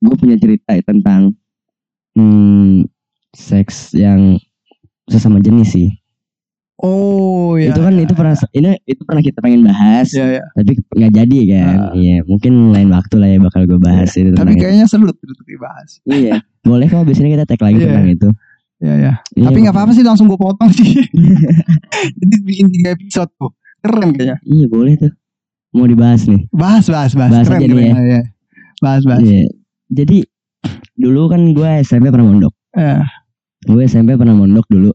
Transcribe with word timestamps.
gue 0.00 0.14
punya 0.16 0.36
cerita 0.36 0.72
tentang 0.80 1.36
hmm, 2.14 2.88
seks 3.30 3.92
yang 3.92 4.40
sesama 5.06 5.38
jenis 5.38 5.70
sih. 5.70 5.88
Oh 6.80 7.60
ya. 7.60 7.76
itu 7.76 7.80
kan 7.84 7.92
itu 7.92 8.14
pernah 8.16 8.32
ini 8.56 8.72
itu 8.88 9.04
pernah 9.04 9.20
kita 9.20 9.44
pengen 9.44 9.68
bahas, 9.68 10.16
Ya 10.16 10.40
ya. 10.40 10.42
tapi 10.56 10.80
nggak 10.80 11.12
jadi 11.12 11.38
kan. 11.52 11.76
Ah. 11.76 11.92
Iya, 11.92 12.24
mungkin 12.24 12.72
lain 12.72 12.88
waktu 12.88 13.14
lah 13.20 13.28
ya 13.28 13.38
bakal 13.38 13.68
gue 13.68 13.76
bahas 13.76 14.08
itu 14.16 14.32
tentang 14.32 14.48
Tapi 14.48 14.56
itu. 14.56 14.62
kayaknya 14.64 14.86
seru 14.88 15.04
untuk 15.04 15.44
dibahas. 15.44 16.00
Iya, 16.08 16.40
boleh 16.64 16.88
kok 16.88 17.04
biasanya 17.04 17.30
kita 17.36 17.44
tag 17.44 17.60
lagi 17.60 17.76
Iya. 17.76 17.84
tentang 17.84 18.08
itu. 18.08 18.28
Ya 18.80 18.94
ya. 18.96 19.12
Iya, 19.36 19.44
Tapi 19.52 19.58
nggak 19.60 19.74
apa-apa 19.76 19.92
sih 19.92 20.00
langsung 20.00 20.24
gue 20.24 20.40
potong 20.40 20.72
sih. 20.72 20.88
Jadi 22.24 22.34
bikin 22.48 22.72
tiga 22.72 22.96
episode 22.96 23.28
tuh. 23.36 23.52
Keren 23.84 24.16
kayaknya. 24.16 24.36
Iya 24.40 24.66
boleh 24.72 24.92
tuh. 24.96 25.12
Mau 25.76 25.84
dibahas 25.84 26.24
nih. 26.24 26.48
Bahas 26.48 26.88
bahas 26.88 27.12
bahas. 27.12 27.28
Bahas 27.28 27.44
keren 27.44 27.60
aja 27.60 27.68
nih 27.68 27.76
keren. 27.76 27.92
ya. 27.92 28.00
ya. 28.08 28.22
Bahas 28.80 29.02
bahas. 29.04 29.20
Iya. 29.20 29.52
Jadi 29.90 30.22
dulu 30.94 31.26
kan 31.26 31.50
gue 31.50 31.70
SMP 31.82 32.08
pernah 32.08 32.26
mondok. 32.26 32.54
Eh, 32.72 33.02
Gue 33.60 33.84
SMP 33.84 34.16
pernah 34.16 34.32
mondok 34.32 34.64
dulu. 34.70 34.90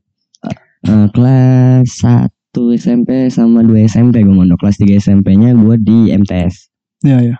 Eh, 0.85 1.07
kelas 1.11 1.85
1 2.01 2.31
SMP 2.73 3.29
sama 3.29 3.61
2 3.61 3.85
SMP 3.85 4.23
gue 4.23 4.31
mondok. 4.31 4.57
Kelas 4.57 4.79
3 4.79 4.97
SMP-nya 4.97 5.53
gue 5.53 5.75
di 5.77 5.97
MTS. 6.09 6.71
ya 7.03 7.21
ya. 7.21 7.35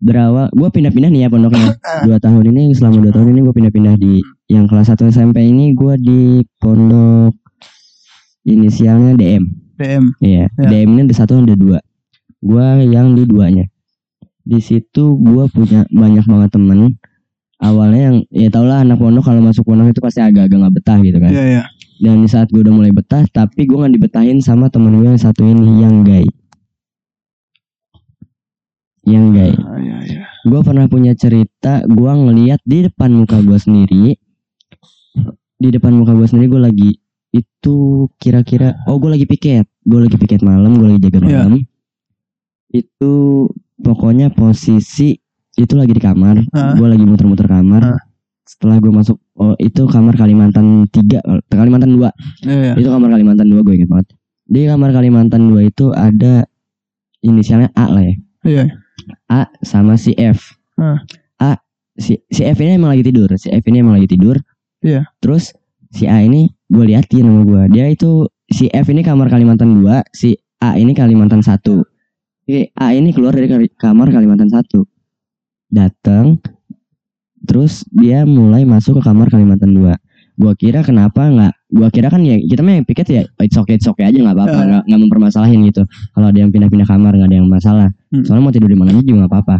Berawal, 0.00 0.52
gue 0.52 0.68
pindah-pindah 0.68 1.08
nih 1.08 1.24
ya 1.24 1.28
pondoknya. 1.28 1.80
Dua 2.04 2.18
tahun 2.18 2.52
ini, 2.52 2.74
selama 2.74 3.00
dua 3.00 3.12
tahun 3.14 3.32
ini 3.32 3.40
gue 3.40 3.54
pindah-pindah 3.54 3.94
di 3.96 4.20
yang 4.48 4.68
kelas 4.68 4.92
1 4.92 5.08
SMP 5.08 5.48
ini 5.48 5.72
gue 5.72 5.94
di 5.96 6.20
pondok 6.58 7.32
inisialnya 8.44 9.16
DM. 9.16 9.44
DM. 9.74 10.04
Iya, 10.20 10.44
Ya. 10.54 10.68
DM 10.68 10.88
ini 10.94 11.00
ada 11.08 11.14
satu 11.16 11.40
ada 11.40 11.56
dua. 11.56 11.78
Gua 12.38 12.76
yang 12.78 13.16
di 13.16 13.24
duanya. 13.24 13.64
Di 14.44 14.60
situ 14.60 15.16
gua 15.18 15.48
punya 15.48 15.88
banyak 15.88 16.24
banget 16.24 16.50
temen. 16.52 17.00
Awalnya 17.58 18.00
yang 18.12 18.16
ya 18.28 18.48
tau 18.52 18.68
lah 18.68 18.84
anak 18.84 19.00
pondok 19.00 19.24
kalau 19.24 19.40
masuk 19.40 19.64
pondok 19.64 19.88
itu 19.96 20.00
pasti 20.04 20.20
agak-agak 20.20 20.58
nggak 20.60 20.74
betah 20.76 20.98
gitu 21.00 21.16
kan. 21.16 21.30
Iya 21.32 21.44
iya. 21.48 21.62
Dan 21.94 22.20
di 22.20 22.28
saat 22.28 22.50
gue 22.50 22.60
udah 22.60 22.74
mulai 22.74 22.90
betah, 22.90 23.22
tapi 23.30 23.64
gue 23.64 23.78
nggak 23.78 23.94
dibetahin 23.94 24.42
sama 24.42 24.68
temen 24.68 24.98
gue 24.98 25.06
yang 25.08 25.16
satu 25.16 25.46
ini 25.46 25.80
yang 25.80 26.02
gay. 26.02 26.26
Yang 29.06 29.24
gay. 29.32 29.52
Ah, 29.54 29.78
Iya 29.80 29.96
iya. 30.04 30.22
Gue 30.44 30.60
pernah 30.60 30.90
punya 30.90 31.16
cerita, 31.16 31.80
gue 31.86 32.10
ngeliat 32.12 32.60
di 32.66 32.84
depan 32.84 33.14
muka 33.14 33.40
gue 33.40 33.56
sendiri. 33.56 34.18
Di 35.56 35.68
depan 35.70 35.94
muka 35.96 36.12
gue 36.12 36.26
sendiri 36.28 36.50
gue 36.50 36.62
lagi 36.62 36.90
itu 37.34 38.06
kira-kira 38.22 38.78
oh 38.86 38.94
gue 39.02 39.10
lagi 39.10 39.26
piket 39.26 39.66
gue 39.82 39.98
lagi 40.06 40.14
piket 40.14 40.38
malam 40.46 40.78
gue 40.78 40.86
lagi 40.86 41.00
jaga 41.02 41.18
Iya. 41.18 41.26
malam 41.42 41.66
itu 42.70 43.14
pokoknya 43.76 44.30
posisi 44.30 45.16
itu 45.54 45.74
lagi 45.74 45.94
di 45.94 46.02
kamar 46.02 46.42
Ah. 46.50 46.74
gue 46.74 46.86
lagi 46.86 47.02
muter-muter 47.02 47.46
kamar 47.46 47.94
Ah. 47.94 48.00
setelah 48.44 48.76
gue 48.78 48.90
masuk 48.90 49.16
oh 49.34 49.54
itu 49.56 49.86
kamar 49.86 50.14
Kalimantan 50.14 50.84
3 50.90 51.22
Kalimantan 51.48 51.94
2 51.94 52.10
Iya 52.44 52.54
iya. 52.60 52.72
itu 52.76 52.88
kamar 52.88 53.08
Kalimantan 53.10 53.46
2 53.48 53.62
gue 53.62 53.74
ingat 53.74 53.90
banget 53.90 54.06
di 54.44 54.60
kamar 54.66 54.90
Kalimantan 54.92 55.42
2 55.48 55.64
itu 55.64 55.86
ada 55.90 56.44
inisialnya 57.20 57.72
A 57.74 57.88
lah 57.88 58.04
ya 58.04 58.14
Iya. 58.44 58.64
A 59.26 59.48
sama 59.64 59.96
si 59.96 60.12
F. 60.14 60.52
Ah. 60.76 61.00
A 61.40 61.56
si 61.96 62.20
si 62.28 62.44
F 62.44 62.60
ini 62.60 62.76
emang 62.76 62.92
lagi 62.92 63.00
tidur. 63.02 63.32
Si 63.40 63.48
F 63.48 63.64
ini 63.64 63.80
emang 63.80 63.96
lagi 63.96 64.04
tidur. 64.06 64.36
Iya. 64.84 65.08
Terus 65.18 65.56
si 65.88 66.04
A 66.04 66.20
ini 66.20 66.52
gue 66.68 66.84
liatin 66.84 67.24
sama 67.24 67.40
gue. 67.42 67.62
Dia 67.72 67.88
itu 67.88 68.28
si 68.44 68.68
F 68.68 68.92
ini 68.92 69.00
kamar 69.00 69.32
Kalimantan 69.32 69.80
2, 69.80 70.04
si 70.12 70.36
A 70.60 70.76
ini 70.76 70.92
Kalimantan 70.92 71.40
1. 71.40 71.56
A 72.46 72.92
ini 72.92 73.10
keluar 73.10 73.32
dari 73.32 73.48
kamar 73.72 74.12
Kalimantan 74.12 74.52
1. 74.52 74.84
Datang 75.72 76.36
terus 77.40 77.84
dia 77.88 78.24
mulai 78.24 78.68
masuk 78.68 79.00
ke 79.00 79.02
kamar 79.04 79.32
Kalimantan 79.32 79.72
2. 79.72 79.88
Gua 80.34 80.52
kira 80.52 80.82
kenapa 80.82 81.30
nggak 81.30 81.52
gua 81.72 81.88
kira 81.88 82.10
kan 82.10 82.20
ya 82.20 82.34
kita 82.36 82.60
mah 82.60 82.76
yang 82.76 82.86
piket 82.86 83.06
ya 83.06 83.22
it's 83.38 83.54
okay 83.54 83.78
it's 83.78 83.86
okay 83.86 84.02
aja 84.02 84.18
nggak 84.18 84.34
apa-apa 84.34 84.60
nggak 84.66 84.82
nggak 84.90 85.00
mempermasalahin 85.06 85.62
gitu 85.70 85.86
kalau 86.10 86.26
ada 86.26 86.38
yang 86.42 86.50
pindah-pindah 86.50 86.86
kamar 86.90 87.14
nggak 87.14 87.30
ada 87.30 87.38
yang 87.38 87.46
masalah 87.46 87.88
Hmm. 88.10 88.22
soalnya 88.26 88.42
mau 88.46 88.54
tidur 88.54 88.70
di 88.70 88.78
mana 88.78 88.94
aja 88.94 89.02
juga 89.02 89.26
nggak 89.26 89.30
apa-apa 89.30 89.56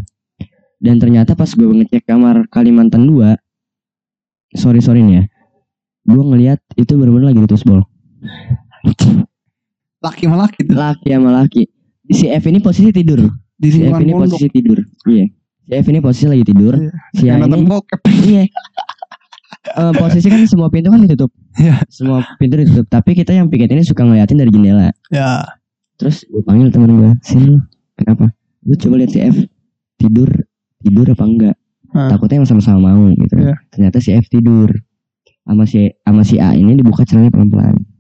dan 0.79 0.95
ternyata 0.99 1.35
pas 1.35 1.51
gue 1.51 1.63
ngecek 1.67 2.07
kamar 2.07 2.47
Kalimantan 2.51 3.07
2 3.07 3.35
sorry 4.55 4.79
sorry 4.79 5.03
nih 5.03 5.15
ya 5.15 5.25
gue 6.07 6.23
ngelihat 6.23 6.59
itu 6.75 6.93
benar-benar 6.95 7.35
lagi 7.35 7.41
ditus 7.43 7.63
bol 7.63 7.83
Laki 10.03 10.27
sama 10.27 10.37
laki 10.47 10.61
tuh. 10.67 10.75
laki 10.75 11.07
sama 11.11 11.31
laki 11.35 11.63
si 12.11 12.29
F 12.29 12.45
ini 12.49 12.61
posisi 12.61 12.91
tidur. 12.93 13.25
Di 13.57 13.69
si 13.73 13.81
F 13.87 13.97
ini 14.03 14.13
pondok. 14.13 14.37
posisi 14.37 14.49
tidur. 14.53 14.79
Iya. 15.09 15.27
Si 15.65 15.73
F 15.73 15.87
ini 15.89 16.01
posisi 16.05 16.27
lagi 16.29 16.45
tidur. 16.45 16.75
Iya. 16.77 16.93
si 17.17 17.25
A 17.31 17.35
ini 17.41 17.65
iya. 18.29 18.45
Eh, 19.65 19.93
posisi 19.97 20.29
kan 20.29 20.45
semua 20.45 20.69
pintu 20.69 20.93
kan 20.93 21.01
ditutup. 21.01 21.33
Iya. 21.57 21.81
semua 21.89 22.21
pintu 22.37 22.61
ditutup. 22.61 22.87
Tapi 22.93 23.17
kita 23.17 23.33
yang 23.33 23.49
piket 23.49 23.73
ini 23.73 23.81
suka 23.81 24.05
ngeliatin 24.05 24.37
dari 24.37 24.51
jendela. 24.53 24.93
Ya. 25.09 25.45
terus 25.95 26.27
gue 26.27 26.43
panggil 26.43 26.75
temen 26.75 26.91
gue 26.91 27.11
sini 27.23 27.55
lu 27.55 27.63
kenapa? 27.95 28.35
Lu 28.67 28.75
coba 28.75 28.99
lihat 28.99 29.15
si 29.15 29.23
F 29.23 29.47
tidur 29.95 30.27
tidur 30.83 31.07
apa 31.07 31.23
enggak? 31.23 31.57
Hah. 31.95 32.11
takutnya 32.11 32.43
yang 32.43 32.49
sama-sama 32.51 32.91
mau 32.91 33.07
gitu. 33.15 33.39
Iya. 33.39 33.55
ternyata 33.71 34.03
si 34.03 34.11
F 34.11 34.27
tidur. 34.27 34.75
Sama 35.47 35.65
si 35.71 35.87
sama 36.03 36.27
si 36.27 36.43
A 36.43 36.53
ini 36.59 36.75
dibuka 36.75 37.07
celananya 37.07 37.31
pelan-pelan 37.31 37.94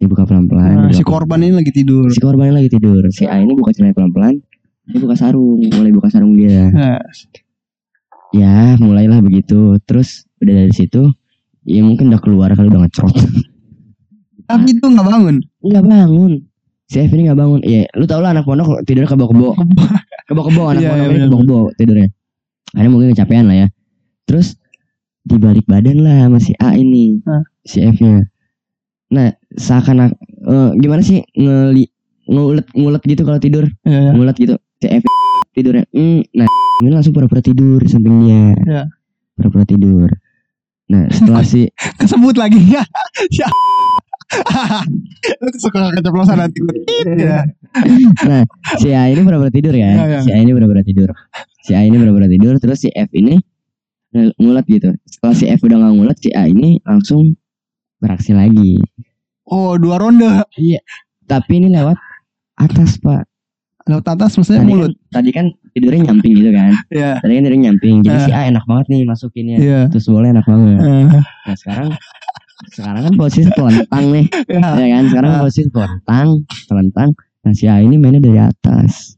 dibuka 0.00 0.24
pelan-pelan 0.24 0.88
Nah, 0.88 0.92
si 0.92 1.04
korban 1.04 1.38
ini 1.38 1.52
lagi 1.54 1.70
tidur. 1.70 2.08
si 2.08 2.18
korbannya 2.18 2.56
lagi 2.56 2.72
tidur. 2.72 3.04
Si 3.12 3.28
A 3.28 3.36
ini 3.36 3.52
buka 3.52 3.70
celananya 3.70 3.96
pelan-pelan 3.96 4.34
dia 4.88 4.98
buka 4.98 5.14
sarung 5.14 5.60
mulai 5.62 5.92
buka 5.92 6.08
sarung 6.08 6.34
dia. 6.34 6.66
Nah, 6.66 6.98
ya 8.32 8.74
mulailah 8.76 9.20
begitu. 9.20 9.76
Terus 9.84 10.24
udah 10.40 10.54
dari 10.56 10.72
situ 10.72 11.12
ya 11.62 11.84
mungkin 11.84 12.08
udah 12.08 12.18
keluar 12.18 12.48
kali 12.50 12.66
udah 12.66 12.88
ngecrot 12.88 13.14
tapi 14.50 14.74
itu 14.74 14.82
nggak 14.82 15.06
bangun. 15.06 15.36
nggak 15.62 15.84
bangun. 15.86 16.32
Si 16.90 16.98
F 16.98 17.10
ini 17.14 17.30
nggak 17.30 17.38
bangun. 17.38 17.60
Ya 17.62 17.86
lu 17.94 18.02
tau 18.02 18.18
lah 18.18 18.34
anak 18.34 18.42
pondok 18.42 18.82
tidurnya 18.82 19.06
kebo-kebo 19.06 19.54
kebo-kebo 20.28 20.62
anak 20.66 20.82
Iya, 20.82 20.90
pondok 20.90 20.98
iya, 20.98 21.06
ini 21.06 21.14
bener. 21.14 21.28
kebo-kebo 21.30 21.58
tidurnya. 21.78 22.08
Karena 22.74 22.88
mungkin 22.90 23.08
kecapean 23.14 23.44
lah 23.46 23.56
ya. 23.62 23.68
Terus 24.26 24.58
di 25.22 25.36
balik 25.38 25.70
badan 25.70 26.02
lah 26.02 26.26
sama 26.26 26.38
si 26.42 26.50
A 26.58 26.74
ini 26.74 27.22
Hah. 27.22 27.46
si 27.62 27.78
F 27.78 28.00
nya 28.02 28.26
nah 29.10 29.26
seakan 29.52 30.08
eh, 30.08 30.70
gimana 30.76 31.02
sih 31.02 31.22
ngeli 31.32 31.90
ngulet 32.26 32.66
ngulet 32.72 33.02
gitu 33.02 33.22
kalau 33.22 33.36
tidur 33.36 33.66
Ya, 33.82 33.98
ya. 34.06 34.12
ngulet 34.14 34.34
gitu 34.34 34.54
si 34.78 34.86
F 34.86 35.02
tidurnya 35.50 35.82
hmm, 35.90 36.30
nah 36.32 36.46
ini 36.80 36.90
langsung 36.90 37.10
pura-pura 37.10 37.42
tidur 37.42 37.78
di 37.78 37.90
samping 37.90 38.16
dia 38.22 38.54
Iya. 38.56 38.82
pura-pura 39.34 39.64
tidur 39.64 40.08
nah 40.86 41.10
setelah 41.10 41.42
si 41.42 41.66
Kesebut 42.00 42.34
lagi 42.34 42.58
ya. 42.74 42.82
Ya. 43.30 43.46
Lu 45.42 45.48
suka 45.58 45.90
keceplosan 45.92 46.38
nanti. 46.38 46.58
Iya. 47.04 47.44
Nah, 48.24 48.42
si 48.78 48.88
A 48.90 49.06
ini 49.06 49.20
pura-pura 49.20 49.50
tidur 49.50 49.74
ya. 49.74 49.90
Iya, 49.90 50.04
iya. 50.06 50.20
Si 50.22 50.30
A 50.30 50.38
ini 50.38 50.50
pura-pura 50.50 50.82
tidur. 50.82 51.10
Si 51.60 51.74
A 51.74 51.82
ini 51.82 51.94
pura-pura 51.94 52.26
tidur, 52.26 52.56
terus 52.56 52.78
si 52.80 52.88
F 52.90 53.10
ini 53.12 53.36
ng- 54.10 54.34
ngulet 54.38 54.66
gitu. 54.66 54.90
Setelah 55.04 55.34
si 55.34 55.44
F 55.46 55.60
udah 55.60 55.76
nggak 55.76 55.92
ngulet, 55.92 56.16
si 56.18 56.30
A 56.32 56.46
ini 56.46 56.78
langsung 56.82 57.34
beraksi 58.00 58.32
lagi. 58.32 58.80
Oh, 59.44 59.76
dua 59.76 59.96
ronde. 59.96 60.42
Tapi 61.24 61.52
ini 61.56 61.68
lewat 61.68 61.96
atas 62.56 62.96
pak. 62.96 63.28
Lewat 63.84 64.06
atas 64.08 64.36
maksudnya 64.36 64.62
Tadi 64.62 64.70
mulut. 64.70 64.92
kan, 64.92 65.10
tadi 65.10 65.30
kan 65.30 65.46
tidurnya 65.72 66.00
nyamping 66.08 66.32
gitu 66.36 66.50
kan. 66.50 66.72
Iya. 66.88 67.10
Tadi 67.18 67.32
kan 67.32 67.42
tidurnya 67.42 67.62
nyamping. 67.68 67.96
Jadi 68.02 68.16
Eh. 68.16 68.24
si 68.24 68.30
A 68.30 68.40
enak 68.46 68.64
banget 68.64 68.86
nih 68.88 69.00
masukinnya. 69.04 69.56
Iya. 69.58 69.80
Terus 69.90 70.06
boleh 70.06 70.28
enak 70.30 70.44
banget. 70.44 70.78
Eh, 70.78 71.04
Nah 71.20 71.56
sekarang 71.56 71.88
sekarang 72.70 73.02
kan 73.08 73.14
posisi 73.16 73.50
telentang 73.50 74.04
nih, 74.12 74.26
Ya. 74.46 74.68
ya 74.76 74.86
kan? 74.90 75.04
Sekarang 75.08 75.30
Ah. 75.32 75.40
posisi 75.40 75.68
telentang, 75.68 76.28
telentang. 76.68 77.08
Nah 77.40 77.52
si 77.52 77.64
A 77.66 77.80
ini 77.80 77.96
mainnya 77.96 78.20
dari 78.20 78.38
atas. 78.38 79.16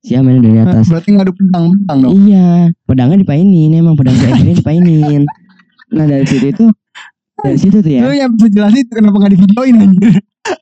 Si 0.00 0.16
A 0.16 0.22
mainnya 0.22 0.42
dari 0.42 0.58
atas. 0.58 0.88
Berarti 0.88 1.10
ngadu 1.12 1.32
pedang-pedang 1.34 1.98
dong. 2.00 2.12
Iya, 2.24 2.48
pedangnya 2.86 3.18
dipainin 3.18 3.74
emang 3.74 3.94
pedang 3.94 4.14
si 4.14 4.24
F 4.24 4.38
ini 4.38 4.52
dipainin. 4.54 5.22
Nah 5.90 6.04
dari 6.06 6.24
situ 6.24 6.46
itu 6.48 6.64
dari 7.42 7.56
situ 7.56 7.78
tuh 7.78 7.90
ya 7.90 8.00
Lu 8.02 8.12
yang 8.12 8.30
bisa 8.32 8.48
jelasin 8.48 8.80
itu 8.80 8.92
kenapa 8.92 9.16
nggak 9.16 9.32
di 9.32 9.38
videoin 9.38 9.74
anjir. 9.78 10.14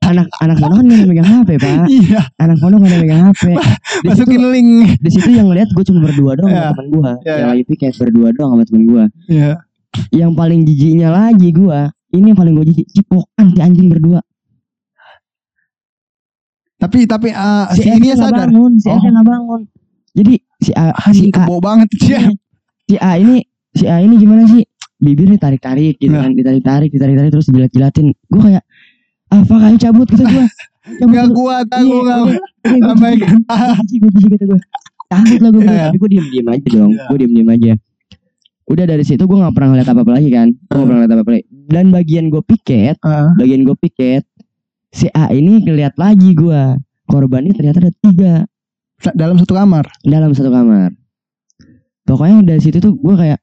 anak 0.03 0.27
anak 0.39 0.57
pondok 0.59 0.77
kan 0.77 0.85
gak 0.85 0.99
ada 0.99 1.07
megang 1.07 1.29
HP 1.31 1.49
pak, 1.57 1.87
Iya. 1.87 2.21
anak 2.37 2.57
pondok 2.59 2.79
gak 2.81 2.91
ada 2.91 2.99
megang 2.99 3.23
HP. 3.27 3.43
Di 3.49 3.57
situ, 3.57 4.07
Masukin 4.09 4.43
link. 4.51 4.71
di 4.99 5.11
situ 5.11 5.29
yang 5.31 5.47
ngeliat 5.49 5.69
gue 5.71 5.85
cuma 5.85 6.01
berdua 6.03 6.33
doang 6.35 6.51
Iya. 6.51 6.61
sama 6.61 6.75
temen 6.75 6.89
gue, 6.91 7.03
Iya, 7.03 7.15
yang 7.29 7.39
iya. 7.39 7.47
lagi 7.49 7.63
piket 7.65 7.93
berdua 7.95 8.29
doang 8.33 8.51
sama 8.53 8.63
temen 8.65 8.83
gue. 8.85 9.05
Iya. 9.29 9.53
Yang 10.13 10.31
paling 10.35 10.61
jijiknya 10.63 11.09
lagi 11.09 11.49
gue, 11.51 11.79
ini 12.11 12.25
yang 12.27 12.39
paling 12.39 12.55
gue 12.55 12.67
jijik, 12.69 12.87
cipokan 12.91 13.45
si 13.49 13.59
anjing 13.59 13.89
berdua. 13.89 14.21
Tapi 16.79 16.99
tapi 17.05 17.29
ah, 17.33 17.67
Si, 17.75 17.83
si 17.83 17.91
ini 17.91 18.15
sadar. 18.15 18.47
bangun, 18.47 18.79
si 18.79 18.87
Oh. 18.87 18.99
nggak 18.99 19.27
bangun. 19.27 19.61
Jadi 20.15 20.35
si 20.59 20.71
A, 20.73 20.95
si 21.11 21.31
Anjing 21.31 21.35
A, 21.35 21.59
banget 21.59 21.89
si 22.89 22.95
A 22.97 23.11
ini 23.15 23.43
si 23.71 23.85
A 23.87 23.99
ini 23.99 24.15
gimana 24.17 24.43
sih 24.45 24.63
bibirnya 24.99 25.39
tarik 25.39 25.59
tarik 25.59 25.97
gitu 25.97 26.11
Nah. 26.11 26.23
kan 26.23 26.33
ditarik 26.33 26.61
tarik 26.61 26.91
ditarik 26.91 27.15
tarik 27.15 27.31
terus 27.31 27.47
dijilat 27.47 27.71
jilatin 27.71 28.07
gue 28.13 28.41
kayak 28.41 28.65
ah 29.29 29.41
pak 29.41 29.59
ayo 29.63 29.77
cabut 29.79 30.07
kata 30.07 30.25
gue 30.27 30.47
Gak 30.89 31.29
kuat 31.31 31.69
Iya, 31.69 31.77
aku 31.77 31.97
gak 32.01 32.17
udah, 32.17 32.25
gue 32.25 32.39
jijik 33.85 34.01
gue 34.01 34.11
jijik 34.11 34.31
kata 34.33 34.45
gue 34.47 34.61
cabut 35.07 35.39
lah 35.39 35.51
gue 35.51 35.61
Iya, 35.61 35.71
iya. 35.71 35.85
tapi 35.85 35.99
gue 35.99 36.11
diem 36.11 36.27
diem 36.29 36.49
aja 36.49 36.69
dong 36.71 36.91
Iya. 36.91 37.05
gue 37.05 37.17
diem 37.19 37.33
diem 37.35 37.51
aja. 37.51 37.73
Udah 38.65 38.85
dari 38.85 39.01
situ 39.03 39.23
gue 39.23 39.39
nggak 39.39 39.55
pernah 39.55 39.69
ngeliat 39.71 39.89
apa 39.89 40.01
apa 40.01 40.13
lagi 40.13 40.29
kan 40.29 40.49
gue 40.49 40.69
nggak 40.69 40.85
pernah 40.85 40.99
ngeliat 40.99 41.13
apa 41.13 41.23
apa 41.23 41.31
lagi. 41.31 41.45
Dan 41.69 41.85
bagian 41.89 42.25
gue 42.29 42.43
piket 42.43 42.97
Ah, 43.01 43.29
bagian 43.35 43.61
gue 43.63 43.77
piket 43.79 44.23
si 44.89 45.07
A 45.11 45.29
ini 45.31 45.61
ngeliat 45.61 45.95
lagi 45.95 46.33
gue 46.33 46.63
korbannya 47.05 47.53
ternyata 47.53 47.79
ada 47.81 47.93
tiga. 47.95 48.35
Dalam 49.13 49.37
satu 49.37 49.53
kamar. 49.53 49.85
dalam 50.03 50.33
satu 50.33 50.49
kamar. 50.49 50.91
Pokoknya 52.03 52.41
dari 52.47 52.59
situ 52.59 52.79
tuh 52.79 52.93
gue 52.95 53.15
kayak 53.15 53.39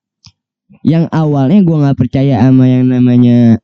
yang 0.86 1.10
awalnya 1.10 1.60
gue 1.60 1.76
nggak 1.76 1.98
percaya 1.98 2.38
sama 2.40 2.64
yang 2.64 2.86
namanya 2.86 3.58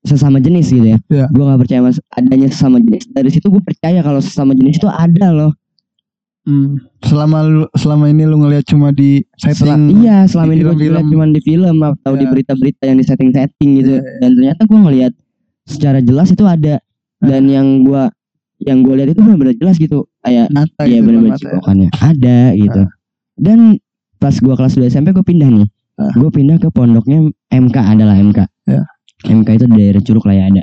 sesama 0.00 0.38
jenis 0.38 0.70
gitu 0.70 0.86
ya 0.86 0.98
Iya. 1.08 1.26
gue 1.28 1.42
nggak 1.42 1.60
percaya 1.60 1.80
mas 1.82 1.98
adanya 2.10 2.48
sesama 2.48 2.78
jenis 2.78 3.04
dari 3.10 3.28
situ 3.28 3.46
gue 3.46 3.60
percaya 3.60 4.00
kalau 4.00 4.18
sesama 4.18 4.54
jenis 4.54 4.78
itu 4.78 4.86
ada 4.86 5.28
loh 5.30 5.52
Hmm. 6.40 6.80
Selama 7.04 7.44
lu, 7.44 7.62
selama 7.74 8.08
ini 8.08 8.24
lu 8.24 8.40
ngeliat 8.40 8.64
cuma 8.64 8.88
di 8.90 9.20
Sel- 9.36 9.52
setting. 9.52 10.00
iya 10.00 10.24
selama 10.24 10.50
ini 10.50 10.64
gue 10.64 10.88
lihat 10.88 11.04
cuma 11.04 11.28
di 11.28 11.36
film 11.38 11.76
atau 11.78 12.12
di 12.14 12.24
Iya. 12.24 12.32
berita-berita 12.32 12.82
yang 12.82 12.96
di 12.96 13.04
setting-setting 13.04 13.70
gitu 13.76 13.92
Iya, 13.92 14.00
iya. 14.00 14.16
dan 14.18 14.30
ternyata 14.34 14.60
gue 14.64 14.78
ngelihat 14.80 15.12
secara 15.66 16.00
jelas 16.00 16.32
itu 16.32 16.40
ada 16.42 16.80
dan 17.20 17.42
yang 17.44 17.84
gue 17.84 18.02
yang 18.58 18.80
gue 18.80 18.94
lihat 18.94 19.08
itu 19.10 19.20
benar-benar 19.20 19.52
jelas 19.54 19.76
gitu 19.76 20.08
kayak 20.18 20.48
Nyata 20.48 20.80
Iya 20.80 20.88
gitu 20.90 21.04
benar-benar 21.04 21.28
mata 21.30 21.36
ya. 21.36 21.44
cipokannya 21.44 21.88
ada 21.94 22.38
gitu. 22.54 22.82
Dan 23.36 23.58
pas 24.16 24.34
gua 24.36 24.54
kelas 24.54 24.74
2 24.74 24.84
SMP 24.86 25.08
gue 25.10 25.22
pindah 25.22 25.48
nih. 25.50 25.68
Ah. 26.00 26.12
Gue 26.16 26.30
pindah 26.30 26.56
ke 26.56 26.68
pondoknya 26.68 27.20
MK 27.46 27.76
adalah 27.76 28.16
MK. 28.16 28.40
Ya. 28.64 28.82
MK 29.22 29.48
itu 29.52 29.66
daerah 29.68 30.00
Curug 30.00 30.24
lah 30.24 30.34
ya 30.34 30.44
ada. 30.48 30.62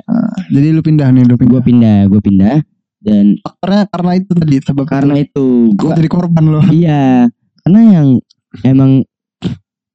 Jadi 0.50 0.66
lu 0.68 0.82
pindah 0.82 1.06
nih, 1.08 1.22
lu 1.22 1.34
Gue 1.34 1.46
pindah. 1.46 1.62
pindah, 1.62 1.98
gue 2.06 2.20
pindah 2.20 2.56
dan 2.98 3.38
Faktornya 3.38 3.86
karena 3.86 4.12
itu 4.12 4.30
tadi 4.34 4.56
sebab 4.58 4.84
karena 4.84 5.14
itu 5.16 5.46
gua 5.72 5.94
jadi 5.94 6.10
korban 6.10 6.44
lo. 6.44 6.58
iya 6.66 7.30
karena 7.62 7.80
yang 7.94 8.08
emang 8.66 9.06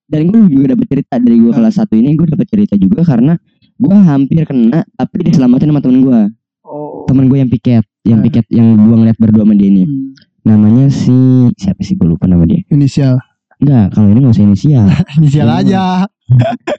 dan 0.06 0.22
gue 0.24 0.40
juga 0.48 0.72
dapat 0.72 0.88
cerita 0.88 1.19
dari 1.19 1.36
gue 1.36 1.51
Ah. 1.51 1.56
kelas 1.60 1.75
1 1.80 1.92
ini 1.94 2.16
gue 2.16 2.28
dapat 2.30 2.48
cerita 2.48 2.74
juga 2.78 3.04
karena 3.04 3.36
gue 3.75 3.92
hampir 3.98 4.45
kena 4.45 4.88
tapi 4.90 5.16
diselamatin 5.22 5.68
sama 5.68 5.81
temen 5.81 6.00
gue 6.00 6.22
Oh. 6.63 7.04
temen 7.04 7.28
gue 7.28 7.38
yang 7.38 7.51
piket 7.51 7.84
yang 8.04 8.24
piket 8.24 8.48
yang 8.48 8.72
gue 8.74 8.95
ngeliat 8.95 9.19
berdua 9.19 9.44
sama 9.44 9.54
dia 9.54 9.68
ini 9.68 9.84
Hmm. 9.84 10.16
namanya 10.45 10.88
si 10.88 11.12
siapa 11.54 11.84
sih 11.84 11.94
gue 11.94 12.07
lupa 12.07 12.24
nama 12.24 12.48
dia 12.48 12.63
Inisial. 12.69 13.19
Enggak 13.63 13.86
kalau 13.89 14.07
ini 14.07 14.19
gak 14.21 14.33
usah 14.33 14.45
inisial 14.45 14.88
Inisial 15.18 15.48
Iya. 15.48 15.56
aja. 15.57 15.83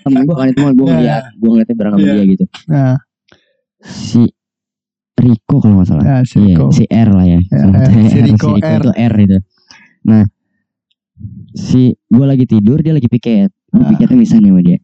temen 0.03 0.21
gue 0.23 0.35
kan 0.35 0.47
itu 0.47 0.61
gue 0.61 0.73
Iya. 0.85 0.93
ngeliat 0.93 1.25
gue 1.41 1.49
ngeliatnya 1.49 1.75
bareng 1.75 1.93
sama 1.93 2.03
Iya. 2.03 2.13
dia 2.13 2.25
gitu 2.29 2.45
Nah, 2.67 2.95
si 3.81 4.23
Rico 5.15 5.57
kalau 5.57 5.75
nggak 5.75 5.89
salah 5.89 6.05
ya 6.05 6.17
si 6.23 6.37
iya 6.39 6.47
Riko. 6.53 6.67
si 6.71 6.85
R 6.85 7.09
lah 7.11 7.25
ya 7.25 7.39
Ya, 7.41 7.59
R. 7.63 7.73
satunya 7.79 8.09
Si 8.09 8.19
Rico 8.27 8.49
R. 8.53 8.61
itu 8.77 8.91
R 8.93 9.15
itu 9.19 9.39
nah 10.05 10.25
si 11.53 11.83
gue 12.05 12.25
lagi 12.25 12.45
tidur 12.45 12.79
dia 12.79 12.93
lagi 12.93 13.07
piket 13.07 13.49
gue 13.49 13.79
Ah. 13.79 13.89
piketnya 13.89 14.17
misah 14.17 14.39
nih 14.39 14.51
sama 14.51 14.61
dia 14.61 14.79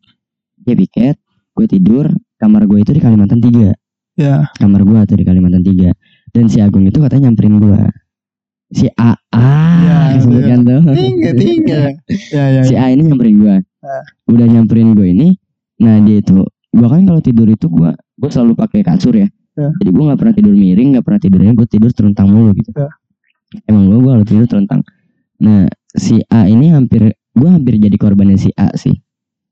dia 0.58 0.74
piket 0.74 1.16
gue 1.52 1.66
tidur 1.66 2.06
kamar 2.36 2.64
gue 2.64 2.78
itu 2.78 2.90
di 2.90 3.00
Kalimantan 3.00 3.38
tiga 3.38 3.74
Ya. 4.14 4.48
kamar 4.54 4.80
gue 4.82 4.98
tuh 5.02 5.16
di 5.16 5.24
Kalimantan 5.24 5.60
tiga 5.60 5.90
dan 6.30 6.44
si 6.46 6.58
Agung 6.58 6.84
itu 6.84 6.98
katanya 6.98 7.28
nyamperin 7.28 7.56
gue 7.56 7.80
si 8.70 8.86
A 8.94 9.14
A 9.30 9.48
Ya, 9.80 9.98
disebutkan 10.14 10.58
tuh 10.62 10.80
Tinggi, 10.92 11.30
tinggi. 11.34 11.72
Ya, 12.30 12.44
ya. 12.50 12.62
si. 12.62 12.74
A 12.74 12.88
ini 12.88 13.02
nyamperin 13.04 13.36
gue 13.36 13.56
Ah. 13.80 14.04
udah 14.28 14.46
nyamperin 14.46 14.92
gue 14.92 15.08
ini 15.08 15.28
nah 15.78 15.96
dia 15.98 16.20
itu 16.20 16.44
gue 16.70 16.84
kan 16.84 17.00
kalau 17.00 17.18
tidur 17.18 17.48
itu 17.48 17.64
gue 17.66 17.90
gue 17.90 18.30
selalu 18.30 18.52
pakai 18.54 18.82
kasur 18.82 19.16
ya 19.16 19.28
Ya. 19.52 19.66
jadi 19.76 19.90
gue 19.90 20.04
nggak 20.04 20.16
pernah 20.16 20.34
tidur 20.34 20.52
miring 20.52 20.88
nggak 20.94 21.04
pernah 21.04 21.18
tidurnya 21.18 21.52
gue 21.52 21.66
tidur 21.66 21.90
terentang 21.90 22.28
mulu 22.28 22.52
gitu 22.54 22.70
Ya. 22.70 22.88
emang 23.66 23.88
gue 23.88 23.98
gue 23.98 24.10
kalau 24.12 24.24
tidur 24.24 24.46
terentang 24.46 24.80
nah 25.36 25.64
si 25.90 26.20
A 26.28 26.44
ini 26.46 26.68
hampir 26.68 27.08
gue 27.32 27.48
hampir 27.48 27.74
jadi 27.76 27.96
korbannya 27.96 28.36
si 28.36 28.52
A 28.54 28.68
sih 28.74 28.94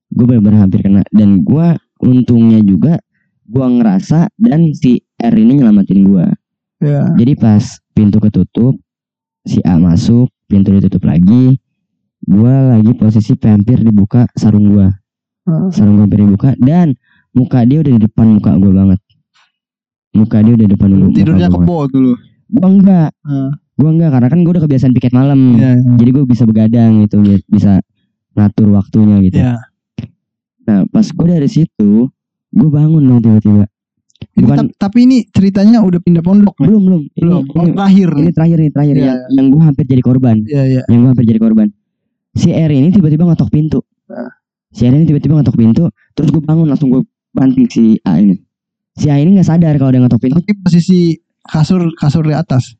gue 0.08 0.24
benar-benar 0.24 0.64
hampir 0.64 0.84
kena 0.84 1.02
dan 1.08 1.40
gue 1.40 1.66
untungnya 1.98 2.60
juga 2.60 3.00
gue 3.42 3.64
ngerasa 3.66 4.28
dan 4.36 4.70
si 4.72 5.00
R 5.16 5.34
ini 5.34 5.58
nyelamatin 5.58 6.04
gue 6.04 6.26
Ya. 6.78 7.10
jadi 7.10 7.32
pas 7.34 7.64
pintu 7.90 8.20
ketutup 8.20 8.76
si 9.48 9.64
A 9.64 9.76
masuk 9.76 10.28
pintu 10.44 10.70
ditutup 10.70 11.02
lagi 11.02 11.56
gue 12.20 12.54
lagi 12.68 12.92
posisi 12.92 13.32
hampir 13.40 13.80
dibuka 13.80 14.28
sarung 14.34 14.68
gue 14.68 14.88
Ah. 15.42 15.72
sarung 15.72 15.96
gue 15.96 16.04
hampir 16.04 16.20
dibuka 16.20 16.52
dan 16.58 16.92
muka 17.32 17.64
dia 17.64 17.80
udah 17.80 17.88
di 17.90 18.02
depan 18.02 18.26
muka 18.30 18.52
gue 18.54 18.68
banget 18.68 19.00
muka 20.10 20.36
dia 20.38 20.52
udah 20.52 20.66
di 20.66 20.72
depan 20.74 20.88
muka 20.90 21.14
Tidurnya 21.14 21.48
kebo 21.48 21.78
dulu. 21.86 22.12
gue 22.48 22.66
enggak 22.66 23.10
Ah. 23.22 23.50
gue 23.74 23.88
enggak 23.88 24.10
karena 24.10 24.28
kan 24.28 24.38
gue 24.38 24.52
udah 24.52 24.62
kebiasaan 24.62 24.92
piket 24.92 25.12
malam 25.12 25.40
Ya, 25.54 25.72
ya. 25.72 25.96
jadi 25.96 26.10
gue 26.12 26.24
bisa 26.26 26.44
begadang 26.44 27.00
gitu 27.02 27.16
bi- 27.18 27.46
bisa 27.46 27.80
ngatur 28.34 28.68
waktunya 28.70 29.16
gitu 29.20 29.38
Ya. 29.38 29.56
nah 30.62 30.84
pas 30.86 31.06
gue 31.06 31.26
dari 31.26 31.48
situ 31.48 32.12
gue 32.50 32.68
bangun 32.68 33.00
dong 33.02 33.20
tiba-tiba 33.20 33.64
bukan 34.34 34.56
tap- 34.64 34.74
tapi 34.80 34.98
ini 35.04 35.16
ceritanya 35.26 35.78
udah 35.80 35.98
pindah 35.98 36.20
pondok 36.20 36.54
nih. 36.56 36.66
belum 36.66 36.82
belum 36.84 37.00
ini, 37.04 37.18
Belum. 37.18 37.42
Oh, 37.48 37.64
ini, 37.64 37.72
terakhir 37.72 38.08
ini 38.12 38.30
terakhir 38.30 38.56
nih 38.58 38.72
terakhir 38.72 38.94
Iya, 38.94 39.04
yang 39.04 39.18
yang 39.32 39.46
gue 39.48 39.60
hampir 39.60 39.84
jadi 39.84 40.02
korban 40.02 40.36
Iya, 40.42 40.62
iya. 40.64 40.82
yang 40.86 40.98
gue 41.00 41.10
hampir 41.10 41.26
jadi 41.26 41.40
korban 41.40 41.68
si 42.32 42.48
R 42.50 42.70
ini 42.70 42.88
tiba-tiba 42.88 43.24
ngetok 43.24 43.48
pintu 43.48 43.78
Ah. 44.06 44.30
si 44.68 44.82
R 44.82 44.94
ini 44.94 45.04
tiba-tiba 45.04 45.34
ngetok 45.36 45.56
pintu 45.56 45.84
terus 46.12 46.28
gue 46.28 46.40
bangun 46.40 46.66
langsung 46.66 46.88
gue 46.88 47.02
banting 47.30 47.66
si 47.66 47.98
A 48.02 48.16
ini 48.16 48.38
si 48.92 49.06
A 49.06 49.16
ini 49.16 49.34
nggak 49.34 49.48
sadar 49.48 49.74
kalau 49.74 49.90
dia 49.90 50.00
ngetok 50.00 50.20
pintu 50.20 50.38
Tapi 50.40 50.52
posisi 50.56 51.14
kasur 51.40 51.90
kasur 51.92 52.22
di 52.22 52.32
atas. 52.32 52.74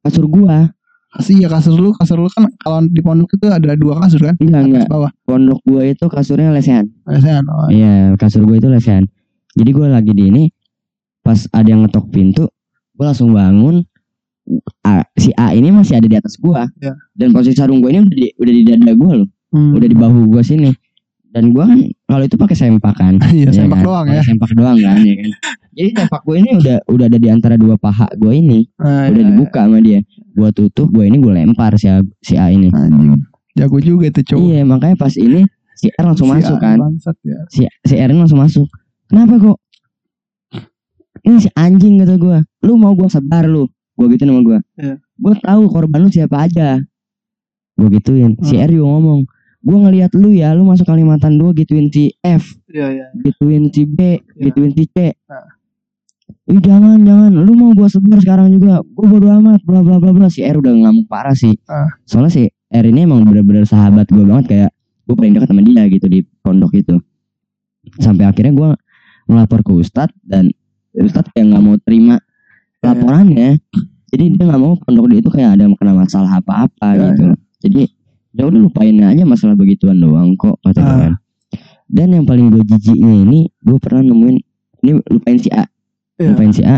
kasur 0.00 0.26
gua 0.26 0.66
Kasih 1.12 1.36
ya 1.38 1.46
kasur 1.46 1.76
lu, 1.76 1.92
kasur 1.92 2.16
lu 2.16 2.26
kan 2.26 2.48
kalau 2.56 2.80
di 2.82 2.98
pondok 2.98 3.36
itu 3.36 3.44
ada 3.46 3.76
dua 3.76 4.00
kasur 4.00 4.16
kan? 4.22 4.32
enggak 4.38 4.62
enggak 4.64 4.84
bawah. 4.88 5.12
pondok 5.22 5.60
gua 5.62 5.84
itu 5.84 6.04
kasurnya 6.06 6.48
lesehan 6.50 6.88
Biasanya 7.04 7.44
oh, 7.44 7.68
iya 7.68 8.16
kasur 8.16 8.42
gua 8.42 8.56
itu 8.56 8.66
lesehan 8.66 9.04
jadi 9.52 9.70
gua 9.70 9.92
lagi 9.92 10.08
di 10.10 10.24
ini 10.26 10.44
pas 11.22 11.38
ada 11.48 11.66
yang 11.66 11.82
ngetok 11.82 12.06
pintu 12.08 12.44
gua 12.92 13.10
langsung 13.10 13.30
bangun 13.30 13.86
A, 14.82 15.06
si 15.14 15.30
A 15.32 15.50
ini 15.50 15.70
masih 15.70 15.94
ada 15.94 16.04
di 16.04 16.14
atas 16.14 16.34
gua 16.36 16.66
Iya. 16.76 16.98
dan 17.14 17.30
posisi 17.30 17.54
sarung 17.54 17.78
gua 17.78 17.90
ini 17.90 18.02
udah 18.02 18.16
di 18.16 18.26
udah 18.34 18.52
di 18.52 18.62
dada 18.64 18.92
gua 18.92 19.12
loh 19.16 19.28
Hmm. 19.48 19.72
udah 19.72 19.84
di 19.84 19.94
bahu 19.94 20.26
gua 20.28 20.40
sini 20.40 20.72
dan 21.26 21.48
gua 21.48 21.64
kan 21.66 21.78
kalau 22.06 22.24
itu 22.24 22.34
pakai 22.34 22.56
sempak 22.56 22.94
kan 22.94 23.20
Iya, 23.30 23.48
Ya 23.48 23.52
sempak 23.54 23.78
kan? 23.78 23.84
doang 23.84 24.06
ya. 24.08 24.20
sempak 24.20 24.50
doang 24.50 24.76
kan 24.76 24.98
ya 24.98 25.14
kan 25.14 25.30
jadi 25.72 25.88
sempak 25.94 26.20
gue 26.22 26.36
ini 26.36 26.50
udah 26.54 26.76
udah 26.86 27.06
ada 27.06 27.16
di 27.16 27.28
antara 27.28 27.54
dua 27.54 27.76
paha 27.76 28.04
gue 28.12 28.28
ini 28.30 28.68
Ah, 28.76 29.08
udah 29.08 29.14
iya, 29.14 29.28
dibuka 29.30 29.60
sama 29.62 29.78
dia 29.78 30.00
gue 30.28 30.48
tutup 30.50 30.88
gue 30.90 31.00
ini 31.02 31.16
gue 31.16 31.32
lempar 31.32 31.72
si 31.74 31.86
A, 31.86 32.00
si 32.18 32.34
A 32.34 32.48
ini 32.48 32.68
iya. 32.68 32.76
Anjing. 32.82 33.24
Jago 33.52 33.78
juga 33.78 34.04
itu 34.06 34.20
cowok. 34.22 34.40
iya 34.42 34.60
makanya 34.62 34.96
pas 34.98 35.12
ini 35.14 35.44
si 35.74 35.88
R 35.90 36.02
langsung 36.02 36.28
Si 36.28 36.32
masuk 36.34 36.56
A- 36.56 36.62
kan 36.62 36.76
Bangsat 36.78 37.16
ya. 37.22 37.38
si 37.46 37.60
si 37.82 37.94
R 37.94 38.04
ini 38.06 38.18
langsung 38.18 38.36
masuk 38.38 38.66
kenapa 39.06 39.32
kok 39.38 39.56
ini 41.20 41.36
si 41.38 41.48
anjing 41.52 42.00
kata 42.00 42.16
gue 42.16 42.38
lu 42.64 42.72
mau 42.74 42.92
gue 42.92 43.06
sebar 43.06 43.44
lu 43.44 43.68
gue 43.92 44.06
gitu 44.16 44.24
nama 44.24 44.40
gue 44.40 44.58
Iya. 44.80 44.94
gue 44.98 45.34
tahu 45.40 45.62
korban 45.68 46.00
lu 46.02 46.10
siapa 46.10 46.48
aja 46.48 46.80
gue 47.72 47.88
gituin 47.92 48.36
si 48.40 48.56
Hmm. 48.56 48.64
R 48.64 48.70
juga 48.72 48.86
ngomong 48.88 49.20
gue 49.62 49.76
ngelihat 49.78 50.10
lu 50.16 50.34
ya 50.34 50.50
lu 50.52 50.64
masuk 50.64 50.84
Kalimantan 50.84 51.36
dua 51.36 51.52
gituin 51.52 51.86
si 51.88 52.10
F 52.18 52.56
Iya, 52.66 52.86
iya. 52.90 53.06
gituin 53.20 53.68
si 53.70 53.82
B, 53.84 53.98
Iya. 54.00 54.48
gituin 54.48 54.72
si 54.72 54.84
C. 54.88 55.12
Nah. 55.28 55.46
Ih 56.48 56.58
jangan 56.58 56.98
jangan, 57.06 57.30
lu 57.30 57.52
mau 57.54 57.70
gua 57.70 57.86
sebar 57.86 58.18
sekarang 58.18 58.50
juga, 58.50 58.82
gua 58.96 59.06
bodo 59.06 59.28
amat, 59.30 59.62
bla 59.62 59.78
bla 59.84 60.02
bla 60.02 60.10
bla. 60.10 60.26
Si 60.26 60.42
R 60.42 60.58
udah 60.58 60.74
ngamuk 60.74 61.06
parah 61.06 61.36
sih. 61.38 61.54
Ah. 61.70 61.86
Soalnya 62.02 62.32
si 62.34 62.42
R 62.50 62.84
ini 62.88 63.06
emang 63.06 63.22
bener-bener 63.22 63.62
sahabat 63.62 64.10
gua 64.10 64.24
banget 64.26 64.44
kayak 64.50 64.70
gua 65.06 65.14
paling 65.14 65.32
dekat 65.38 65.48
sama 65.52 65.62
dia 65.62 65.84
gitu 65.86 66.06
di 66.10 66.18
pondok 66.42 66.72
itu. 66.74 66.98
Sampai 68.02 68.26
akhirnya 68.26 68.50
gua 68.56 68.70
ngelapor 69.28 69.62
ke 69.62 69.72
Ustadz 69.76 70.16
dan 70.26 70.50
Ustadz 70.94 71.32
kayak 71.32 71.46
nggak 71.48 71.62
mau 71.62 71.76
terima 71.80 72.16
Iya. 72.82 72.88
laporannya. 72.92 73.50
Jadi 74.10 74.24
dia 74.34 74.44
nggak 74.44 74.60
mau 74.60 74.74
pondok 74.76 75.06
dia 75.08 75.18
itu 75.22 75.30
kayak 75.30 75.56
ada 75.56 75.64
kena 75.72 75.92
masalah 75.94 76.30
apa-apa 76.36 76.88
Iya, 76.92 77.02
gitu. 77.14 77.24
Jadi 77.62 77.82
ya 78.32 78.42
udah 78.44 78.60
lupain 78.60 78.96
aja 78.98 79.22
masalah 79.22 79.54
begituan 79.54 79.96
doang 79.96 80.34
kok 80.34 80.58
kata 80.60 80.80
kan. 80.82 81.12
Dan 81.86 82.08
yang 82.10 82.24
paling 82.24 82.48
gue 82.48 82.64
jijiknya 82.64 83.12
ini 83.22 83.38
gue 83.60 83.78
pernah 83.78 84.02
nemuin 84.02 84.36
ini 84.82 84.90
lupain 85.06 85.38
si 85.38 85.48
A, 85.48 85.64
Iya. 86.18 86.32
lupain 86.34 86.50
si 86.50 86.62
A. 86.64 86.76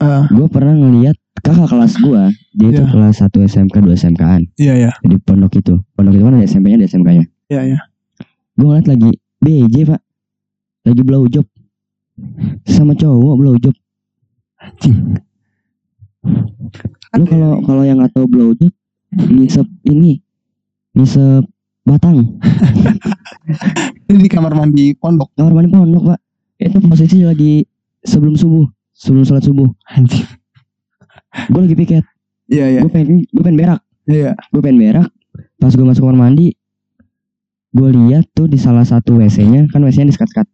Ah, 0.00 0.24
Gue 0.26 0.48
pernah 0.48 0.72
ngeliat 0.72 1.12
kakak 1.36 1.68
kelas 1.68 2.00
gue 2.00 2.22
dia 2.56 2.68
itu 2.72 2.80
Iya. 2.80 2.88
kelas 2.88 3.16
1 3.20 3.44
SMK 3.44 3.74
2 3.76 3.92
SMK-an 3.92 4.42
Iya, 4.56 4.74
iya. 4.80 4.90
di 5.04 5.20
pondok 5.20 5.60
itu. 5.60 5.76
Pondok 5.92 6.16
itu 6.16 6.24
kan 6.24 6.34
ada 6.34 6.46
SMP-nya 6.48 6.76
ada 6.80 6.86
SMK-nya. 6.88 7.24
Iya, 7.52 7.60
iya. 7.68 7.78
Gue 8.56 8.64
ngeliat 8.64 8.88
lagi 8.88 9.10
BJ 9.36 9.76
pak, 9.86 10.00
lagi 10.84 11.02
blow 11.04 11.28
job 11.28 11.44
sama 12.66 12.92
cowok 12.94 13.34
blow 13.36 13.56
job. 13.58 13.74
Anjing. 14.60 15.16
Lu 17.16 17.24
kalau 17.26 17.58
kalau 17.64 17.82
yang 17.82 17.98
nggak 17.98 18.12
tahu 18.12 18.26
blow 18.28 18.50
job, 18.54 18.72
ngisep 19.14 19.66
ini, 19.84 20.20
ngisep 20.94 21.44
batang. 21.82 22.22
Ini 24.10 24.18
di 24.18 24.30
kamar 24.30 24.54
mandi 24.54 24.90
pondok. 24.94 25.30
kamar 25.38 25.54
mandi 25.54 25.70
pondok 25.70 26.02
pak 26.04 26.20
itu 26.58 26.76
posisi 26.82 27.22
lagi 27.22 27.62
sebelum 28.02 28.34
subuh 28.34 28.66
sebelum 28.92 29.22
sholat 29.22 29.42
subuh 29.42 29.70
Anjing. 29.90 30.26
gue 31.46 31.60
lagi 31.62 31.76
piket 31.78 32.04
Iya, 32.50 32.66
iya. 32.74 32.80
gue 32.82 32.90
pengen 32.90 33.22
gue 33.22 33.42
pengen 33.42 33.58
berak 33.58 33.80
Iya. 34.10 34.34
gue 34.50 34.60
pengen 34.60 34.78
berak 34.82 35.08
pas 35.56 35.70
gue 35.70 35.86
masuk 35.86 36.02
kamar 36.04 36.18
mandi 36.18 36.58
gue 37.70 37.88
lihat 37.90 38.26
tuh 38.34 38.50
di 38.50 38.58
salah 38.58 38.82
satu 38.82 39.14
WC-nya 39.18 39.70
kan 39.70 39.78
WC-nya 39.82 40.10
di 40.10 40.14
sekat-sekat 40.14 40.46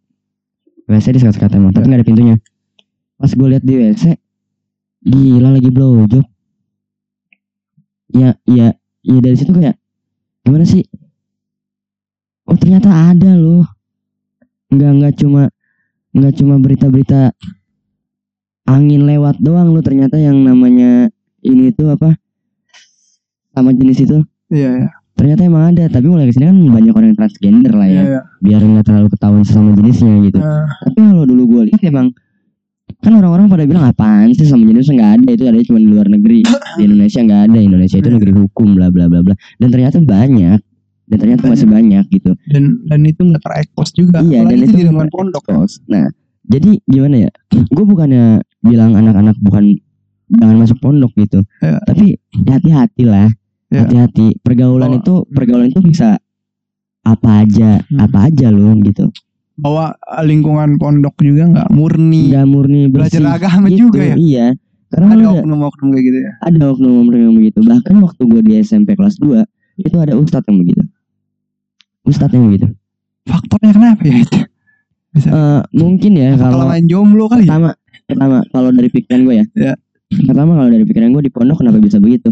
WC 0.87 1.05
di 1.15 1.19
sekat-sekat 1.19 1.59
emang 1.59 1.75
tapi 1.75 1.91
nggak 1.91 1.99
ada 2.01 2.07
pintunya. 2.07 2.35
Pas 3.19 3.31
gue 3.31 3.47
lihat 3.47 3.63
di 3.63 3.75
WC 3.75 4.03
gila 5.07 5.53
lagi 5.55 5.69
blowjob 5.71 6.25
ya 8.11 8.33
ya 8.49 8.73
ya 9.03 9.17
dari 9.19 9.35
situ 9.35 9.51
kayak 9.51 9.75
gimana 10.43 10.63
sih? 10.63 10.83
Oh 12.47 12.55
ternyata 12.55 13.11
ada 13.11 13.35
loh. 13.35 13.67
Nggak 14.71 14.91
nggak 14.99 15.13
cuma 15.19 15.51
nggak 16.15 16.33
cuma 16.39 16.55
berita-berita 16.57 17.35
angin 18.67 19.07
lewat 19.07 19.39
doang 19.43 19.71
loh 19.75 19.83
ternyata 19.83 20.15
yang 20.19 20.39
namanya 20.43 21.11
ini 21.43 21.71
tuh 21.75 21.95
apa? 21.95 22.15
Sama 23.51 23.75
jenis 23.75 24.03
itu. 24.03 24.19
Iya, 24.47 24.87
iya. 24.87 24.96
Ternyata 25.17 25.41
emang 25.43 25.73
ada 25.73 25.89
tapi 25.89 26.05
mulai 26.07 26.29
ke 26.29 26.37
sini 26.37 26.45
kan 26.45 26.57
banyak 26.61 26.93
orang 26.93 27.07
yang 27.11 27.17
transgender 27.17 27.73
lah 27.73 27.89
ya. 27.89 28.03
Iya. 28.05 28.19
biar 28.37 28.61
nggak 28.61 28.85
terlalu 28.85 29.07
ketahuan 29.11 29.41
sesama 29.41 29.73
jenisnya 29.73 30.13
gitu. 30.29 30.37
Nah, 30.39 30.69
tapi 30.85 30.99
kalau 31.01 31.25
dulu 31.25 31.43
gue 31.49 31.61
lihat 31.73 31.81
emang 31.89 32.07
kan 32.97 33.13
orang-orang 33.13 33.45
pada 33.51 33.63
bilang 33.65 33.85
apaan 33.89 34.31
sih 34.37 34.45
sama 34.45 34.63
jenisnya? 34.69 34.93
Nggak 35.01 35.11
ada 35.17 35.29
itu 35.33 35.43
ada 35.49 35.57
cuma 35.65 35.79
di 35.81 35.89
luar 35.89 36.07
negeri. 36.07 36.41
Di 36.77 36.81
Indonesia 36.85 37.19
nggak 37.25 37.41
ada 37.49 37.59
Indonesia 37.59 37.97
itu 37.97 38.09
Iya. 38.09 38.15
negeri 38.21 38.31
hukum 38.37 38.67
bla 38.77 38.87
bla 38.93 39.05
bla 39.09 39.19
bla. 39.25 39.35
Dan 39.57 39.67
ternyata 39.73 39.97
banyak. 39.99 40.59
Dan 41.07 41.17
ternyata 41.17 41.43
masih 41.47 41.67
banyak 41.71 42.05
gitu. 42.13 42.31
Dan 42.51 42.63
dan 42.85 42.99
itu 43.01 43.21
nggak 43.25 43.41
terekspos 43.41 43.89
juga. 43.97 44.21
iya 44.21 44.45
dan 44.45 44.57
itu 44.59 44.75
di 44.75 44.85
lingkungan 44.85 45.07
nggak 45.09 45.43
pondok. 45.43 45.43
nah 45.89 46.05
jadi 46.47 46.79
gimana 46.85 47.15
ya? 47.27 47.31
Gue 47.73 47.83
bukannya 47.83 48.39
bilang 48.63 48.93
anak-anak 48.93 49.35
bukan 49.41 49.75
jangan 50.29 50.55
masuk 50.59 50.77
pondok 50.83 51.11
gitu. 51.17 51.39
Iya. 51.63 51.79
tapi 51.87 52.05
hati-hati 52.45 53.03
lah 53.07 53.27
Iya. 53.67 53.83
hati-hati 53.83 54.39
pergaulan 54.39 54.91
Oh. 54.91 54.97
itu 54.97 55.13
pergaulan 55.27 55.67
itu 55.67 55.81
bisa 55.81 56.15
apa 57.03 57.29
aja 57.41 57.83
Hmm. 57.83 57.99
apa 57.99 58.17
aja 58.25 58.47
loh 58.47 58.71
gitu 58.79 59.11
Bahwa 59.55 59.91
eh, 59.91 60.23
lingkungan 60.23 60.77
pondok 60.77 61.17
juga 61.19 61.43
nggak 61.45 61.69
murni. 61.69 62.29
nggak 62.29 62.45
murni 62.45 62.81
bersih 62.87 63.19
Belajar 63.19 63.35
agama 63.37 63.67
gitu, 63.67 63.89
juga 63.89 64.01
ya. 64.03 64.15
iya 64.15 64.47
karena 64.87 65.13
Ada 65.13 65.27
oknum-oknum 65.35 65.87
kayak 65.91 66.05
gitu 66.05 66.17
ya. 66.17 66.31
ada 66.39 66.63
oknum-oknum 66.69 67.19
yang 67.21 67.35
begitu 67.35 67.59
bahkan 67.61 67.95
waktu 67.97 68.21
gue 68.23 68.41
di 68.41 68.51
SMP 68.57 68.93
kelas 68.93 69.15
2 69.17 69.43
itu 69.77 69.95
ada 69.95 70.13
ustadz 70.15 70.47
yang 70.47 70.57
begitu 70.57 70.83
ustadz 72.03 72.33
yang 72.33 72.47
begitu 72.47 72.67
Faktornya 73.25 73.71
kenapa 73.73 74.01
ya 74.01 74.15
itu? 74.17 74.39
Bisa. 75.09 75.27
Eh, 75.27 75.61
mungkin 75.75 76.11
ya 76.13 76.31
Kalau 76.33 76.63
kalau 76.63 76.65
main 76.69 76.85
jomblo 76.85 77.27
kali 77.27 77.43
ya. 77.43 77.51
pertama 77.51 77.69
pertama 78.05 78.37
kalau 78.47 78.69
dari 78.71 78.87
pikiran 78.87 79.21
gue 79.21 79.35
ya 79.35 79.45
Ya. 79.53 79.73
pertama 80.23 80.55
kalau 80.55 80.69
dari 80.69 80.83
pikiran 80.83 81.11
gue 81.11 81.21
di 81.21 81.31
pondok 81.33 81.59
kenapa 81.59 81.77
bisa 81.77 81.99
begitu 81.99 82.31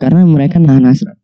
karena 0.00 0.24
mereka 0.24 0.56
nahan 0.56 0.84
hasrat 0.84 1.16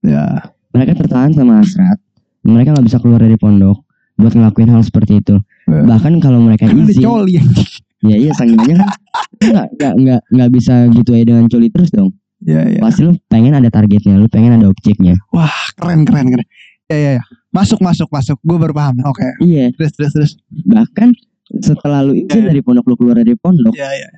Ya. 0.00 0.48
mereka 0.70 0.96
tertahan 0.96 1.30
sama 1.30 1.60
hasrat 1.60 2.00
mereka 2.40 2.72
nggak 2.72 2.86
bisa 2.86 2.98
keluar 2.98 3.20
dari 3.20 3.36
pondok 3.36 3.84
buat 4.16 4.32
ngelakuin 4.32 4.68
hal 4.68 4.80
seperti 4.80 5.20
itu 5.20 5.36
Ya. 5.64 5.84
bahkan 5.84 6.18
kalau 6.18 6.40
mereka 6.40 6.66
Kan 6.66 6.80
izin 6.80 7.04
coli. 7.04 7.36
ya 8.02 8.16
iya 8.16 8.32
sangganya 8.32 8.80
kan 8.80 8.90
nggak 9.38 9.66
nggak 9.76 9.94
nggak 9.94 10.20
nggak 10.26 10.50
bisa 10.50 10.74
gitu 10.90 11.10
aja 11.12 11.24
dengan 11.26 11.46
coli 11.46 11.68
terus 11.68 11.90
dong 11.90 12.10
Ya, 12.40 12.64
ya. 12.64 12.80
pasti 12.80 13.04
lu 13.04 13.12
pengen 13.28 13.52
ada 13.52 13.68
targetnya 13.68 14.16
lu 14.16 14.24
pengen 14.26 14.56
ada 14.56 14.64
objeknya 14.66 15.12
Wah, 15.28 15.52
keren 15.76 16.02
keren 16.02 16.32
keren. 16.32 16.46
Ya, 16.88 16.96
ya, 16.96 17.10
ya. 17.14 17.22
Masuk 17.50 17.78
masuk 17.78 18.08
masuk. 18.08 18.40
Gue 18.40 18.56
baru 18.56 18.72
paham. 18.72 18.96
Oke. 19.04 19.22
iya 19.38 19.68
Terus 19.70 19.92
terus 19.92 20.10
terus. 20.10 20.32
bahkan 20.64 21.12
setelah 21.52 22.00
lu 22.00 22.16
izin 22.16 22.40
Ya. 22.40 22.48
dari 22.48 22.64
pondok 22.64 22.88
lu 22.88 22.96
keluar 22.96 23.14
dari 23.14 23.36
pondok 23.36 23.76
Ya, 23.76 23.92
ya. 23.92 24.08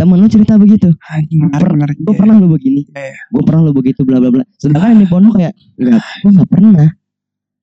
Temen 0.00 0.16
lu 0.16 0.26
cerita 0.26 0.56
begitu 0.56 0.88
Anjing 1.06 1.52
Per- 1.52 1.76
menarik. 1.76 1.96
gue 2.00 2.08
Ya. 2.08 2.18
pernah 2.18 2.34
lu 2.36 2.48
begini 2.48 2.88
Iya. 2.88 3.20
gue 3.28 3.42
pernah 3.44 3.60
lu 3.60 3.72
begitu 3.72 4.00
bla 4.02 4.16
bla 4.16 4.32
bla 4.32 4.44
sedangkan 4.56 4.96
yang 4.96 5.00
di 5.04 5.08
pondok 5.08 5.34
kayak 5.36 5.52
enggak 5.76 6.00
gue 6.00 6.30
nggak 6.32 6.48
pernah 6.48 6.88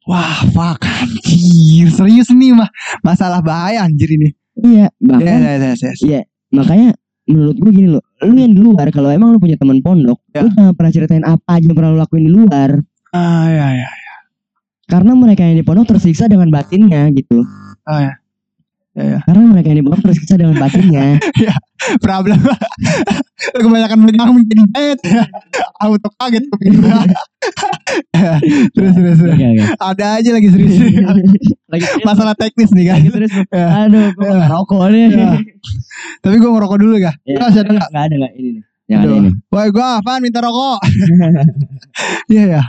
Wah, 0.08 0.39
fuck 0.56 0.88
anjir. 0.88 1.91
Serius 1.91 2.32
nih 2.32 2.56
mah. 2.56 2.72
Masalah 3.03 3.44
bahaya 3.44 3.84
anjir 3.84 4.08
ini. 4.08 4.32
iya 4.56 4.88
Ya, 4.88 5.03
bahkan 5.03 5.36
ya, 5.36 5.53
ya, 5.60 5.72
ya, 5.75 5.91
ya. 6.00 6.22
makanya 6.50 6.96
menurut 7.27 7.60
gue 7.60 7.72
gini 7.75 7.91
loh 7.91 8.00
lu 8.24 8.34
yang 8.34 8.50
di 8.50 8.62
luar 8.63 8.88
kalau 8.89 9.12
emang 9.12 9.29
lu 9.29 9.38
punya 9.38 9.53
teman 9.53 9.84
pondok 9.84 10.15
Ya. 10.32 10.41
lu 10.41 10.50
jangan 10.50 10.74
pernah 10.74 10.91
ceritain 10.91 11.22
apa 11.22 11.50
aja 11.51 11.67
yang 11.67 11.75
pernah 11.75 11.91
lu 11.91 12.00
lakuin 12.00 12.24
di 12.24 12.32
luar 12.32 12.79
Ah, 13.12 13.51
ya, 13.51 13.67
ya. 13.77 13.89
karena 14.86 15.12
mereka 15.12 15.44
yang 15.44 15.60
di 15.60 15.65
pondok 15.67 15.91
tersiksa 15.91 16.25
dengan 16.25 16.48
batinnya 16.48 17.12
gitu 17.12 17.44
Ah, 17.84 18.00
ya. 18.01 18.13
Ya, 18.98 19.04
ya. 19.06 19.20
karena 19.24 19.46
mereka 19.46 19.70
yang 19.70 19.77
di 19.77 19.86
pondok 19.86 20.01
tersiksa 20.01 20.34
dengan 20.36 20.58
batinnya 20.58 21.22
Problem. 22.04 22.42
Kebanyakan 23.54 23.98
megang 24.01 24.34
menjadi 24.34 24.63
bed. 24.68 24.98
Auto 25.86 26.10
kaget 26.18 26.44
gua. 26.50 27.06
terus 28.74 28.94
terus 28.98 29.18
terus. 29.18 29.20
Oke, 29.30 29.46
oke. 29.46 29.63
Ada 29.77 30.06
aja 30.18 30.30
lagi 30.34 30.48
serius. 30.50 30.74
lagi 31.68 31.86
Masalah 32.01 32.34
teknis 32.34 32.74
nih 32.74 32.89
kan. 32.89 32.98
lagi 32.98 33.10
terus 33.13 33.32
Ya. 33.48 33.86
aduh 33.86 34.10
gue 34.10 34.25
Ya. 34.25 34.46
rokok 34.50 34.82
nih 34.89 35.06
Ya. 35.13 35.30
Tapi 36.20 36.36
gue 36.36 36.50
ngerokok 36.50 36.77
dulu 36.77 36.96
ya. 36.98 37.13
Ya, 37.22 37.38
Masih 37.39 37.62
ada 37.62 37.72
nggak? 37.72 37.88
nggak 37.88 38.04
ada 38.04 38.16
nggak 38.18 38.34
ini 38.36 38.50
nih 38.51 38.63
yang 38.88 39.00
ada 39.04 39.13
ini 39.13 39.30
Woi 39.48 39.68
gue 39.68 39.84
apaan 39.84 40.20
minta 40.24 40.39
rokok 40.39 40.80
Iya 42.27 42.44
ya 42.50 42.63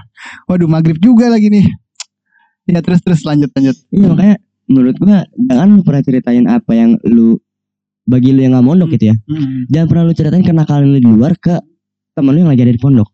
Waduh 0.45 0.67
maghrib 0.67 0.99
juga 0.99 1.31
lagi 1.31 1.49
nih 1.49 1.65
Ya 2.67 2.83
terus 2.83 3.01
terus 3.01 3.23
lanjut 3.23 3.49
lanjut 3.51 3.77
iya 3.89 4.07
makanya 4.07 4.37
menurut 4.69 4.97
gua 5.01 5.25
jangan 5.35 5.67
lu 5.75 5.81
pernah 5.83 6.03
ceritain 6.05 6.45
apa 6.47 6.73
yang 6.77 7.01
lu 7.09 7.41
bagi 8.09 8.33
lu 8.33 8.41
yang 8.45 8.57
nggak 8.57 8.67
mondok 8.67 8.89
gitu 8.97 9.13
ya. 9.13 9.17
Jangan 9.69 9.87
pernah 9.89 10.05
lu 10.09 10.13
ceritain 10.17 10.45
kenakalan 10.45 10.87
lu 10.89 10.99
di 11.01 11.09
luar 11.09 11.37
ke 11.37 11.57
temen 12.17 12.33
lu 12.33 12.39
yang 12.47 12.51
lagi 12.53 12.63
ada 12.65 12.73
di 12.73 12.81
pondok. 12.81 13.09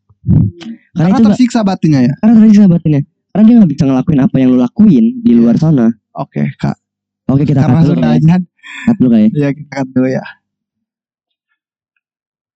Karena, 0.95 1.11
Karena 1.11 1.17
itu 1.19 1.23
tersiksa 1.27 1.61
batinnya 1.67 2.01
ya? 2.07 2.15
Karena 2.23 2.33
tersiksa 2.39 2.67
batinnya. 2.71 3.03
Karena 3.35 3.43
dia 3.51 3.55
nggak 3.59 3.71
bisa 3.75 3.83
ngelakuin 3.91 4.21
apa 4.23 4.37
yang 4.39 4.49
lu 4.55 4.59
lakuin 4.63 5.05
di 5.27 5.33
luar 5.35 5.59
sana. 5.59 5.91
Oke 6.15 6.47
kak. 6.55 6.79
Oke 7.27 7.43
kita 7.49 7.65
Karena 7.65 7.81
cut 7.81 7.89
dulu 7.89 8.01
ya 8.05 8.13
ajan 8.21 8.41
cut 8.85 8.97
dulu 9.01 9.09
kali 9.11 9.25
ya 9.25 9.29
Ya 9.33 9.49
kita 9.57 9.71
cut 9.73 9.89
dulu 9.91 10.09
ya. 10.09 10.25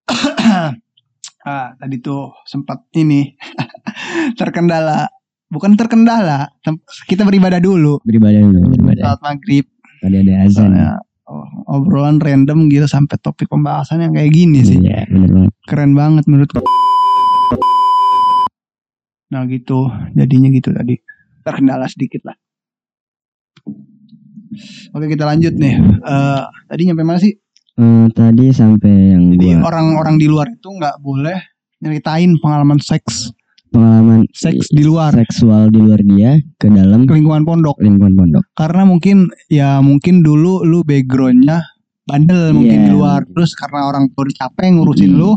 Ah, 1.49 1.73
Tadi 1.81 1.97
tuh 2.05 2.35
sempat 2.45 2.85
ini 2.93 3.33
Terkendala 4.39 5.09
Bukan 5.49 5.81
terkendala 5.81 6.53
Kita 7.09 7.25
beribadah 7.25 7.61
dulu. 7.61 8.01
Beribadah 8.05 8.41
dulu 8.45 8.69
beribadah. 8.69 9.17
Saat 9.17 9.21
maghrib. 9.25 9.65
Tadi 10.05 10.17
ada 10.21 10.33
azan. 10.45 10.53
Soalnya 10.53 10.89
oh, 11.29 11.47
Obrolan 11.73 12.21
random 12.21 12.69
gitu 12.69 12.85
Sampai 12.85 13.17
topik 13.19 13.49
pembahasan 13.49 14.05
yang 14.05 14.13
kayak 14.13 14.33
gini 14.33 14.61
sih. 14.61 14.79
Iya 14.79 15.09
bener 15.09 15.31
banget. 15.33 15.53
Keren 15.65 15.93
banget 15.97 16.25
menurut 16.29 16.51
nah 19.29 19.45
gitu. 19.45 19.93
Jadinya 20.17 20.49
gitu 20.53 20.73
tadi. 20.73 20.97
Terkendala 21.45 21.85
sedikit 21.89 22.29
lah. 22.29 22.37
Oke 24.97 25.07
kita 25.09 25.29
lanjut 25.29 25.53
nih. 25.57 25.77
Eh 25.81 26.43
tadi 26.69 26.83
nyampe 26.89 27.05
mana 27.05 27.21
sih? 27.21 27.37
Eh, 27.79 28.07
tadi 28.11 28.51
sampai 28.51 29.15
yang 29.15 29.39
jadi 29.39 29.63
orang-orang 29.63 30.19
di 30.19 30.27
luar 30.27 30.51
itu 30.51 30.67
nggak 30.67 30.99
boleh 30.99 31.39
nyeritain 31.79 32.35
pengalaman 32.43 32.83
seks 32.83 33.31
pengalaman 33.69 34.25
seks 34.33 34.69
di 34.73 34.83
luar 34.83 35.13
seksual 35.13 35.69
di 35.69 35.79
luar 35.79 36.01
dia 36.03 36.37
ke 36.57 36.67
dalam 36.69 37.05
ke 37.05 37.13
lingkungan 37.15 37.45
pondok 37.45 37.77
lingkungan 37.79 38.15
pondok 38.17 38.45
karena 38.55 38.83
mungkin 38.85 39.17
ya 39.49 39.79
mungkin 39.81 40.21
dulu 40.25 40.65
lu 40.65 40.81
backgroundnya 40.83 41.63
bandel 42.09 42.57
mungkin 42.57 42.79
Iya. 42.81 42.87
di 42.89 42.93
luar 42.93 43.21
terus 43.29 43.53
karena 43.53 43.85
orang 43.85 44.09
tua 44.13 44.25
capek 44.29 44.81
ngurusin 44.81 45.13
Hmm. 45.13 45.21
lu 45.21 45.31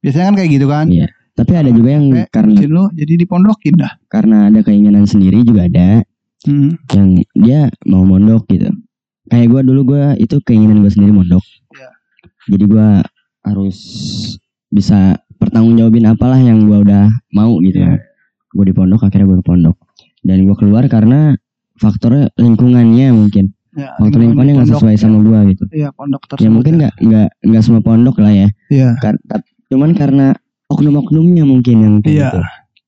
biasanya 0.00 0.24
kan 0.30 0.34
kayak 0.38 0.50
gitu 0.54 0.66
kan 0.66 0.86
Iya. 0.86 1.06
tapi 1.34 1.52
ada 1.58 1.70
juga 1.70 1.90
yang 1.90 2.06
Capek 2.10 2.28
karena 2.30 2.50
ngurusin 2.54 2.70
lu 2.70 2.84
jadi 2.94 3.12
dipondokin 3.18 3.74
dah 3.74 3.92
karena 4.06 4.36
ada 4.46 4.60
keinginan 4.62 5.04
sendiri 5.04 5.42
juga 5.42 5.66
ada 5.66 6.02
Hmm. 6.42 6.74
yang 6.90 7.08
dia 7.34 7.60
mau 7.86 8.02
mondok 8.02 8.46
gitu 8.50 8.70
kayak 9.26 9.46
gua 9.48 9.62
dulu 9.62 9.80
gua 9.94 10.04
itu 10.14 10.38
keinginan 10.42 10.82
gua 10.82 10.90
sendiri 10.90 11.10
mondok 11.10 11.42
Iya. 11.74 11.88
jadi 12.50 12.64
gua 12.66 12.88
harus 13.42 13.78
bisa 14.68 15.18
pertanggungjawabin 15.42 16.06
apalah 16.06 16.38
yang 16.38 16.62
gua 16.62 16.78
udah 16.80 17.02
mau 17.30 17.58
gitu 17.58 17.82
Iya. 17.82 17.98
gua 18.52 18.64
di 18.64 18.72
pondok 18.72 19.00
akhirnya 19.02 19.26
gua 19.26 19.38
ke 19.38 19.46
pondok 19.46 19.76
dan 20.22 20.38
gua 20.42 20.54
keluar 20.54 20.84
karena 20.86 21.34
faktornya 21.74 22.30
lingkungannya 22.36 23.10
mungkin 23.10 23.50
Ya, 23.72 23.88
faktor 23.96 24.20
lingkungan 24.20 24.44
lingkungannya 24.44 24.52
nggak 24.62 24.70
sesuai 24.76 24.96
sama 24.96 25.18
gua 25.20 25.38
gitu 25.48 25.64
Iya 25.68 25.88
pondok 25.90 26.22
tersebut. 26.26 26.44
ya 26.44 26.50
mungkin 26.50 26.72
nggak 26.76 26.94
nggak 27.00 27.28
nggak 27.42 27.62
semua 27.62 27.80
pondok 27.80 28.16
lah 28.18 28.30
ya 28.30 28.48
Iya. 28.68 28.88
Kar- 29.00 29.22
cuman 29.66 29.90
karena 29.92 30.26
oknum-oknumnya 30.68 31.42
mungkin 31.42 31.76
yang 31.78 31.94
Iya. 32.02 32.28
gitu. 32.28 32.40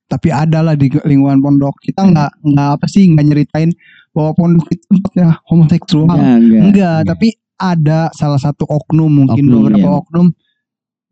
Tapi 0.05 0.29
ada 0.29 0.61
lah 0.61 0.77
di 0.77 0.85
lingkungan 1.01 1.41
pondok. 1.41 1.81
Kita 1.81 2.05
nggak 2.05 2.31
nggak 2.45 2.69
apa 2.77 2.85
sih 2.85 3.09
nggak 3.09 3.25
nyeritain 3.25 3.73
bahwa 4.13 4.37
pondok 4.37 4.69
itu 4.69 4.85
tempatnya 4.87 5.41
homoseksual. 5.43 6.05
Enggak, 6.05 6.21
enggak. 6.37 6.61
Enggak, 6.61 6.97
tapi 7.09 7.27
ada 7.57 7.99
salah 8.13 8.37
satu 8.37 8.63
oknum 8.65 9.09
mungkin 9.09 9.43
Oknum, 9.43 9.57
beberapa 9.65 9.89
iya. 9.89 9.97
oknum 9.97 10.27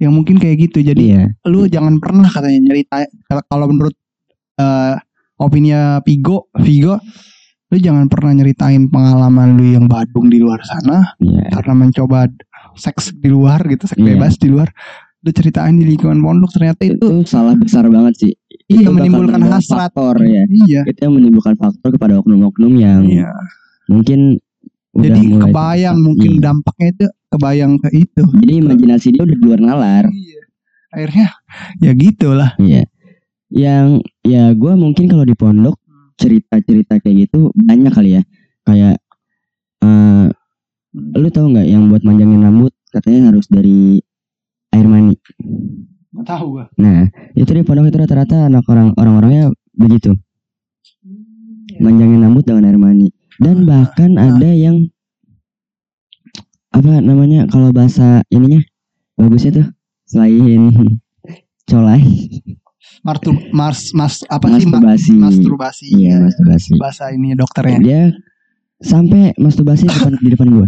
yang 0.01 0.13
mungkin 0.13 0.37
kayak 0.37 0.69
gitu. 0.69 0.81
Jadi 0.81 1.03
Iya. 1.13 1.23
lu 1.45 1.65
jangan 1.67 1.97
pernah 2.01 2.27
katanya 2.27 2.71
nyeritain 2.71 3.09
kalau- 3.49 3.69
menurut 3.69 3.95
eh 4.55 4.95
opini 5.37 5.73
Vigo, 6.01 6.47
Vigo 6.55 6.97
lu 7.67 7.81
jangan 7.81 8.05
pernah 8.05 8.37
nyeritain 8.37 8.85
pengalaman 8.85 9.57
lu 9.57 9.65
yang 9.65 9.89
badung 9.89 10.29
di 10.29 10.37
luar 10.37 10.61
sana 10.61 11.17
Iya. 11.17 11.49
karena 11.57 11.73
mencoba 11.73 12.29
seks 12.77 13.17
di 13.17 13.33
luar 13.33 13.65
gitu, 13.65 13.89
seks 13.89 13.97
Iya. 13.97 14.13
bebas 14.13 14.37
di 14.37 14.49
luar. 14.49 14.69
udah 15.23 15.31
ceritain 15.31 15.79
di 15.79 15.87
lingkungan 15.87 16.19
pondok 16.19 16.51
ternyata 16.51 16.83
itu 16.83 16.99
itu 16.99 17.23
salah 17.23 17.55
besar 17.55 17.87
banget 17.87 18.11
sih 18.19 18.33
iya 18.67 18.83
Itu 18.83 18.91
menimbulkan 18.91 19.39
hasrat 19.47 19.95
faktor 19.95 20.19
ya 20.19 20.43
iya 20.51 20.83
itu 20.83 20.99
yang 20.99 21.15
menimbulkan 21.15 21.55
faktor 21.55 21.95
kepada 21.95 22.19
oknum-oknum 22.19 22.75
yang 22.75 23.07
iya 23.07 23.31
mungkin 23.87 24.35
jadi 24.91 25.23
kebayang 25.39 25.95
mungkin 26.03 26.27
Iya. 26.37 26.43
dampaknya 26.43 26.87
itu 26.91 27.05
kebayang 27.33 27.81
ke 27.81 27.89
itu 28.05 28.23
jadi 28.45 28.53
imajinasi 28.61 29.17
dia 29.17 29.25
udah 29.25 29.35
di 29.35 29.43
luar 29.43 29.61
nalar 29.61 30.05
iya 30.13 30.43
akhirnya 30.93 31.27
ya 31.81 31.91
gitulah 31.97 32.53
Iya. 32.61 32.85
Yang 33.53 33.87
ya 34.25 34.53
gue 34.53 34.73
mungkin 34.77 35.05
kalau 35.09 35.25
di 35.25 35.37
pondok 35.37 35.77
cerita-cerita 36.17 37.01
kayak 37.01 37.29
gitu 37.29 37.49
banyak 37.53 37.93
kali 37.93 38.17
ya. 38.17 38.21
Kayak 38.65 39.01
eh 39.83 40.25
lu 40.93 41.29
tahu 41.33 41.53
nggak 41.53 41.67
yang 41.67 41.89
buat 41.89 42.05
manjangin 42.05 42.45
rambut 42.45 42.73
katanya 42.93 43.33
harus 43.33 43.49
dari 43.49 43.97
air 44.69 44.85
mani. 44.85 45.17
nggak 46.13 46.29
tahu 46.29 46.61
gua 46.61 46.65
Nah 46.77 47.09
itu 47.33 47.49
di 47.49 47.65
pondok 47.65 47.89
itu 47.89 47.97
rata-rata 47.97 48.45
anak 48.45 48.65
orang 48.69 48.93
orang-orangnya 48.93 49.49
begitu 49.73 50.13
manjangin 51.81 52.21
rambut 52.21 52.45
dengan 52.45 52.69
air 52.69 52.77
mani. 52.77 53.09
Dan 53.41 53.65
bahkan 53.65 54.13
ada 54.21 54.49
yang 54.53 54.92
apa 56.73 56.99
namanya 56.99 57.45
kalau 57.47 57.69
bahasa 57.69 58.25
ininya 58.27 58.59
bagusnya 59.13 59.51
tuh 59.53 59.67
selain 60.03 60.73
colai 61.63 62.01
Martu 62.99 63.31
mars 63.51 63.91
mas 63.91 64.23
apa 64.25 64.47
sih 64.53 64.63
ma- 64.65 64.79
masturbasi. 64.79 65.11
masturbasi 65.13 65.85
Iya, 65.93 66.15
masturbasi. 66.21 66.71
bahasa 66.75 67.03
ini 67.11 67.35
dokternya 67.35 67.79
Dia 67.79 68.01
sampai 68.79 69.35
masturbasi 69.35 69.83
di 69.83 69.91
depan, 69.91 70.11
di 70.17 70.29
depan 70.29 70.47
gua. 70.51 70.67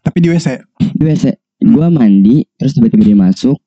tapi 0.00 0.18
di 0.18 0.28
WC 0.28 0.46
Di 0.94 1.02
WC. 1.04 1.24
Gua 1.60 1.90
mandi, 1.90 2.46
terus 2.54 2.70
tiba-tiba 2.72 3.02
dia 3.04 3.18
masuk. 3.18 3.58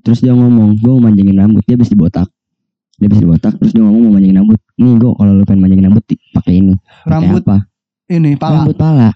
Terus 0.00 0.18
dia 0.18 0.30
ngomong, 0.30 0.78
gua 0.78 0.94
mau 0.94 1.10
manjangin 1.10 1.34
rambut. 1.36 1.62
Dia 1.62 1.74
habis 1.74 1.90
dibotak. 1.90 2.30
Dia 2.94 3.06
habis 3.06 3.18
dibotak, 3.18 3.58
terus 3.58 3.70
dia 3.70 3.82
ngomong 3.82 4.02
mau 4.04 4.12
manjangin 4.12 4.38
rambut. 4.38 4.58
Nih, 4.76 4.94
gua 4.96 5.12
kalau 5.12 5.32
lu 5.34 5.42
pengen 5.42 5.60
manjangin 5.60 5.86
rambut 5.90 6.04
di- 6.06 6.22
pakai 6.30 6.54
ini. 6.56 6.74
Rambut 7.04 7.42
apa? 7.42 7.58
ini 8.06 8.30
pala 8.34 8.62
Rambut 8.62 8.76
pala. 8.76 9.10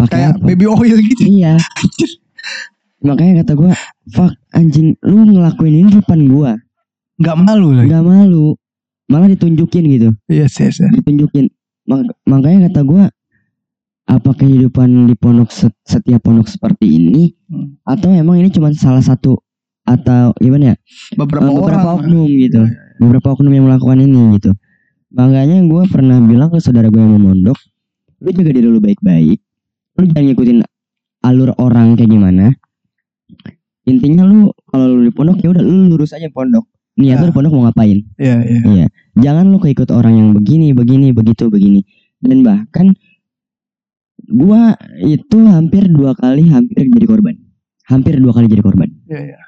Pakai 0.00 0.12
kayak 0.16 0.30
apa? 0.34 0.44
baby 0.46 0.64
oil 0.66 0.96
gitu 0.98 1.22
Iya. 1.26 1.54
Makanya 3.06 3.40
kata 3.44 3.52
gua, 3.56 3.72
fuck 4.10 4.32
anjing, 4.50 4.92
lu 5.00 5.24
ngelakuin 5.26 5.72
ini 5.74 5.88
di 5.88 5.96
depan 5.98 6.20
gua. 6.26 6.52
nggak 7.16 7.36
malu 7.36 7.68
lagi 7.72 7.88
Gak 7.88 8.00
malu. 8.02 8.56
Malah 9.06 9.28
ditunjukin 9.28 9.84
gitu. 9.90 10.08
iya 10.26 10.46
yes, 10.46 10.56
yes. 10.56 10.76
ditunjukin 10.80 11.52
Mak- 11.84 12.16
makanya 12.24 12.68
kata 12.68 12.80
gua 12.80 13.04
apa 14.06 14.30
kehidupan 14.32 14.88
di 15.04 15.14
pondok 15.14 15.50
set- 15.50 15.76
setiap 15.82 16.22
pondok 16.22 16.46
seperti 16.46 16.86
ini 16.90 17.34
Hmm. 17.44 17.76
atau 17.82 18.08
emang 18.08 18.38
ini 18.38 18.48
cuma 18.48 18.70
salah 18.72 19.02
satu 19.02 19.36
atau 19.82 20.30
gimana 20.36 20.72
ya 20.72 20.76
beberapa, 21.12 21.44
eh, 21.44 21.52
beberapa 21.52 21.66
orang 21.82 21.98
oknum 22.00 22.26
gitu 22.28 22.62
Iya, 22.62 22.70
iya. 22.70 22.96
beberapa 22.96 23.26
oknum 23.28 23.50
yang 23.50 23.64
melakukan 23.66 23.98
ini 23.98 24.20
gitu 24.34 24.50
makanya 25.10 25.58
gua 25.64 25.82
pernah 25.84 26.18
bilang 26.20 26.48
ke 26.48 26.58
saudara 26.58 26.86
gue 26.86 26.96
yang 26.96 27.10
mau 27.10 27.22
mondok 27.28 27.58
lu 28.18 28.30
jaga 28.30 28.50
diri 28.50 28.66
lu 28.66 28.78
baik-baik 28.78 29.42
lu 30.00 30.06
jangan 30.08 30.24
ngikutin 30.26 30.58
alur 31.20 31.50
orang 31.56 31.94
kayak 31.94 32.08
gimana 32.08 32.46
intinya 33.84 34.24
lu 34.24 34.48
kalau 34.66 34.86
lu 34.88 35.00
di 35.06 35.12
pondok 35.12 35.36
ya 35.40 35.48
udah 35.52 35.62
lu 35.62 35.92
lurus 35.92 36.12
aja 36.12 36.28
pondok 36.28 36.64
niat 36.96 37.18
lu 37.18 37.24
Ah. 37.24 37.28
di 37.28 37.34
pondok 37.34 37.52
mau 37.52 37.62
ngapain 37.66 37.98
iya 38.16 38.36
iya 38.42 38.60
Iya, 38.64 38.86
jangan 39.16 39.48
lu 39.48 39.58
keikut 39.58 39.88
orang 39.90 40.14
yang 40.14 40.28
begini, 40.32 40.72
begini, 40.72 41.10
begitu, 41.10 41.48
begini. 41.48 41.80
Dan 42.20 42.44
bahkan 42.44 42.92
gua 44.22 44.76
itu 45.00 45.38
hampir 45.48 45.88
dua 45.88 46.12
kali 46.12 46.44
hampir 46.46 46.86
jadi 46.86 47.06
korban. 47.08 47.34
Hampir 47.88 48.20
dua 48.20 48.30
kali 48.30 48.46
jadi 48.46 48.62
korban. 48.62 48.88
iya 49.08 49.34
iya 49.34 49.38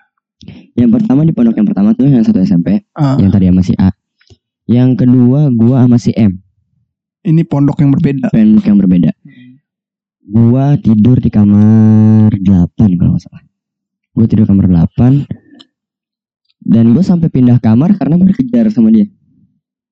Yang 0.74 0.90
pertama 0.98 1.22
di 1.22 1.30
pondok 1.30 1.54
yang 1.54 1.68
pertama 1.68 1.94
tuh 1.94 2.08
yang 2.08 2.24
satu 2.24 2.42
SMP, 2.42 2.82
Ah, 2.92 3.14
yang 3.14 3.30
tadi 3.30 3.46
sama 3.46 3.62
si 3.62 3.74
A. 3.76 3.92
Yang 4.64 4.90
kedua 4.98 5.52
gua 5.52 5.84
sama 5.86 5.98
si 5.98 6.10
M, 6.16 6.40
ini 7.22 7.42
pondok 7.44 7.78
yang 7.78 7.92
berbeda 7.92 8.32
pondok 8.32 8.64
yang 8.64 8.78
berbeda. 8.80 9.10
Gua 10.22 10.78
tidur 10.78 11.18
di 11.18 11.28
kamar 11.28 12.30
8 12.30 12.38
kalau 12.94 13.18
nggak 13.18 13.22
salah. 13.22 13.42
Gua 14.12 14.24
tidur 14.26 14.46
kamar 14.46 14.66
8 14.70 15.26
dan 16.62 16.94
gue 16.94 17.02
sampai 17.02 17.26
pindah 17.26 17.58
kamar 17.58 17.98
karena 17.98 18.14
gue 18.14 18.30
dikejar 18.30 18.70
sama 18.70 18.94
dia. 18.94 19.10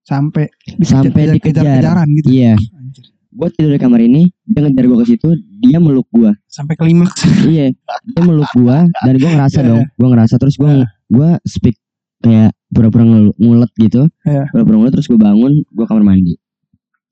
sampai 0.01 0.47
Sampai 0.81 1.35
dikejar. 1.35 1.83
kejaran 1.83 2.07
gitu. 2.15 2.31
Iya, 2.31 2.55
gue 3.31 3.49
tidur 3.51 3.75
di 3.75 3.81
kamar 3.83 4.01
ini 4.01 4.31
dia 4.43 4.63
ngejar 4.63 4.85
gue 4.87 4.99
ke 4.99 5.07
situ 5.07 5.29
dia 5.59 5.83
meluk 5.83 6.07
gue 6.11 6.31
sampai 6.47 6.75
klimaks. 6.75 7.27
Iya 7.47 7.75
dia 8.07 8.23
meluk 8.23 8.47
gue 8.55 8.77
dan 8.87 9.15
gue 9.15 9.31
ngerasa 9.31 9.61
Iya, 9.61 9.67
dong 9.67 9.83
gue 9.83 10.09
ngerasa 10.15 10.35
terus 10.39 10.55
gue 10.55 10.73
gue 11.11 11.31
speak 11.43 11.75
kayak 12.23 12.55
pura-pura 12.71 13.03
ngulet 13.35 13.71
gitu. 13.75 14.07
Iya. 14.23 14.47
pura-pura 14.51 14.77
ngulet 14.79 14.93
terus 14.95 15.11
gue 15.11 15.19
bangun 15.19 15.67
gue 15.67 15.87
kamar 15.91 16.07
mandi. 16.07 16.35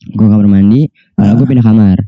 Gue 0.06 0.26
kamar 0.26 0.46
mandi 0.46 0.86
lalu 1.18 1.32
gue 1.34 1.46
pindah 1.50 1.66
kamar 1.66 1.98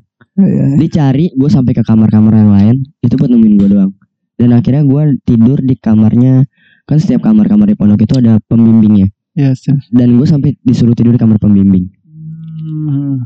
Iya, 0.40 0.64
iya. 0.72 0.76
dicari 0.80 1.26
gue 1.36 1.50
sampai 1.50 1.72
ke 1.76 1.82
kamar-kamar 1.84 2.32
yang 2.32 2.52
lain 2.52 2.76
itu 3.04 3.14
buat 3.16 3.28
nemuin 3.28 3.54
gue 3.60 3.68
doang. 3.68 3.92
Dan 4.40 4.56
akhirnya 4.56 4.82
gue 4.88 5.02
tidur 5.28 5.58
di 5.60 5.76
kamarnya 5.76 6.48
kan 6.88 6.96
setiap 6.96 7.20
kamar-kamar 7.20 7.68
di 7.68 7.76
pondok 7.76 8.00
itu 8.00 8.16
ada 8.16 8.40
pembimbingnya. 8.48 9.12
Yes, 9.38 9.62
yes. 9.70 9.86
dan 9.94 10.18
gue 10.18 10.26
sampai 10.26 10.58
disuruh 10.66 10.96
tidur 10.96 11.14
di 11.14 11.20
kamar 11.20 11.38
pembimbing. 11.38 11.86
Hmm. 12.60 13.24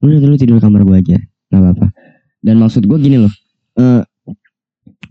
udah 0.00 0.20
dulu 0.22 0.36
tidur 0.38 0.56
di 0.56 0.62
kamar 0.62 0.86
gue 0.86 0.96
aja 0.96 1.18
nggak 1.50 1.60
apa-apa. 1.60 1.86
Dan 2.40 2.62
maksud 2.62 2.86
gue 2.86 2.98
gini 3.00 3.18
loh 3.20 3.32
eh 3.76 4.02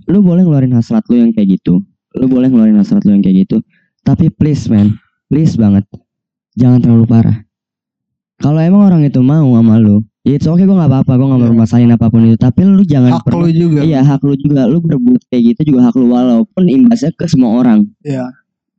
lu 0.09 0.21
boleh 0.21 0.45
ngeluarin 0.45 0.73
hasrat 0.73 1.05
lu 1.11 1.21
yang 1.21 1.31
kayak 1.35 1.59
gitu. 1.59 1.83
Lu 2.15 2.25
boleh 2.25 2.49
ngeluarin 2.49 2.79
hasrat 2.79 3.03
lu 3.03 3.13
yang 3.13 3.21
kayak 3.21 3.45
gitu. 3.45 3.61
Tapi 4.05 4.31
please 4.31 4.71
man 4.71 4.95
please 5.27 5.53
banget 5.59 5.85
jangan 6.55 6.81
terlalu 6.81 7.05
parah. 7.05 7.37
Kalau 8.39 8.59
emang 8.59 8.83
orang 8.87 9.01
itu 9.05 9.19
mau 9.21 9.47
sama 9.55 9.77
lu 9.77 10.01
ya 10.25 10.35
it's 10.35 10.43
okay 10.43 10.65
gue 10.65 10.73
nggak 10.73 10.89
apa-apa 10.89 11.11
gue 11.15 11.27
nggak 11.27 11.39
mau 11.39 11.47
Iya. 11.47 11.55
masalahin 11.55 11.91
apa 11.93 12.05
pun 12.09 12.25
itu 12.25 12.35
tapi 12.35 12.65
lu 12.65 12.81
jangan 12.81 13.11
hak 13.15 13.25
lu 13.29 13.47
juga 13.47 13.79
iya 13.81 14.01
hak 14.01 14.21
lu 14.21 14.33
juga 14.35 14.65
lu 14.65 14.81
berbuat 14.81 15.21
kayak 15.29 15.43
gitu 15.53 15.61
juga 15.71 15.87
hak 15.87 15.95
lu 15.95 16.09
walaupun 16.09 16.63
imbasnya 16.65 17.13
ke 17.13 17.25
semua 17.25 17.61
orang 17.61 17.85
Iya. 18.01 18.33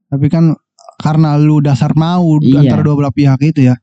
Tapi 0.07 0.27
kan 0.27 0.55
karena 0.99 1.35
lu 1.37 1.59
dasar 1.59 1.95
mau 1.95 2.39
Iya. 2.39 2.63
antara 2.63 2.83
dua 2.83 2.95
belah 2.97 3.15
pihak 3.15 3.39
itu 3.43 3.63
ya. 3.65 3.79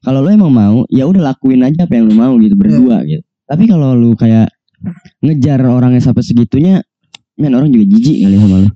kalau 0.00 0.22
lu 0.22 0.30
emang 0.30 0.48
mau 0.48 0.76
ya 0.88 1.04
udah 1.04 1.34
lakuin 1.34 1.60
aja 1.60 1.84
apa 1.84 1.98
yang 1.98 2.06
lu 2.08 2.14
mau 2.14 2.32
gitu 2.38 2.54
berdua 2.54 3.02
gitu 3.04 3.20
tapi 3.44 3.66
kalau 3.66 3.92
lu 3.92 4.14
kayak 4.14 4.48
ngejar 5.20 5.60
orangnya 5.62 6.00
sampai 6.00 6.22
segitunya 6.22 6.80
men 7.36 7.52
orang 7.52 7.68
juga 7.68 7.90
jijik 7.90 8.24
kali 8.24 8.36
sama 8.38 8.56
lu 8.62 8.70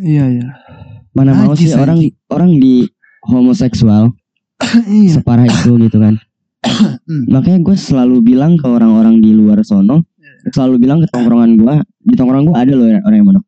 Iya 0.00 0.24
iya. 0.30 0.46
mana 1.12 1.36
mau 1.36 1.52
Najis, 1.52 1.68
sih 1.68 1.76
orang 1.76 1.98
orang 2.32 2.50
di 2.56 2.88
homoseksual 3.26 4.14
iya. 4.88 5.10
separah 5.12 5.44
itu 5.44 5.74
gitu 5.76 5.98
kan. 6.00 6.16
Makanya 7.34 7.60
gue 7.62 7.76
selalu 7.76 8.22
bilang 8.22 8.54
ke 8.54 8.66
orang-orang 8.66 9.18
di 9.18 9.34
luar 9.34 9.60
sono 9.66 10.06
selalu 10.50 10.82
bilang 10.82 10.98
ke 11.02 11.06
tongkrongan 11.10 11.58
gue 11.58 11.74
di 12.02 12.14
tongkrongan 12.18 12.44
gue 12.50 12.56
ada 12.58 12.72
loh 12.74 12.86
orang 12.90 13.16
yang 13.18 13.26
mondok. 13.30 13.46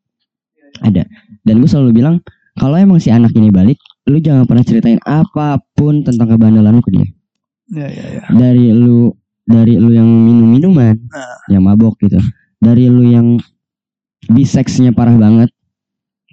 Ada. 0.83 1.03
Dan 1.43 1.59
gue 1.63 1.69
selalu 1.69 1.91
bilang 1.91 2.15
kalau 2.55 2.75
emang 2.79 2.99
si 3.03 3.11
anak 3.11 3.35
ini 3.35 3.51
balik 3.51 3.79
lu 4.07 4.19
jangan 4.23 4.47
pernah 4.47 4.63
ceritain 4.63 4.99
apa 5.03 5.59
pun 5.75 6.03
tentang 6.07 6.35
kebandelan 6.35 6.79
lu 6.79 6.83
ke 6.83 6.91
dia. 6.95 7.07
Iya 7.65 7.87
iya 7.89 8.05
iya. 8.13 8.21
dari 8.29 8.69
lu 8.71 9.09
dari 9.43 9.75
lu 9.81 9.89
yang 9.89 10.05
minum 10.05 10.47
minuman 10.53 10.95
Nah. 10.95 11.37
yang 11.51 11.63
mabok 11.65 11.97
gitu. 11.99 12.21
Dari 12.61 12.87
lu 12.87 13.03
yang 13.09 13.41
biseksnya 14.31 14.95
parah 14.95 15.17
banget 15.19 15.49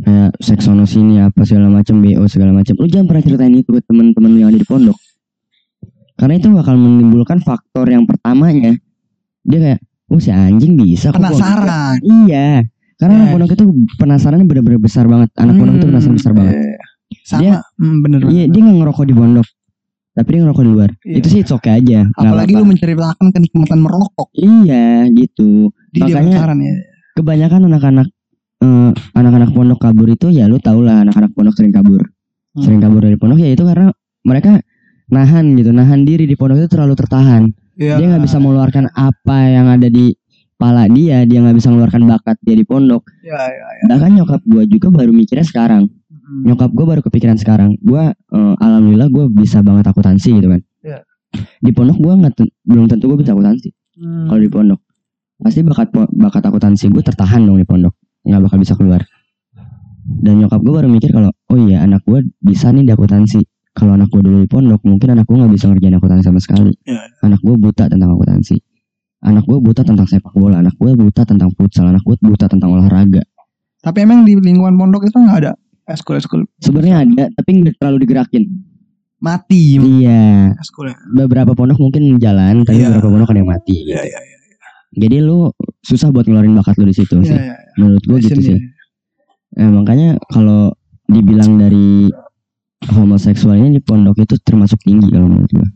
kayak 0.03 0.33
seks 0.40 0.64
sono 0.64 0.88
sini 0.88 1.21
apa 1.21 1.45
segala 1.45 1.68
macam 1.68 2.01
bo 2.01 2.25
segala 2.25 2.57
macam 2.57 2.75
lu 2.81 2.88
jangan 2.88 3.07
pernah 3.07 3.23
ceritain 3.23 3.55
itu 3.55 3.71
ke 3.77 3.81
teman-teman 3.85 4.33
yang 4.40 4.49
ada 4.49 4.59
di 4.59 4.64
pondok 4.64 4.97
karena 6.23 6.39
itu 6.39 6.49
bakal 6.49 6.75
menimbulkan 6.75 7.43
faktor 7.43 7.85
yang 7.85 8.07
pertamanya 8.07 8.79
dia 9.43 9.59
kayak 9.59 9.81
oh 10.07 10.17
si 10.17 10.31
anjing 10.31 10.79
bisa 10.79 11.11
kok 11.11 11.19
Penasaran. 11.19 11.59
enggak?" 11.59 11.95
iya 12.31 12.49
karena 12.95 13.15
anak 13.17 13.27
Yes. 13.27 13.33
pondok 13.35 13.51
itu 13.51 13.65
penasarannya 13.99 14.47
bener-bener 14.47 14.79
besar 14.79 15.05
banget 15.05 15.35
anak 15.35 15.55
pondok 15.57 15.75
itu 15.75 15.81
Hmm, 15.81 15.91
penasaran 15.91 16.15
besar 16.17 16.33
banget 16.33 16.55
iya. 16.55 16.77
Sama, 17.23 17.41
Dia- 17.41 17.63
hmm, 17.77 17.97
bener 18.01 18.21
iya 18.31 18.45
dia 18.47 18.61
nggak 18.63 18.77
ngerokok 18.79 19.05
di 19.05 19.15
pondok 19.15 19.47
tapi 20.13 20.29
dia 20.29 20.41
ngerokok 20.41 20.63
di 20.63 20.71
luar 20.71 20.91
Iya. 21.03 21.15
itu 21.19 21.27
sih 21.29 21.39
it's 21.41 21.51
okay 21.51 21.73
aja 21.75 22.07
Apalagi 22.13 22.53
apa-apa. 22.53 22.61
lu 22.61 22.71
menceritakan 22.71 23.27
kenikmatan 23.29 23.79
merokok 23.81 24.29
Iya 24.33 24.87
gitu. 25.11 25.51
di 25.91 25.99
dia 25.99 26.15
Makanya- 26.15 26.39
ya. 26.55 26.75
Kebanyakan 27.13 27.61
anak-anak 27.67 28.07
eh, 28.59 28.91
anak-anak 29.13 29.51
pondok 29.51 29.79
kabur 29.81 30.07
itu 30.07 30.31
ya 30.31 30.47
lu 30.47 30.57
tau 30.57 30.79
lah 30.79 31.03
anak-anak 31.03 31.35
pondok 31.35 31.53
sering 31.53 31.75
kabur. 31.75 32.01
Hmm. 32.55 32.63
Sering 32.63 32.79
kabur 32.79 33.01
dari 33.01 33.17
pondok 33.17 33.37
ya 33.37 33.51
itu 33.51 33.61
karena 33.61 33.91
mereka 34.23 34.63
nahan 35.11 35.57
gitu, 35.59 35.75
nahan 35.75 36.07
diri 36.07 36.29
di 36.29 36.37
pondok 36.38 36.62
itu 36.62 36.69
terlalu 36.71 36.95
tertahan. 36.95 37.49
Iya. 37.81 37.99
Dia 37.99 38.07
nggak 38.15 38.23
bisa 38.29 38.37
mengeluarkan 38.38 38.93
apa 38.93 39.37
yang 39.49 39.67
ada 39.73 39.88
di 39.88 40.12
kepala 40.55 40.87
dia, 40.87 41.27
dia 41.27 41.38
nggak 41.43 41.57
bisa 41.59 41.69
mengeluarkan 41.75 42.03
bakat 42.07 42.37
dia 42.45 42.55
di 42.55 42.65
pondok. 42.69 43.03
Iya 43.25 43.41
iya. 43.51 43.67
iya. 43.81 43.85
Bahkan 43.91 44.11
nyokap 44.23 44.41
gua 44.47 44.62
juga 44.69 44.88
baru 44.93 45.11
mikirnya 45.11 45.47
sekarang. 45.49 45.91
Hmm. 46.12 46.43
Nyokap 46.47 46.71
gua 46.71 46.87
baru 46.95 47.01
kepikiran 47.03 47.41
sekarang. 47.41 47.75
Gua 47.83 48.12
eh, 48.15 48.55
alhamdulillah 48.62 49.09
gua 49.11 49.27
bisa 49.27 49.65
banget 49.65 49.88
akuntansi 49.91 50.38
gitu 50.38 50.49
kan. 50.53 50.61
Iya. 50.87 50.99
Di 51.59 51.71
pondok 51.73 51.99
gua 51.99 52.15
nggak 52.21 52.38
belum 52.69 52.87
tentu 52.87 53.09
gua 53.11 53.19
bisa 53.19 53.33
akuntansi 53.35 53.73
Hmm. 53.93 54.25
kalau 54.25 54.41
di 54.41 54.49
pondok. 54.49 54.81
pasti 55.37 55.61
bakat 55.61 55.91
bakat 55.93 56.43
akuntansi 56.49 56.87
gue 56.87 57.03
tertahan 57.03 57.43
dong 57.43 57.59
di 57.59 57.67
pondok 57.67 57.99
nggak 58.23 58.41
bakal 58.47 58.59
bisa 58.62 58.79
keluar 58.79 59.03
dan 60.23 60.38
nyokap 60.38 60.62
gue 60.62 60.71
baru 60.71 60.87
mikir 60.87 61.11
kalau 61.11 61.35
oh 61.51 61.59
iya 61.59 61.83
anak 61.83 62.07
gue 62.07 62.23
bisa 62.38 62.71
nih 62.71 62.87
di 62.87 62.93
akuntansi 62.95 63.43
kalau 63.73 63.97
anak 63.97 64.09
gue 64.09 64.21
dulu 64.21 64.37
di 64.39 64.49
pondok 64.49 64.81
mungkin 64.85 65.09
anak 65.13 65.25
gue 65.25 65.37
nggak 65.37 65.53
bisa 65.53 65.65
ngerjain 65.67 65.97
akuntansi 65.97 66.25
sama 66.25 66.41
sekali 66.41 66.73
Iya. 66.85 67.01
anak 67.23 67.41
gue 67.41 67.55
buta 67.57 67.89
tentang 67.89 68.11
akuntansi 68.13 68.57
anak 69.23 69.45
gue 69.45 69.59
buta 69.59 69.81
tentang 69.81 70.05
sepak 70.05 70.35
bola 70.35 70.59
anak 70.59 70.75
gue 70.75 70.93
buta 70.93 71.23
tentang 71.23 71.49
futsal 71.53 71.87
anak 71.87 72.03
gue 72.03 72.17
buta 72.19 72.47
tentang 72.47 72.71
olahraga 72.71 73.23
Tapi 73.81 73.99
emang 74.01 74.23
di 74.23 74.37
lingkungan 74.37 74.77
pondok 74.77 75.05
itu 75.05 75.17
nggak 75.17 75.39
ada 75.41 75.53
eskul-eskul 75.85 76.47
sebenarnya 76.59 76.97
ada 77.03 77.25
tapi 77.33 77.51
nggak 77.59 77.75
terlalu 77.77 77.99
digerakin 78.03 78.45
mati 79.19 79.79
iya 79.79 80.51
eskulnya. 80.55 80.99
beberapa 81.09 81.53
pondok 81.53 81.79
mungkin 81.79 82.19
jalan 82.19 82.63
tapi 82.63 82.79
Iya. 82.79 82.91
beberapa 82.91 83.09
pondok 83.11 83.31
ada 83.31 83.39
yang 83.39 83.51
mati 83.51 83.77
gitu. 83.83 83.95
Iya 83.95 84.03
iya 84.05 84.21
iya. 84.21 84.39
jadi 84.93 85.17
lu 85.19 85.49
susah 85.81 86.11
buat 86.11 86.27
ngeluarin 86.27 86.53
bakat 86.53 86.77
lu 86.77 86.87
di 86.87 86.95
situ 86.95 87.15
Iya 87.17 87.25
sih 87.25 87.39
iya. 87.39 87.55
menurut 87.75 88.03
gue 88.03 88.19
gitu 88.21 88.39
sih 88.39 88.55
ya. 88.55 88.61
Eh, 89.55 89.69
makanya 89.69 90.09
kalau 90.27 90.73
dibilang 91.07 91.57
dari 91.57 92.09
homoseksualnya 92.85 93.68
di 93.71 93.81
pondok 93.81 94.18
itu 94.18 94.35
termasuk 94.38 94.81
tinggi 94.81 95.07
kalau 95.07 95.29
menurut 95.29 95.53
gue 95.53 95.68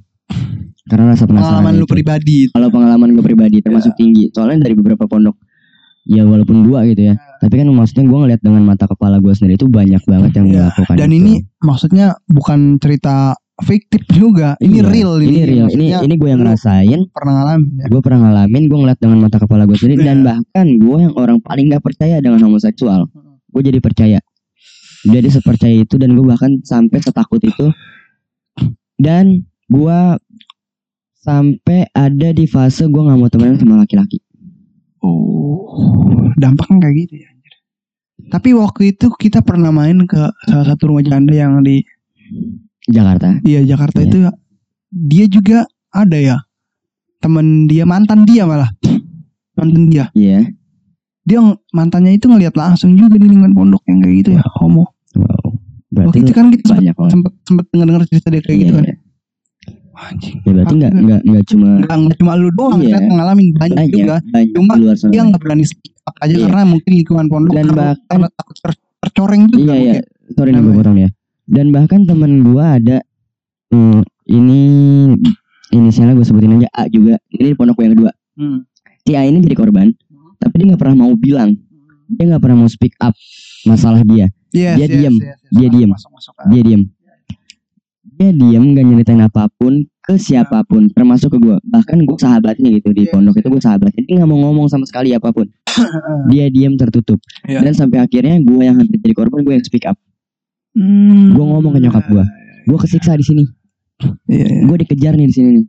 karena 0.87 1.13
rasa 1.13 1.27
penasaran 1.27 1.51
Pengalaman 1.61 1.75
lu 1.75 1.83
itu. 1.83 1.93
pribadi. 1.93 2.37
kalau 2.51 2.69
pengalaman 2.69 3.09
gue 3.13 3.25
pribadi 3.25 3.57
termasuk 3.59 3.95
tinggi 3.95 4.31
soalnya 4.31 4.63
dari 4.63 4.75
beberapa 4.75 5.05
pondok 5.05 5.35
ya 6.05 6.23
walaupun 6.23 6.63
dua 6.63 6.87
gitu 6.87 7.03
ya 7.05 7.15
tapi 7.37 7.59
kan 7.59 7.67
maksudnya 7.69 8.05
gue 8.05 8.19
ngeliat 8.21 8.41
dengan 8.41 8.63
mata 8.65 8.87
kepala 8.87 9.19
gue 9.19 9.31
sendiri 9.31 9.55
itu 9.57 9.67
banyak 9.67 9.99
banget 10.01 10.31
yang 10.33 10.47
Iya. 10.47 10.55
melakukan 10.71 10.95
Dan 10.97 11.11
itu. 11.11 11.19
ini 11.21 11.33
maksudnya 11.59 12.07
bukan 12.25 12.59
cerita 12.79 13.35
fiktif 13.59 14.05
juga. 14.13 14.53
Ini 14.61 14.79
Iya, 14.79 14.85
real 14.85 15.13
ini 15.17 15.41
real 15.41 15.67
ini 15.67 15.89
Maksudnya 15.89 15.99
ini 16.05 16.15
gue 16.15 16.29
yang 16.29 16.39
lu 16.39 16.45
ngerasain 16.45 17.01
pernah 17.09 17.33
ngalamin 17.35 17.71
ya. 17.75 17.87
gue 17.89 18.01
pernah 18.01 18.21
ngalamin 18.23 18.63
gue 18.63 18.79
ngeliat 18.79 18.99
dengan 19.01 19.19
mata 19.19 19.37
kepala 19.37 19.63
gue 19.65 19.75
sendiri 19.75 19.97
dan 19.99 20.17
Iya. 20.19 20.25
bahkan 20.29 20.67
gue 20.71 20.97
yang 21.01 21.15
orang 21.17 21.39
paling 21.41 21.67
gak 21.69 21.81
percaya 21.81 22.21
dengan 22.21 22.39
homoseksual 22.43 23.09
gue 23.49 23.63
jadi 23.65 23.81
percaya 23.81 24.19
jadi 25.05 25.29
sepercaya 25.29 25.77
itu 25.85 26.01
dan 26.01 26.17
gue 26.17 26.25
bahkan 26.25 26.57
sampai 26.65 26.99
setakut 27.03 27.43
itu. 27.45 27.69
Dan 28.97 29.45
gue 29.69 29.99
sampai 31.21 31.91
ada 31.93 32.29
di 32.33 32.47
fase 32.49 32.89
gue 32.89 33.03
nggak 33.03 33.19
mau 33.19 33.29
temenan 33.29 33.61
sama 33.61 33.83
laki-laki. 33.83 34.23
Oh, 35.05 36.33
dampaknya 36.41 36.89
kayak 36.89 36.95
gitu 37.05 37.15
ya. 37.21 37.29
anjir. 37.29 37.55
Tapi 38.33 38.49
waktu 38.57 38.83
itu 38.97 39.07
kita 39.13 39.45
pernah 39.45 39.69
main 39.71 40.09
ke 40.09 40.19
salah 40.49 40.67
satu 40.67 40.89
rumah 40.95 41.05
janda 41.05 41.35
yang 41.37 41.61
di 41.61 41.85
Jakarta. 42.89 43.43
Iya 43.45 43.67
Jakarta 43.67 44.01
Iya. 44.01 44.09
itu 44.09 44.19
dia 44.91 45.27
juga 45.29 45.59
ada 45.93 46.17
ya. 46.17 46.37
Temen 47.21 47.67
dia 47.69 47.85
mantan 47.85 48.25
dia 48.25 48.47
malah. 48.49 48.71
Mantan 49.59 49.91
dia. 49.93 50.09
Iya 50.17 50.47
dia 51.27 51.43
mantannya 51.71 52.15
itu 52.15 52.27
ngelihat 52.27 52.55
langsung 52.55 52.95
juga 52.95 53.19
di 53.19 53.27
lingkungan 53.27 53.53
pondok 53.53 53.83
yang 53.85 53.99
kayak 53.99 54.15
gitu 54.23 54.31
ya 54.33 54.43
homo. 54.57 54.95
Wow. 55.13 55.59
Berarti 55.89 56.07
waktu 56.09 56.19
itu 56.23 56.33
kan 56.33 56.47
kita 56.49 56.65
banyak 56.73 56.95
sempet, 57.09 57.33
sempet 57.43 57.65
denger 57.69 57.87
denger 57.89 58.03
cerita 58.07 58.29
dia 58.29 58.41
kayak 58.41 58.53
Iya, 58.53 58.63
gitu 58.63 58.73
kan. 58.73 58.85
iya. 58.85 58.97
Wah, 59.91 60.05
anjing. 60.07 60.37
Ya 60.39 60.51
berarti 60.53 60.75
nggak 60.77 60.93
Aku- 60.93 61.03
nggak 61.03 61.21
nggak 61.25 61.45
cuma 61.47 61.69
nggak 61.79 61.97
nggak 61.97 62.17
cuma 62.17 62.33
lu 62.35 62.49
doang 62.53 62.79
Iya. 62.79 62.85
ternyata 62.95 63.13
ngalamin 63.13 63.47
banyak, 63.51 63.77
banyak 63.77 63.91
juga. 63.91 64.17
banyak 64.25 64.49
Cuma 64.53 64.73
di 64.73 64.81
luar 64.81 64.97
sana. 64.97 65.11
dia 65.11 65.23
nggak 65.25 65.41
berani 65.41 65.65
speak 65.65 65.95
up 66.01 66.17
aja 66.17 66.31
Iya. 66.33 66.45
karena 66.47 66.63
mungkin 66.65 66.91
lingkungan 66.95 67.27
pondok 67.27 67.53
Dan 67.53 67.67
bahkan- 67.73 68.31
takut 68.31 68.57
ter- 68.57 68.83
tercoreng 68.99 69.43
juga 69.49 69.73
iya 69.75 69.93
iya. 69.99 70.03
sorry 70.33 70.51
nih 70.51 70.63
potong 70.63 70.99
ya. 70.99 71.11
Dan 71.45 71.67
bahkan 71.71 72.01
temen 72.03 72.33
gue 72.45 72.61
ada 72.61 72.99
hmm, 73.69 74.01
ini 74.29 74.61
inisialnya 75.71 76.15
gue 76.15 76.25
sebutin 76.25 76.57
aja 76.57 76.69
A 76.73 76.87
juga. 76.87 77.19
Ini 77.29 77.51
di 77.51 77.57
pondok 77.57 77.75
gue 77.75 77.85
yang 77.85 77.95
kedua. 77.95 78.13
Hmm. 78.37 78.63
si 79.01 79.15
A 79.15 79.23
ini 79.23 79.39
jadi 79.39 79.55
korban 79.55 79.95
tapi 80.37 80.55
dia 80.59 80.67
nggak 80.71 80.81
pernah 80.81 80.97
mau 80.99 81.15
bilang 81.15 81.57
dia 82.07 82.25
nggak 82.27 82.41
pernah 82.41 82.59
mau 82.59 82.71
speak 82.71 82.95
up 82.99 83.15
masalah 83.65 84.03
dia 84.03 84.29
Yes, 84.55 84.79
Dia 84.79 84.87
yes, 84.87 84.91
diem. 84.91 85.15
yes, 85.21 85.37
yes. 85.53 85.69
Dia 85.69 85.87
masuk. 85.87 86.11
dia 86.49 86.63
diem 86.63 86.83
dia 88.09 88.31
diem 88.33 88.65
gak 88.73 88.85
nyeritain 88.87 89.21
apa 89.21 89.53
pun 89.53 89.85
ke 90.01 90.17
siapa 90.17 90.65
pun 90.65 90.89
termasuk 90.89 91.29
ke 91.29 91.39
gue 91.39 91.57
bahkan 91.63 92.01
gue 92.01 92.17
sahabatnya 92.17 92.73
gitu 92.73 92.89
di 92.91 93.05
Yes. 93.05 93.13
pondok 93.13 93.37
itu 93.37 93.49
gue 93.51 93.61
sahabatnya 93.61 94.01
dia 94.01 94.15
nggak 94.17 94.31
mau 94.31 94.39
ngomong 94.41 94.67
sama 94.67 94.87
sekali 94.87 95.13
apa 95.13 95.29
pun 95.29 95.45
dia 96.31 96.49
diem 96.49 96.73
tertutup 96.75 97.21
Iya. 97.45 97.61
dan 97.61 97.73
sampai 97.75 98.01
akhirnya 98.01 98.41
gue 98.41 98.63
yang 98.63 98.79
hampir 98.79 98.97
jadi 98.97 99.13
korban 99.13 99.43
gue 99.43 99.53
yang 99.53 99.65
speak 99.65 99.85
up 99.85 99.99
Hmm. 100.73 101.33
gue 101.33 101.41
ngomong 101.43 101.73
ke 101.73 101.81
nyokap 101.83 102.05
gue 102.07 102.25
gue 102.65 102.79
kesiksa 102.79 103.17
di 103.17 103.25
sini 103.25 103.45
Iya, 104.29 104.45
iya. 104.47 104.61
gue 104.65 104.77
dikejar 104.79 105.13
nih 105.13 105.27
di 105.27 105.35
sini 105.35 105.49
nih 105.53 105.67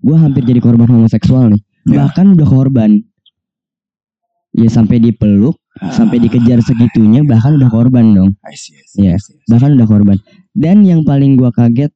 gue 0.00 0.16
hampir 0.16 0.42
jadi 0.42 0.58
korban 0.58 0.86
homoseksual 0.86 1.50
nih 1.50 1.62
Iya. 1.82 1.96
bahkan 1.98 2.30
udah 2.30 2.46
korban 2.46 3.02
ya 4.52 4.68
sampai 4.68 5.00
dipeluk 5.00 5.56
sampai 5.90 6.20
dikejar 6.20 6.60
segitunya 6.60 7.24
bahkan 7.24 7.56
udah 7.56 7.68
korban 7.68 8.12
dong 8.12 8.30
I 8.44 8.52
see, 8.52 8.76
I 8.76 8.84
see, 8.84 8.98
Iya. 9.02 9.16
I 9.16 9.20
see, 9.20 9.34
I 9.34 9.40
see. 9.40 9.48
bahkan 9.48 9.70
udah 9.74 9.88
korban 9.88 10.16
dan 10.52 10.84
yang 10.84 11.02
paling 11.02 11.34
gua 11.34 11.48
kaget 11.50 11.88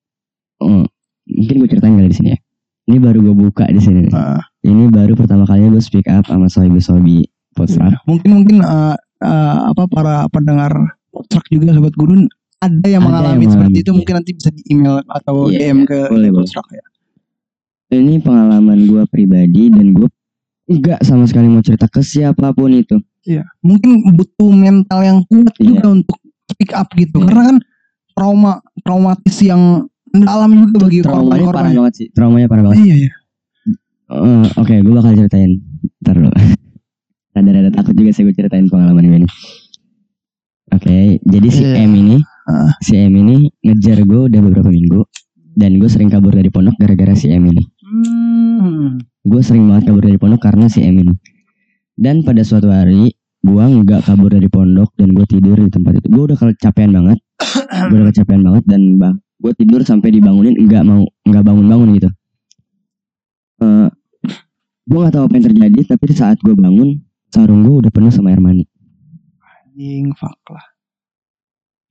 oh, 0.59 0.89
mungkin 1.27 1.55
gue 1.61 1.69
ceritain 1.69 1.95
kali 1.95 2.09
di 2.09 2.17
sini 2.17 2.31
ya 2.33 2.39
ini 2.87 3.03
baru 3.03 3.19
gue 3.19 3.35
buka 3.35 3.67
di 3.67 3.83
sini. 3.83 4.07
Ah, 4.15 4.39
ini 4.63 4.87
baru 4.87 5.19
pertama 5.19 5.43
kalinya 5.43 5.75
gue 5.75 5.83
speak 5.83 6.07
up 6.07 6.23
sama 6.25 6.47
sobi 6.47 6.79
sobi 6.79 7.17
postrak 7.53 7.99
mungkin 8.07 8.31
mungkin 8.33 8.57
eh, 8.63 8.95
eh, 9.21 9.57
apa 9.67 9.91
para 9.91 10.25
pendengar 10.31 10.71
potrak 11.11 11.43
juga 11.51 11.75
sobat 11.75 11.93
gurun 11.93 12.31
ada 12.57 12.87
yang 12.87 13.03
Ada 13.03 13.09
mengalami 13.11 13.43
yang 13.43 13.53
seperti 13.53 13.79
itu 13.83 13.91
iya. 13.91 13.97
mungkin 13.99 14.15
nanti 14.17 14.31
bisa 14.33 14.49
di 14.49 14.63
email 14.71 14.97
atau 15.05 15.51
Iya, 15.51 15.59
DM 15.67 15.79
ke 15.85 15.99
boleh, 16.09 16.31
boleh. 16.31 16.47
potrak 16.47 16.67
ya. 16.73 16.85
ini 17.93 18.15
pengalaman 18.19 18.79
gua 18.87 19.03
pribadi 19.07 19.69
dan 19.69 19.91
gue 19.91 20.09
enggak 20.67 21.01
sama 21.01 21.25
sekali 21.25 21.47
mau 21.47 21.61
cerita 21.61 21.87
ke 21.87 22.01
siapa 22.01 22.51
pun 22.51 22.71
itu 22.71 22.99
Iya. 23.23 23.43
Mungkin 23.59 24.15
butuh 24.15 24.51
mental 24.51 25.03
yang 25.03 25.19
kuat 25.25 25.51
Iya. 25.53 25.67
juga 25.67 25.87
untuk 25.93 26.15
speak 26.47 26.71
up 26.71 26.87
gitu. 26.93 27.19
Iya. 27.19 27.27
Karena 27.27 27.43
kan 27.45 27.57
trauma 28.13 28.53
traumatis 28.81 29.37
yang 29.41 29.63
mendalam 30.09 30.51
juga 30.57 30.77
bagi 30.81 30.99
traumanya 31.01 31.27
parah 31.29 31.43
korban-korban. 31.45 31.75
banget 31.77 31.95
sih 31.95 32.07
traumanya 32.11 32.47
parah 32.47 32.63
banget 32.65 32.79
Iya, 32.81 32.95
iya. 32.97 33.11
Eh, 34.07 34.47
oke 34.55 34.75
gue 34.79 34.93
bakal 34.95 35.13
ceritain 35.15 35.53
ntar 36.01 36.15
dulu 36.15 36.31
rada-rada 37.35 37.71
takut 37.71 37.93
juga 37.93 38.11
sih 38.11 38.23
gue 38.23 38.33
ceritain 38.33 38.65
pengalaman 38.65 39.03
ini 39.05 39.27
oke 40.71 40.97
jadi 41.21 41.49
si 41.51 41.63
Iya. 41.65 41.83
M 41.83 41.93
ini 41.95 42.17
Ah. 42.47 42.71
si 42.79 42.95
M 42.97 43.13
ini 43.13 43.51
ngejar 43.61 44.01
gue 44.01 44.21
udah 44.25 44.41
beberapa 44.41 44.71
minggu 44.71 45.03
dan 45.53 45.77
gue 45.77 45.89
sering 45.91 46.09
kabur 46.09 46.31
dari 46.31 46.49
pondok 46.49 46.79
gara-gara 46.79 47.13
si 47.13 47.29
M 47.29 47.43
ini 47.45 47.61
Hmm. 47.83 48.36
Gue 49.27 49.41
sering 49.43 49.67
banget 49.67 49.91
kabur 49.91 50.03
dari 50.07 50.19
pondok 50.21 50.41
karena 50.43 50.67
si 50.71 50.83
M 50.85 51.03
ini 51.03 51.15
dan 51.97 52.21
pada 52.23 52.45
suatu 52.45 52.69
hari 52.69 53.17
gue 53.47 53.65
nggak 53.65 54.05
kabur 54.05 54.31
dari 54.35 54.49
pondok 54.51 54.93
dan 54.99 55.15
gue 55.15 55.27
tidur 55.29 55.57
di 55.57 55.71
tempat 55.71 56.03
itu. 56.03 56.07
Gue 56.11 56.23
udah 56.29 56.37
kecapean 56.37 56.91
banget. 56.93 57.19
Gue 57.89 57.97
udah 58.03 58.09
kecapean 58.13 58.43
banget 58.43 58.65
dan 58.69 58.83
bang 59.01 59.17
gue 59.37 59.53
tidur 59.53 59.85
sampai 59.85 60.17
dibangunin 60.17 60.57
nggak 60.57 60.83
mau 60.83 61.05
nggak 61.29 61.45
bangun 61.45 61.67
bangun 61.69 61.89
gitu. 62.01 62.11
Eh 63.63 63.89
gue 64.87 64.99
nggak 64.99 65.15
tahu 65.15 65.25
apa 65.29 65.35
yang 65.37 65.47
terjadi 65.53 65.81
tapi 65.95 66.05
saat 66.15 66.39
gue 66.41 66.55
bangun 66.57 67.01
sarung 67.31 67.63
gue 67.63 67.87
udah 67.87 67.93
penuh 67.93 68.13
sama 68.13 68.33
air 68.33 68.41
mani. 68.41 68.65
Anjing, 69.41 70.17
fuck 70.17 70.41
lah. 70.49 70.67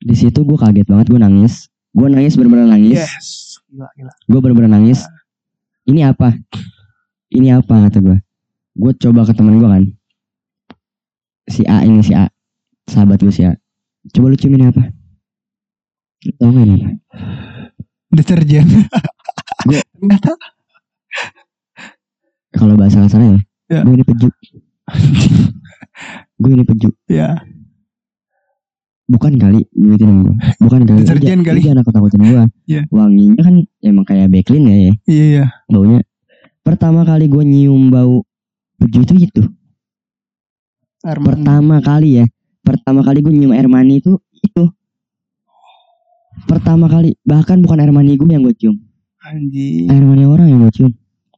di 0.06 0.14
situ 0.14 0.46
gue 0.46 0.58
kaget 0.58 0.86
banget 0.86 1.08
gue 1.10 1.18
nangis. 1.22 1.70
Gue 1.96 2.12
nangis 2.12 2.38
bener-bener 2.38 2.68
nangis. 2.70 3.00
Yes. 3.00 3.28
Gila, 3.66 3.90
gila. 3.98 4.14
gue 4.14 4.40
bener-bener 4.40 4.72
nangis 4.72 5.04
ini 5.86 6.02
apa? 6.06 6.34
Ini 7.32 7.58
apa? 7.58 7.90
Kata 7.90 8.00
gue 8.02 8.18
gue 8.76 8.92
coba 9.00 9.24
ke 9.24 9.34
temen 9.34 9.58
gue 9.58 9.70
kan. 9.70 9.84
Si 11.48 11.62
A 11.66 11.86
ini 11.86 12.02
si 12.02 12.14
A. 12.14 12.26
Sahabat 12.86 13.22
gue 13.22 13.34
si 13.34 13.46
A. 13.46 13.54
Coba 14.14 14.30
lu 14.30 14.38
ciumin 14.38 14.62
ini 14.62 14.70
apa? 14.70 14.84
Tau 16.38 16.50
gak 16.50 16.66
ini 16.66 16.74
apa? 16.82 16.90
Deterjen. 18.14 18.66
Kalau 22.56 22.74
bahasa 22.80 23.04
kasarnya 23.04 23.36
ya 23.36 23.42
Ya. 23.66 23.82
gue 23.82 23.98
ini 23.98 24.06
peju 24.06 24.30
gue 26.42 26.52
ini 26.54 26.62
peju 26.70 26.94
ya. 27.10 27.34
Bukan 29.06 29.34
kali 29.36 29.62
gue 29.68 29.98
bukan 30.58 30.82
kali 30.84 31.00
Deterjen 31.02 31.42
jangan- 31.42 31.46
kali. 31.46 31.56
lu 31.56 31.62
jangan 31.62 31.78
nakut 31.80 31.94
nakutin 31.94 32.20
gue 32.20 32.44
Iya. 32.66 32.82
wanginya 32.90 33.42
kan 33.42 33.56
emang 33.80 34.02
kayak 34.04 34.28
Backlin 34.28 34.64
ya 34.64 34.78
ya 34.82 34.94
Iya, 35.06 35.26
iya. 35.26 35.46
baunya 35.68 36.02
pertama 36.62 37.02
kali 37.02 37.26
gue 37.26 37.44
nyium 37.44 37.90
bau 37.90 38.26
peju 38.76 39.00
itu 39.02 39.14
itu 39.22 39.42
Air 41.02 41.18
mani. 41.18 41.28
pertama 41.28 41.76
kali 41.80 42.10
ya 42.16 42.26
pertama 42.60 43.00
kali 43.00 43.22
gue 43.22 43.30
nyium 43.32 43.54
air 43.54 43.68
mani 43.68 44.00
itu 44.00 44.18
itu 44.36 44.64
pertama 46.46 46.86
kali 46.86 47.16
bahkan 47.22 47.58
bukan 47.60 47.78
air 47.80 47.92
mani 47.92 48.14
gue 48.14 48.28
yang 48.28 48.42
gue 48.42 48.56
cium 48.56 48.76
Anjing. 49.22 49.86
air 49.88 50.02
mani 50.02 50.26
orang 50.26 50.50
yang 50.50 50.62
gue 50.62 50.74
cium 50.74 50.92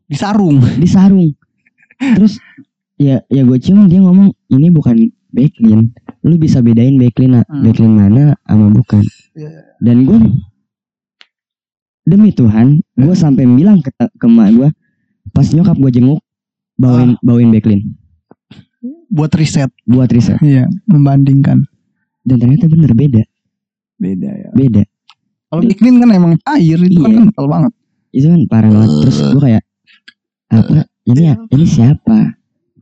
Di 0.08 0.16
sarung. 0.16 0.64
di 0.64 0.88
sarung 0.88 1.28
terus 2.00 2.40
ya 2.96 3.20
ya 3.28 3.42
gue 3.44 3.58
cium 3.58 3.86
dia 3.86 4.00
ngomong 4.00 4.32
ini 4.48 4.68
bukan 4.70 4.96
backlin 5.30 5.92
lu 6.22 6.36
bisa 6.36 6.60
bedain 6.60 6.96
backlin 6.96 7.40
Hmm. 7.40 7.62
backlin 7.62 7.92
mana 7.92 8.24
sama 8.42 8.70
bukan 8.70 9.04
Iya. 9.34 9.50
dan 9.80 9.98
gue 10.04 10.20
demi 12.04 12.32
Tuhan 12.32 12.68
gue 12.96 13.14
sampai 13.14 13.44
bilang 13.46 13.80
ke 13.80 13.92
ke 13.92 14.26
emak 14.26 14.48
gue 14.52 14.70
pas 15.30 15.46
nyokap 15.46 15.76
gue 15.76 15.92
jenguk 15.92 16.20
bawain 16.76 17.20
bawain 17.20 17.50
backlink 17.50 17.84
buat 19.08 19.32
riset. 19.34 19.72
buat 19.84 20.08
riset 20.08 20.38
Iya, 20.40 20.68
membandingkan. 20.86 21.64
dan 22.22 22.36
ternyata 22.38 22.68
bener 22.68 22.92
beda 22.92 23.24
Beda 23.98 24.30
ya. 24.30 24.50
beda 24.52 24.84
Kalau 25.48 25.64
bikin 25.64 25.98
kan 25.98 26.12
emang 26.12 26.36
cair 26.38 26.78
itu 26.78 26.98
kan 26.98 27.10
Iya. 27.10 27.20
kental 27.24 27.46
banget. 27.48 27.72
itu 28.10 28.26
kan 28.26 28.42
parah 28.48 28.70
banget 28.70 28.90
terus 29.00 29.18
gue 29.22 29.42
kayak 29.42 29.64
apa 30.48 30.76
ini 31.06 31.22
ya 31.24 31.36
ini 31.50 31.66
siapa 31.66 32.18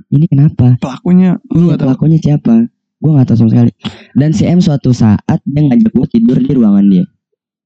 ini 0.07 0.25
kenapa 0.25 0.77
Pelakunya 0.77 1.37
lu 1.47 1.69
Iya, 1.69 1.77
pelakunya 1.77 2.17
siapa 2.17 2.53
gue 2.95 3.09
nggak 3.09 3.25
tahu 3.25 3.37
sama 3.37 3.49
sekali 3.51 3.71
dan 4.13 4.29
si 4.31 4.43
M 4.43 4.57
suatu 4.57 4.89
saat 4.89 5.39
dia 5.43 5.61
ngajak 5.61 5.91
gue 5.91 6.07
tidur 6.09 6.37
di 6.37 6.51
ruangan 6.51 6.85
dia 6.85 7.03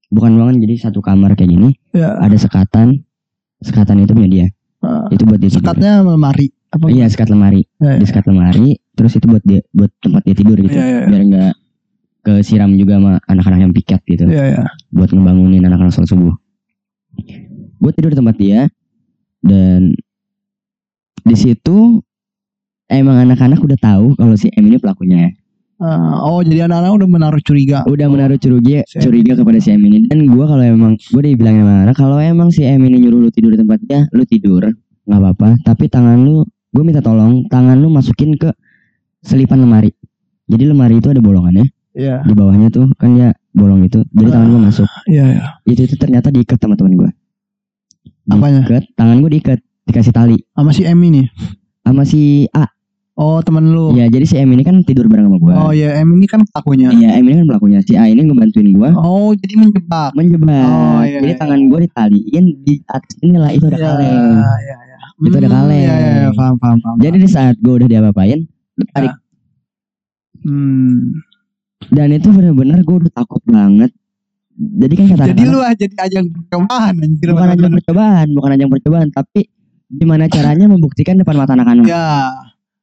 bukan 0.08 0.30
ruangan 0.32 0.58
jadi 0.58 0.74
satu 0.80 1.00
kamar 1.00 1.32
kayak 1.32 1.50
gini 1.50 1.70
Ya. 1.90 2.14
ada 2.16 2.34
sekatan 2.34 3.02
sekatan 3.60 4.00
itu 4.00 4.12
punya 4.12 4.30
dia 4.30 4.46
Ah, 4.80 5.04
itu 5.08 5.22
buat 5.22 5.36
dia 5.36 5.46
tidur. 5.46 5.60
Sekatnya 5.60 6.00
lemari 6.00 6.48
apa? 6.68 6.88
iya 6.88 7.04
sekat 7.04 7.28
lemari 7.28 7.68
Ya, 7.76 7.94
di 7.94 8.02
ya. 8.02 8.06
sekat 8.06 8.24
lemari 8.26 8.80
terus 8.90 9.12
itu 9.12 9.26
buat 9.26 9.44
dia 9.44 9.60
buat 9.70 9.92
tempat 9.98 10.22
dia 10.22 10.34
tidur 10.34 10.56
gitu 10.56 10.72
Iya, 10.72 10.80
iya, 10.80 10.96
iya. 10.96 11.06
biar 11.06 11.22
nggak 11.28 11.52
kesiram 12.20 12.70
juga 12.74 12.96
sama 12.96 13.12
anak-anak 13.22 13.58
yang 13.60 13.72
piket 13.72 14.00
gitu 14.04 14.24
Iya, 14.24 14.44
iya. 14.50 14.64
buat 14.88 15.08
ngebangunin 15.08 15.62
anak-anak 15.62 15.92
sholat 15.92 16.08
subuh 16.08 16.34
gue 17.76 17.92
tidur 17.92 18.10
di 18.10 18.18
tempat 18.18 18.36
dia 18.36 18.60
dan 19.40 19.92
di 21.20 21.36
situ 21.36 22.00
emang 22.90 23.22
anak-anak 23.22 23.58
udah 23.58 23.78
tahu 23.78 24.12
kalau 24.14 24.34
si 24.34 24.50
M 24.52 24.66
ini 24.66 24.76
pelakunya 24.76 25.30
Ah, 25.80 26.20
oh, 26.20 26.44
jadi 26.44 26.68
anak-anak 26.68 26.92
udah 26.92 27.08
menaruh 27.08 27.40
curiga. 27.40 27.80
udah 27.88 28.04
menaruh 28.04 28.36
curiga 28.36 28.84
Si 28.84 29.00
M 29.00 29.02
curiga 29.02 29.32
kepada 29.32 29.56
si 29.56 29.72
M 29.72 29.80
ini 29.80 30.04
dan 30.04 30.28
gue 30.28 30.44
kalau 30.44 30.60
emang 30.60 31.00
gue 31.00 31.22
dibilangin 31.24 31.64
sama 31.64 31.88
anak 31.88 31.96
kalau 31.96 32.20
emang 32.20 32.52
si 32.52 32.68
M 32.68 32.84
ini 32.84 33.00
nyuruh 33.00 33.24
lu 33.24 33.30
tidur 33.32 33.56
di 33.56 33.58
tempat 33.58 33.80
dia 33.80 34.04
lu 34.12 34.28
tidur. 34.28 34.68
Nggak 35.08 35.16
apa-apa. 35.16 35.48
Tapi 35.64 35.88
tangan 35.88 36.20
lu 36.20 36.44
gue 36.44 36.82
minta 36.84 37.00
tolong 37.00 37.48
tangan 37.48 37.80
lu 37.80 37.88
masukin 37.88 38.36
ke 38.36 38.52
selipan 39.20 39.56
lemari. 39.58 39.88
Jadi 40.44 40.68
lemari 40.68 41.00
itu 41.00 41.08
ada 41.08 41.18
bolongannya 41.18 41.64
Iya. 41.90 42.22
di 42.22 42.36
bawahnya 42.36 42.68
tuh 42.68 42.86
kan 42.94 43.16
ya 43.16 43.32
bolong 43.50 43.82
itu 43.82 44.04
jadi 44.12 44.30
tangan 44.30 44.46
gue 44.46 44.60
masuk. 44.62 44.88
Iya, 45.08 45.24
iya. 45.32 45.42
itu 45.64 45.80
itu 45.88 45.96
ternyata 45.96 46.28
diikat 46.28 46.60
sama 46.60 46.76
teman 46.76 46.94
gue 46.94 47.10
Apanya? 48.28 48.62
diikat 48.62 48.84
tangan 48.94 49.16
gue 49.18 49.30
diikat 49.32 49.58
dikasih 49.88 50.12
tali. 50.12 50.36
Sama 50.52 50.70
si 50.70 50.84
M 50.84 51.00
ini. 51.00 51.24
sama 51.80 52.04
si 52.04 52.44
A 52.52 52.68
Oh, 53.20 53.36
temen 53.38 53.68
lu. 53.68 53.92
ya 53.92 54.08
jadi 54.08 54.24
si 54.24 54.34
M 54.34 54.48
ini 54.50 54.64
kan 54.64 54.80
tidur 54.80 55.04
bareng 55.04 55.28
sama 55.28 55.36
gue 55.38 55.52
Oh, 55.54 55.72
ya 55.72 55.92
M 55.94 56.08
ini 56.10 56.24
kan 56.24 56.40
pelakunya. 56.42 56.88
iya 56.90 57.14
M 57.14 57.26
ini 57.26 57.36
kan 57.38 57.52
pelakunya 57.52 57.78
si 57.80 57.92
A 57.92 58.04
ini 58.04 58.24
ngebantuin 58.24 58.68
gue 58.70 58.90
Oh, 58.94 59.36
jadi 59.36 59.54
menjebak. 59.56 60.10
menjebak 60.14 60.64
Oh, 60.64 61.00
iya, 61.02 61.20
jadi 61.20 61.28
iya. 61.28 61.38
tangan 61.38 61.60
gue 61.62 61.78
ditaliin 61.84 62.44
di 62.58 62.74
atas 62.86 63.12
inilah 63.20 63.50
itu 63.50 63.64
ada 63.66 63.76
Iya, 63.76 63.84
kaleng 63.86 64.16
iya, 64.58 64.76
iya. 64.80 64.96
Itu 65.20 65.36
ada 65.36 65.44
Hmm, 65.44 65.54
kaleng. 65.54 65.76
Iya, 65.78 65.94
iya, 65.94 66.12
iya, 66.18 66.30
paham, 66.32 66.54
paham, 66.56 66.76
paham. 66.80 66.96
jadi 66.98 67.16
di 67.18 67.28
saat 67.28 67.54
gue 67.56 67.74
udah 67.74 67.88
diapa-apain 67.88 68.40
tarik 68.90 69.12
Hmm. 70.40 71.20
dan 71.86 72.08
itu 72.10 72.28
benar-benar 72.28 72.80
gue 72.80 72.96
udah 72.98 73.12
takut 73.12 73.44
banget 73.44 73.92
jadi 74.56 74.92
kan 74.94 75.06
kata 75.10 75.24
Jadi 75.30 75.42
lu 75.44 75.58
ah 75.58 75.72
jadi 75.74 75.94
ajang 75.98 76.26
percobaan 76.30 76.94
anjir. 76.96 77.28
bukan 77.28 77.48
ajang 77.50 77.72
percobaan 77.74 78.26
bukan 78.32 78.50
ajang 78.50 78.70
percobaan 78.70 79.08
tapi 79.10 79.40
gimana 79.90 80.24
caranya 80.26 80.64
membuktikan 80.66 81.14
depan 81.14 81.36
mata 81.36 81.52
anak-anak 81.52 81.84
Ya, 81.84 82.32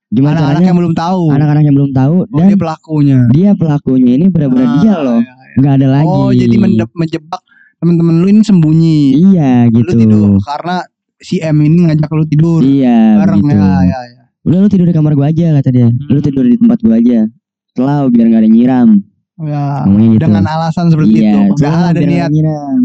gimana 0.10 0.34
anak-anak 0.34 0.52
caranya 0.54 0.68
yang 0.68 0.80
belum 0.80 0.94
tahu. 0.94 1.22
anak-anak 1.30 1.64
yang 1.64 1.76
belum 1.76 1.92
tahu 1.92 2.16
Oh, 2.18 2.28
dan 2.34 2.46
dia 2.46 2.58
pelakunya. 2.58 3.18
dia 3.30 3.50
pelakunya 3.54 4.12
ini 4.14 4.26
benar-benar 4.28 4.66
Ah, 4.66 4.76
dia 4.78 4.94
loh 4.98 5.20
iya, 5.20 5.34
iya. 5.34 5.56
nggak 5.58 5.74
ada 5.74 5.88
lagi 5.92 6.08
Oh, 6.10 6.30
jadi 6.32 6.56
menjebak 6.94 7.42
temen-temen 7.78 8.16
lu 8.18 8.28
ini 8.28 8.42
sembunyi. 8.42 9.00
iya 9.22 9.68
Lu 9.68 9.76
gitu 9.78 9.92
tidur 9.94 10.40
karena 10.42 10.82
si 11.18 11.38
M 11.38 11.58
ini 11.60 11.78
ngajak 11.84 12.10
lu 12.10 12.24
tidur 12.26 12.62
iya 12.62 13.18
bareng 13.18 13.42
begitu 13.42 13.58
ya, 13.58 13.74
ya, 13.82 14.00
ya. 14.08 14.22
udah 14.44 14.58
lu 14.58 14.68
tidur 14.68 14.86
di 14.86 14.94
kamar 14.94 15.14
gua 15.14 15.28
aja 15.28 15.46
kata 15.56 15.70
dia 15.72 15.88
lu 15.90 16.14
Hmm. 16.14 16.24
tidur 16.24 16.44
di 16.44 16.56
tempat 16.56 16.78
gua 16.80 16.96
aja 16.96 17.20
selalu 17.74 18.06
biar 18.10 18.26
nggak 18.28 18.42
ada 18.42 18.50
nyiram 18.50 18.90
Ya, 19.38 19.86
ngomongnya 19.86 20.10
gitu 20.10 20.22
dengan 20.26 20.46
alasan 20.48 20.86
seperti 20.90 21.14
iya 21.16 21.30
itu. 21.30 21.40
Padahal 21.54 21.54
selalu 21.54 21.78
ada 21.84 21.94
biar 21.94 22.08
niat, 22.08 22.18
nggak 22.18 22.32
nyiram 22.34 22.80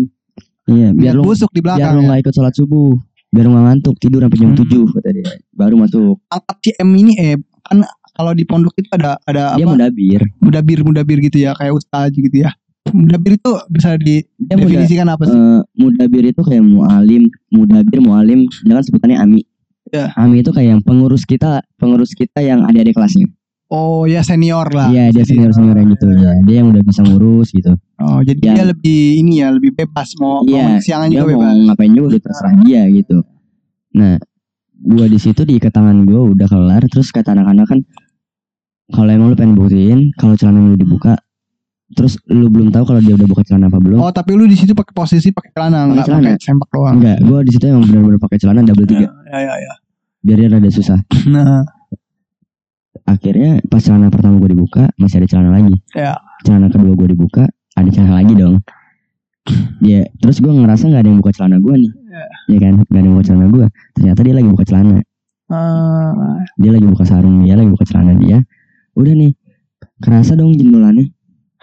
iya 0.66 0.88
biar 0.92 1.12
lu 1.12 1.22
busuk 1.22 1.48
di 1.48 1.60
biar 1.60 1.64
belakang. 1.72 1.92
lu 1.92 1.96
ya. 1.96 2.04
nggak 2.04 2.20
ikut 2.20 2.34
sholat 2.34 2.52
subuh 2.52 2.92
biar 3.32 3.46
nggak 3.48 3.64
ngantuk 3.66 3.96
tidur 3.96 4.20
sampai 4.22 4.38
jam 4.38 4.52
Hmm. 4.52 4.60
7 4.60 4.92
kata 4.92 5.08
dia 5.10 5.24
baru 5.50 5.74
masuk 5.78 6.20
Angkat 6.28 6.56
si 6.60 6.70
M 6.76 6.90
ini 6.92 7.12
eh 7.16 7.34
kan 7.64 7.80
kalau 8.12 8.32
di 8.32 8.44
pondok 8.44 8.76
itu 8.76 8.88
ada 8.92 9.16
ada 9.24 9.56
dia 9.56 9.64
apa? 9.64 9.72
mudabir 9.72 10.20
Mudabir 10.38 10.78
mudabir 10.82 11.18
gitu 11.18 11.40
ya, 11.40 11.56
kayak 11.56 11.72
ustaz 11.72 12.12
gitu 12.12 12.44
ya. 12.44 12.52
Mudabir 12.84 13.40
itu 13.40 13.50
bisa 13.68 13.96
dia 13.96 14.20
muda 14.20 14.52
didefinisikan 14.52 15.08
apa 15.08 15.22
sih? 15.24 15.32
eh, 15.32 15.60
mudabir 15.74 16.24
itu 16.26 16.40
kayak 16.42 16.60
mualim 16.60 17.22
mudabir 17.48 17.98
mualim 17.98 18.44
jangan 18.62 18.84
sebutannya 18.84 19.18
ami 19.18 19.40
Ya. 19.88 20.08
ami 20.16 20.40
itu 20.40 20.48
kayak 20.48 20.68
yang 20.72 20.80
pengurus 20.80 21.22
kita 21.22 21.60
pengurus 21.76 22.12
kita 22.12 22.40
yang 22.40 22.64
ada 22.64 22.80
di 22.80 22.92
kelasnya 22.92 23.28
Oh 23.72 24.04
ya 24.04 24.20
senior 24.20 24.68
lah. 24.68 24.92
Iya 24.92 25.08
dia 25.10 25.24
senior 25.24 25.48
senior 25.50 25.72
gitu 25.80 26.04
ya. 26.12 26.36
Dia 26.44 26.56
yang 26.60 26.76
udah 26.76 26.84
bisa 26.84 27.00
ngurus 27.00 27.56
gitu. 27.56 27.72
Oh 27.96 28.20
jadi 28.20 28.36
Yang- 28.44 28.56
dia 28.60 28.64
lebih 28.68 29.00
ini 29.16 29.32
ya, 29.40 29.48
lebih 29.48 29.72
bebas 29.72 30.12
mau 30.20 30.44
Iya, 30.44 30.76
mau 30.76 30.84
siangan 30.84 31.08
juga 31.08 31.24
mau 31.24 31.30
bebas. 31.40 31.56
ngapain 31.72 31.90
juga 31.90 32.06
udah 32.12 32.20
terserah 32.20 32.54
dia 32.60 32.82
gitu. 32.92 33.16
Nah, 33.92 34.20
gua 34.76 35.06
di 35.08 35.16
situ 35.16 35.40
di 35.42 35.56
tangan 35.56 36.04
gua 36.04 36.20
udah 36.28 36.46
kelar. 36.46 36.84
Terus 36.84 37.08
kata 37.08 37.32
anak-anak 37.32 37.64
kan, 37.64 37.80
kalau 38.88 39.08
emang 39.08 39.32
lu 39.32 39.36
pengen 39.36 39.56
buktiin, 39.56 40.12
kalau 40.20 40.36
celana 40.36 40.60
lu 40.60 40.76
dibuka, 40.76 41.16
terus 41.92 42.20
lu 42.28 42.52
belum 42.52 42.68
tahu 42.68 42.84
kalau 42.84 43.00
dia 43.00 43.16
udah 43.16 43.24
buka 43.24 43.40
celana 43.40 43.72
apa 43.72 43.80
belum? 43.80 43.98
Oh 44.00 44.12
tapi 44.12 44.36
lu 44.36 44.44
di 44.44 44.52
situ 44.52 44.76
pakai 44.76 44.92
posisi 44.92 45.32
pakai 45.32 45.48
celana, 45.48 45.88
enggak 45.88 46.12
celana. 46.12 46.36
pakai 46.36 46.44
sempak 46.44 46.68
doang. 46.68 47.00
Enggak, 47.00 47.18
gua 47.24 47.40
di 47.40 47.50
situ 47.56 47.64
emang 47.64 47.88
benar-benar 47.88 48.20
pakai 48.20 48.36
celana 48.36 48.60
double 48.60 48.84
tiga, 48.84 49.08
Ya 49.32 49.38
ya 49.40 49.54
ya. 49.56 49.72
biar 50.20 50.36
dia 50.36 50.48
rada 50.52 50.68
susah. 50.68 51.00
Nah, 51.24 51.64
Akhirnya 53.06 53.58
pas 53.66 53.82
celana 53.82 54.08
pertama 54.08 54.38
gua 54.38 54.50
dibuka, 54.50 54.82
masih 54.98 55.22
ada 55.22 55.28
celana 55.28 55.50
lagi. 55.54 55.74
Ya. 55.92 56.16
Celana 56.46 56.70
kedua 56.70 56.94
gua 56.94 57.08
dibuka, 57.10 57.44
ada 57.76 57.88
celana 57.90 58.22
lagi 58.22 58.32
dong. 58.38 58.62
Ya, 59.82 60.06
terus 60.22 60.38
gua 60.38 60.54
ngerasa 60.54 60.86
nggak 60.86 61.02
ada 61.02 61.08
yang 61.10 61.18
buka 61.18 61.32
celana 61.34 61.58
gua 61.58 61.74
nih. 61.74 61.92
Ya. 62.12 62.24
ya 62.44 62.58
kan 62.60 62.72
gak 62.76 62.92
ada 62.92 63.06
yang 63.08 63.14
buka 63.16 63.24
celana 63.24 63.46
gue 63.48 63.66
ternyata 63.96 64.20
dia 64.20 64.34
lagi 64.36 64.48
buka 64.52 64.64
celana 64.68 64.98
ah, 65.48 66.12
dia 66.60 66.70
lagi 66.76 66.84
buka 66.84 67.04
sarung 67.08 67.40
dia 67.40 67.56
lagi 67.56 67.70
buka 67.72 67.84
celana 67.88 68.12
dia 68.20 68.38
udah 68.92 69.14
nih 69.16 69.32
kerasa 70.04 70.36
dong 70.36 70.52
jendolannya 70.52 71.08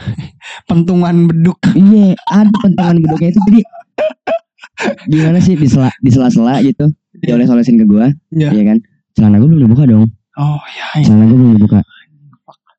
pentungan 0.70 1.30
beduk. 1.30 1.62
iya 1.78 2.18
ada 2.34 2.50
pentungan 2.50 2.98
beduknya 2.98 3.30
itu 3.30 3.40
jadi 3.46 3.62
gimana 5.06 5.38
sih 5.38 5.54
di 5.54 5.70
sela 5.70 5.94
di 6.02 6.10
sela-sela 6.10 6.66
gitu 6.66 6.90
dioles-olesin 7.22 7.78
ke 7.78 7.86
gue 7.86 8.06
Iya. 8.34 8.50
ya 8.50 8.64
kan 8.74 8.78
celana 9.14 9.38
gue 9.38 9.54
belum 9.54 9.70
dibuka 9.70 9.86
dong 9.86 10.10
Oh 10.40 10.60
ya. 10.70 10.88
ya. 10.96 11.04
celana 11.04 11.26
gue 11.26 11.36
belum 11.36 11.54
dibuka 11.56 11.80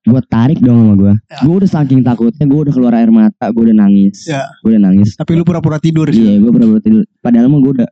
gue 0.03 0.20
tarik 0.27 0.59
dong 0.59 0.81
sama 0.81 0.94
gue 0.96 1.12
Ya. 1.29 1.38
gue 1.40 1.55
udah 1.55 1.70
saking 1.70 2.01
takutnya 2.01 2.42
gue 2.42 2.61
udah 2.62 2.73
keluar 2.73 2.92
air 2.94 3.11
mata 3.11 3.46
gue 3.46 3.62
udah 3.62 3.77
nangis 3.79 4.25
Ya. 4.25 4.49
gue 4.59 4.70
udah 4.70 4.83
nangis 4.83 5.12
Tapi 5.12 5.33
lu 5.35 5.42
pura-pura 5.42 5.77
tidur 5.77 6.09
iya 6.09 6.14
sih. 6.33 6.37
gue 6.37 6.51
pernah 6.51 6.81
tidur 6.81 7.05
padahal 7.18 7.46
mah 7.46 7.61
gue 7.61 7.73
udah 7.77 7.88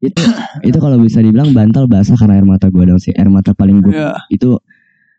itu 0.00 0.16
itu 0.66 0.78
kalau 0.78 0.96
bisa 0.98 1.20
dibilang 1.20 1.52
bantal 1.52 1.84
basah 1.84 2.16
karena 2.16 2.34
air 2.34 2.46
mata 2.46 2.66
gue 2.66 2.82
dong 2.82 2.96
sih 2.96 3.12
air 3.12 3.28
mata 3.28 3.52
paling 3.52 3.78
gue 3.80 3.92
Iya. 3.92 4.16
itu 4.28 4.56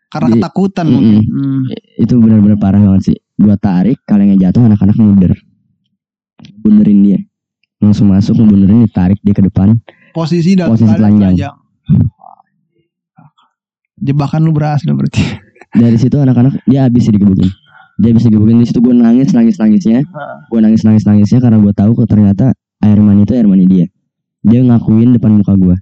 Karena 0.06 0.28
Di- 0.28 0.34
ketakutan 0.38 0.86
Mm-mm. 0.86 0.94
mungkin. 0.94 1.22
Hmm. 1.24 1.62
itu 1.96 2.14
benar-benar 2.16 2.54
parah 2.56 2.78
banget 2.78 3.02
sih 3.04 3.16
gua 3.34 3.56
tarik 3.56 3.98
kalengnya 4.04 4.38
jatuh 4.40 4.62
anak-anak 4.62 4.94
mundur 4.94 5.32
bunderin 6.56 6.98
dia 7.00 7.18
langsung 7.78 8.06
masuk 8.08 8.36
ngebunderin 8.36 8.84
ditarik 8.84 9.18
dia 9.20 9.32
ke 9.32 9.42
depan 9.42 9.74
Posisi 10.10 10.54
dalam 10.54 10.70
Posisi 10.72 10.94
telanjang. 10.94 11.34
Jebakan 13.96 14.42
lu 14.42 14.50
berhasil 14.50 14.88
berarti. 14.88 15.22
dari 15.72 15.94
situ 15.96 16.14
anak-anak 16.14 16.62
dia 16.64 16.86
habis 16.86 17.06
digebukin. 17.06 17.50
Dia 17.96 18.10
habis 18.10 18.24
digebukin 18.24 18.58
di 18.58 18.66
situ 18.66 18.78
gue 18.78 18.90
nangis 18.90 19.30
nangis 19.30 19.54
nangisnya. 19.56 20.02
Gue 20.48 20.58
nangis 20.58 20.82
nangis 20.82 21.02
nangisnya 21.02 21.38
karena 21.38 21.58
gue 21.58 21.72
tahu 21.72 21.94
kok 21.94 22.08
ternyata 22.08 22.54
air 22.80 22.98
mani 22.98 23.22
itu 23.22 23.32
air 23.32 23.44
mani 23.44 23.64
dia. 23.64 23.86
Dia 24.40 24.60
ngakuin 24.60 25.14
depan 25.14 25.34
muka 25.34 25.54
gue 25.54 25.76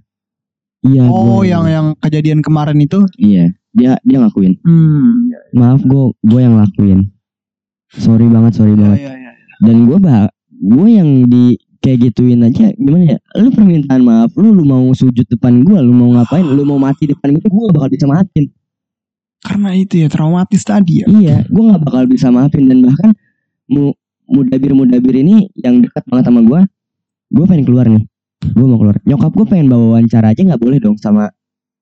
iya 0.83 1.03
Oh, 1.05 1.39
gua- 1.39 1.47
yang 1.47 1.63
yang 1.65 1.87
kejadian 1.95 2.39
kemarin 2.39 2.75
itu. 2.77 3.07
iya 3.15 3.51
dia 3.71 3.95
dia 4.01 4.17
ngakuin. 4.19 4.59
Hmm. 4.61 5.31
maaf 5.51 5.81
gue 5.81 6.03
gue 6.21 6.39
yang 6.39 6.55
lakuin. 6.55 7.07
Sorry 7.89 8.25
banget 8.25 8.53
sorry 8.53 8.73
Ya, 8.73 8.79
banget. 8.79 8.99
ya, 8.99 9.13
ya. 9.13 9.31
dan 9.61 9.77
gue 9.83 9.97
bah 9.97 10.27
gue 10.49 10.87
yang 10.89 11.09
di 11.25 11.55
kayak 11.83 11.97
gituin 12.09 12.39
aja. 12.47 12.71
Gimana 12.79 13.05
ya? 13.13 13.17
Lu 13.35 13.51
permintaan 13.51 14.01
maaf 14.01 14.31
lu 14.39 14.55
lu 14.55 14.63
mau 14.63 14.87
sujud 14.95 15.27
depan 15.27 15.67
gue 15.67 15.77
lu 15.83 15.91
mau 15.91 16.15
ngapain? 16.15 16.47
Lu 16.47 16.63
mau 16.63 16.79
mati 16.79 17.11
depan 17.11 17.35
gue 17.35 17.43
gak 17.43 17.75
bakal 17.75 17.89
bisa 17.91 18.07
maafin. 18.07 18.47
Karena 19.43 19.75
itu 19.75 19.99
ya 19.99 20.07
traumatis 20.07 20.63
tadi 20.63 21.03
ya. 21.03 21.05
iya 21.11 21.37
gue 21.43 21.63
gak 21.67 21.83
bakal 21.83 22.07
bisa 22.07 22.31
maafin. 22.31 22.71
Dan 22.71 22.87
bahkan 22.87 23.11
mu 23.67 23.91
mudabir 24.23 24.71
mudabir 24.71 25.19
ini 25.19 25.51
yang 25.59 25.83
dekat 25.83 26.07
banget 26.07 26.31
sama 26.31 26.39
gue 26.47 26.61
gue 27.35 27.45
pengen 27.45 27.67
keluar 27.67 27.85
nih. 27.91 28.07
Gue 28.55 28.65
mau 28.65 28.79
keluar. 28.79 28.97
Nyokap 29.03 29.31
gue 29.35 29.45
pengen 29.51 29.67
bawa 29.67 29.99
wawancara 29.99 30.31
aja 30.31 30.41
nggak 30.41 30.61
boleh 30.63 30.79
dong 30.79 30.95
sama 30.95 31.27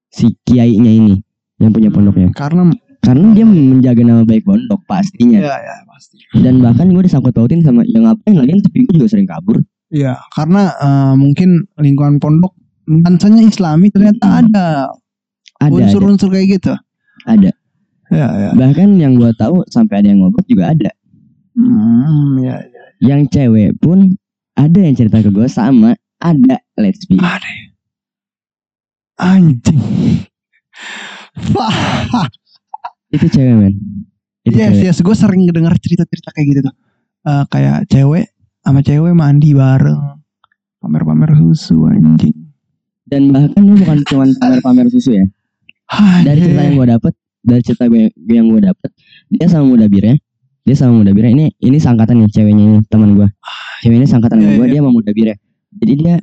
si 0.10 0.34
kiainya 0.50 0.90
ini 0.90 1.22
yang 1.62 1.70
punya 1.70 1.94
pondoknya. 1.94 2.34
Karena 2.34 2.74
karena 3.02 3.34
dia 3.34 3.46
menjaga 3.46 4.02
nama 4.02 4.22
baik 4.26 4.46
pondok 4.46 4.82
pastinya. 4.90 5.42
Ya 5.42 5.58
ya 5.62 5.76
pasti. 5.86 6.18
dan 6.42 6.58
bahkan 6.66 6.90
gue 6.90 7.04
disangkut 7.06 7.34
pautin 7.34 7.62
sama 7.62 7.86
yang 7.86 8.10
ngapain 8.10 8.34
lagi 8.34 8.58
tapi 8.66 8.90
gue 8.90 8.94
juga 8.98 9.08
sering 9.10 9.30
kabur 9.30 9.62
Iya, 9.92 10.16
karena 10.32 10.72
eh, 10.80 11.14
mungkin 11.20 11.68
lingkungan 11.76 12.18
pondok 12.24 12.56
nuansanya 12.88 13.44
Islami 13.44 13.92
ternyata 13.92 14.42
ada 14.44 14.66
ada 15.60 15.72
unsur-unsur 15.72 16.32
kayak 16.32 16.60
gitu. 16.60 16.74
ada. 17.28 17.52
Ya, 18.12 18.28
ya. 18.28 18.50
bahkan 18.60 19.00
yang 19.00 19.16
gua 19.16 19.32
tahu 19.36 19.64
sampai 19.72 20.04
ada 20.04 20.12
yang 20.12 20.20
ngobrol 20.20 20.44
juga 20.44 20.76
ada 20.76 20.92
Hmm, 21.56 22.40
ya, 22.44 22.60
ya. 22.64 22.84
yang 23.04 23.28
cewek 23.28 23.76
pun 23.84 24.16
ada 24.56 24.80
yang 24.80 24.96
cerita 24.96 25.20
ke 25.20 25.28
gue 25.32 25.48
sama 25.52 25.96
ada 26.24 26.64
let's 26.80 27.04
be 27.08 27.20
Ada. 27.20 27.52
Anjing. 29.20 29.80
Itu 33.12 33.26
cewek 33.28 33.56
men 33.60 33.76
itu 34.42 34.58
yes, 34.58 34.74
cewek 34.74 34.86
yes, 34.90 34.98
gue 35.06 35.16
sering 35.16 35.42
dengar 35.54 35.78
cerita-cerita 35.78 36.34
kayak 36.34 36.48
gitu 36.50 36.60
tuh. 36.66 36.76
Eh, 37.30 37.44
kayak 37.54 37.78
cewek 37.92 38.26
sama 38.62 38.80
cewek 38.86 39.14
mandi 39.18 39.54
bareng, 39.58 40.22
pamer-pamer 40.82 41.34
susu 41.38 41.86
anjing. 41.90 42.34
dan 43.12 43.28
bahkan 43.36 43.60
lu 43.60 43.76
bukan 43.76 43.98
cuma 44.08 44.26
pamer-pamer 44.40 44.88
susu 44.88 45.18
ya. 45.18 45.26
Dari 46.24 46.40
cerita 46.40 46.64
yang 46.64 46.80
gue 46.80 46.88
dapet 46.88 47.14
dari 47.42 47.62
cerita 47.66 47.90
gue 47.90 48.14
yang 48.30 48.48
gue 48.48 48.62
dapet 48.62 48.90
dia 49.28 49.50
sama 49.50 49.66
muda 49.76 49.90
birnya 49.90 50.16
dia 50.62 50.76
sama 50.78 51.02
muda 51.02 51.12
birnya 51.12 51.34
ini 51.34 51.46
ini 51.58 51.78
sangkatan 51.82 52.22
nih 52.22 52.30
ceweknya 52.30 52.64
ini 52.64 52.78
teman 52.86 53.18
gue 53.18 53.28
cewek 53.82 53.98
ini 53.98 54.08
sangkatan 54.08 54.38
Iya, 54.40 54.46
sama 54.46 54.54
gue 54.56 54.66
iya. 54.70 54.72
dia 54.72 54.80
sama 54.86 54.92
muda 54.94 55.12
birnya 55.12 55.36
jadi 55.82 55.94
dia 55.98 56.16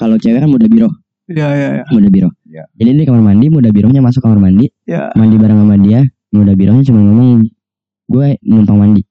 kalau 0.00 0.16
cewek 0.18 0.40
kan 0.40 0.50
muda 0.50 0.66
biro. 0.66 0.90
Ya, 1.24 1.48
ya, 1.56 1.68
ya. 1.80 1.84
muda 1.88 2.08
biro. 2.12 2.28
Iya. 2.44 2.64
jadi 2.76 2.88
dia 2.92 3.00
di 3.00 3.08
kamar 3.08 3.22
mandi 3.24 3.46
muda 3.48 3.68
bironya 3.72 4.00
masuk 4.04 4.20
kamar 4.20 4.40
mandi. 4.42 4.68
Ya. 4.84 5.08
mandi 5.16 5.36
bareng 5.40 5.58
sama 5.62 5.76
dia 5.80 6.00
muda 6.34 6.52
bironya 6.52 6.82
cuma 6.84 7.00
ngomong 7.00 7.48
gue 8.10 8.26
numpang 8.44 8.76
mandi 8.76 9.02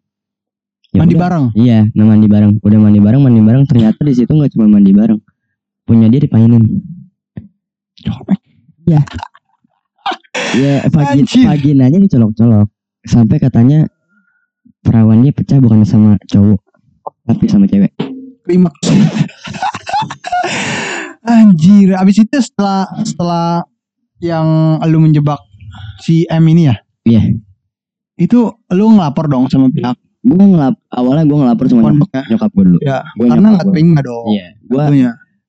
Ya 0.94 1.02
Mandi 1.02 1.18
udah. 1.18 1.24
bareng. 1.26 1.46
iya 1.58 1.80
nah 1.98 2.06
mandi 2.06 2.28
bareng 2.30 2.62
udah 2.62 2.80
mandi 2.80 3.00
bareng 3.02 3.22
mandi 3.26 3.42
bareng 3.42 3.64
ternyata 3.66 3.98
di 4.06 4.14
situ 4.14 4.30
nggak 4.30 4.54
cuma 4.54 4.70
mandi 4.70 4.94
bareng 4.94 5.18
punya 5.90 6.06
dia 6.06 6.22
dipainin 6.22 6.62
ya 8.86 9.02
vagin, 10.94 11.26
Anjir. 11.26 11.46
vaginanya 11.50 11.98
dicolok-colok 11.98 12.70
sampai 13.10 13.42
katanya 13.42 13.90
perawannya 14.86 15.34
pecah 15.34 15.58
bukan 15.58 15.82
sama 15.82 16.14
cowok 16.30 16.62
tapi 17.26 17.50
sama 17.50 17.66
cewek 17.66 17.90
Klimaks. 18.44 18.92
Anjir, 21.24 21.96
abis 21.96 22.28
itu 22.28 22.38
setelah 22.44 22.84
setelah 23.08 23.64
yang 24.20 24.76
lu 24.92 25.00
menjebak 25.00 25.40
si 26.04 26.28
M 26.28 26.44
ini 26.52 26.68
ya? 26.68 26.76
Iya. 27.08 27.40
Itu 28.20 28.60
lu 28.76 28.86
ngelapor 28.92 29.32
dong 29.32 29.48
sama 29.48 29.72
pihak 29.72 29.96
gue 30.24 30.40
ngelap 30.42 30.76
awalnya 30.88 31.24
gue 31.24 31.38
ngelapor 31.38 31.66
sama 31.68 31.92
nyokap, 31.92 32.10
ya? 32.10 32.24
nyokap 32.32 32.50
gue 32.50 32.64
dulu 32.66 32.80
Ya, 32.80 33.00
Gua 33.14 33.28
karena 33.28 33.48
nggak 33.52 33.68
terima 33.70 34.00
dong. 34.00 34.26
iya 34.30 34.48
gue 34.58 34.84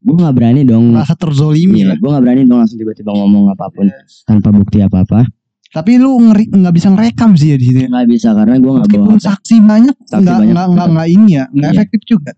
gue 0.04 0.14
nggak 0.18 0.34
berani 0.34 0.62
dong 0.62 0.84
Merasa 0.90 1.14
terzolimi 1.14 1.78
iya 1.80 1.94
gue 1.94 2.04
nggak 2.04 2.22
berani 2.22 2.42
dong 2.42 2.58
langsung 2.58 2.76
tiba-tiba 2.76 3.10
ngomong 3.10 3.48
apa 3.48 3.70
pun 3.70 3.86
tanpa 4.22 4.48
bukti 4.50 4.78
apa-apa 4.80 5.24
Tapi 5.70 5.92
lu 5.96 6.18
ngeri 6.20 6.50
nggak 6.50 6.70
bisa 6.72 6.86
ngerekam 6.88 7.34
sih 7.34 7.50
ya 7.50 7.56
di 7.56 7.66
sini. 7.66 7.82
nggak 7.86 8.06
bisa 8.08 8.30
karena 8.30 8.54
gue 8.56 8.72
nggak 8.72 8.90
bawa 8.94 9.14
saksi 9.16 9.56
banyak, 9.58 9.94
nggak 9.98 10.20
nggak 10.44 10.66
nggak 10.70 10.86
nggak 10.88 11.08
ini 11.08 11.30
ya, 11.32 11.44
nggak 11.48 11.66
Iya. 11.66 11.76
efektif 11.76 12.00
juga. 12.04 12.32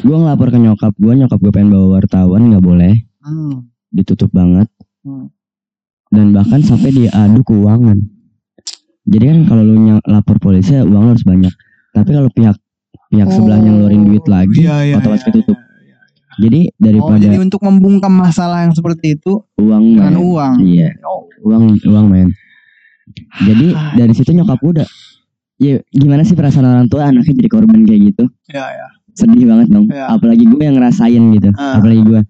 gue 0.00 0.16
ngelapor 0.16 0.48
ke 0.48 0.58
nyokap 0.58 0.92
gue 0.94 1.12
nyokap 1.14 1.38
gue 1.38 1.50
pengen 1.50 1.70
bawa 1.70 1.86
wartawan 1.96 2.42
nggak 2.46 2.64
boleh 2.64 2.94
Hmm. 3.20 3.68
ditutup 3.88 4.28
banget 4.30 4.64
Hmm. 5.00 5.28
dan 6.08 6.32
bahkan 6.32 6.60
sampai 6.60 6.88
diadu 6.90 7.40
keuangan 7.42 8.00
jadi 9.10 9.24
kan 9.26 9.38
kalau 9.44 9.62
lu 9.62 9.74
lapor 10.06 10.38
polisi 10.38 10.72
ya 10.72 10.82
uang 10.82 11.02
lu 11.02 11.10
harus 11.10 11.26
banyak 11.26 11.50
tapi 11.90 12.10
kalau 12.10 12.30
pihak 12.30 12.56
pihak 13.10 13.28
sebelahnya 13.28 13.70
ngeluarin 13.74 14.06
duit 14.06 14.24
lagi 14.24 14.62
iya, 14.62 14.76
iya, 14.86 14.94
otomatis 14.96 15.20
iya, 15.20 15.28
ketutup 15.28 15.58
iya. 15.58 15.96
jadi 16.38 16.60
Oh, 16.62 16.74
daripada 16.78 17.18
jadi 17.20 17.36
untuk 17.38 17.60
membungkam 17.60 18.12
masalah 18.12 18.62
yang 18.62 18.72
seperti 18.72 19.18
itu 19.18 19.42
uang 19.58 19.98
dengan 19.98 20.14
men. 20.14 20.22
uang. 20.22 20.54
iya 20.62 20.88
Oh. 21.02 21.26
uang 21.42 21.62
uang 21.82 22.06
men 22.06 22.28
jadi 23.42 23.66
Ah. 23.74 23.92
dari 23.96 24.14
situ 24.14 24.30
nyokap 24.30 24.62
udah 24.62 24.86
ya 25.58 25.82
gimana 25.90 26.22
sih 26.22 26.38
perasaan 26.38 26.64
orang 26.64 26.86
tua 26.86 27.10
anaknya 27.10 27.34
jadi 27.36 27.50
korban 27.50 27.82
kayak 27.82 28.14
gitu 28.14 28.24
Ya, 28.48 28.64
ya. 28.70 28.86
sedih 29.12 29.44
banget 29.44 29.68
dong 29.68 29.90
Ya. 29.90 30.06
apalagi 30.08 30.46
gue 30.46 30.62
yang 30.62 30.78
ngerasain 30.78 31.22
gitu 31.34 31.50
Ah. 31.52 31.76
apalagi 31.76 32.00
gue 32.00 32.20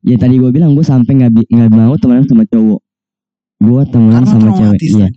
ya 0.00 0.16
tadi 0.16 0.38
gue 0.38 0.48
bilang 0.48 0.72
gue 0.72 0.86
sampai 0.86 1.12
nggak 1.12 1.30
nggak 1.44 1.68
mau 1.68 1.98
temenan 1.98 2.24
sama 2.24 2.46
cowok 2.46 2.80
gue 3.60 3.82
temenan 3.90 4.22
Karena 4.22 4.30
sama 4.30 4.48
cewek 4.54 4.80
iya 4.80 5.08
kan. 5.10 5.12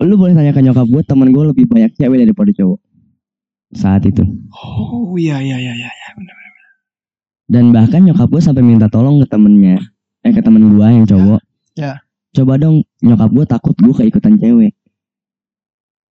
Lu 0.00 0.14
boleh 0.16 0.34
tanya 0.34 0.50
ke 0.50 0.58
nyokap 0.58 0.86
gue 0.86 1.02
temen 1.02 1.28
gue 1.30 1.44
lebih 1.46 1.64
banyak 1.66 1.94
cewek 1.94 2.18
daripada 2.18 2.50
cowok 2.50 2.78
saat 3.72 4.02
itu 4.04 4.22
Oh 4.50 5.14
iya 5.14 5.38
iya 5.38 5.58
iya 5.58 5.74
iya. 5.74 6.08
dan 7.46 7.70
bahkan 7.70 8.02
nyokap 8.02 8.26
gue 8.26 8.40
sampai 8.40 8.62
minta 8.62 8.88
tolong 8.88 9.20
ke 9.20 9.26
temennya 9.26 9.78
eh 10.22 10.32
ke 10.32 10.40
temen 10.40 10.72
gue 10.72 10.82
yang 10.82 11.04
cowok 11.04 11.40
Ya. 11.74 11.98
coba 12.30 12.54
dong 12.54 12.86
nyokap 12.98 13.30
gue 13.30 13.44
takut 13.44 13.74
gue 13.74 13.94
keikutan 13.94 14.38
cewek 14.38 14.74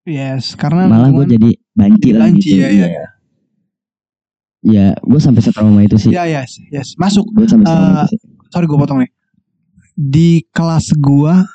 Yes, 0.07 0.57
karena 0.57 0.89
malah 0.89 1.13
gue 1.13 1.25
jadi 1.29 1.49
banci 1.75 2.09
lah 2.15 2.31
gitu 2.31 2.57
ya, 2.57 2.71
ya. 2.71 2.87
ya 4.65 4.85
gue 4.97 5.19
sampai 5.21 5.43
setrauma 5.43 5.83
itu 5.83 5.99
sih 5.99 6.09
Ya 6.09 6.25
yes, 6.25 6.57
yes. 6.71 6.95
Masuk. 6.97 7.27
gue 7.29 7.45
sampai 7.45 7.67
itu 7.67 8.17
sih 8.17 8.19
Sorry 8.49 8.65
gue 8.65 8.73
potong 8.75 9.05
nih. 9.05 9.11
Di 9.93 10.41
kelas 10.49 10.95
gua 10.97 11.45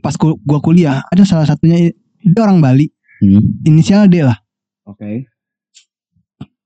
pas 0.00 0.16
ku- 0.16 0.40
gua 0.42 0.58
kuliah 0.58 1.04
ada 1.06 1.22
salah 1.22 1.44
satunya 1.44 1.92
dia 2.20 2.40
orang 2.42 2.60
Bali, 2.60 2.88
Hmm. 3.20 3.62
inisial 3.62 4.08
D 4.08 4.24
lah. 4.24 4.36
oke 4.84 5.28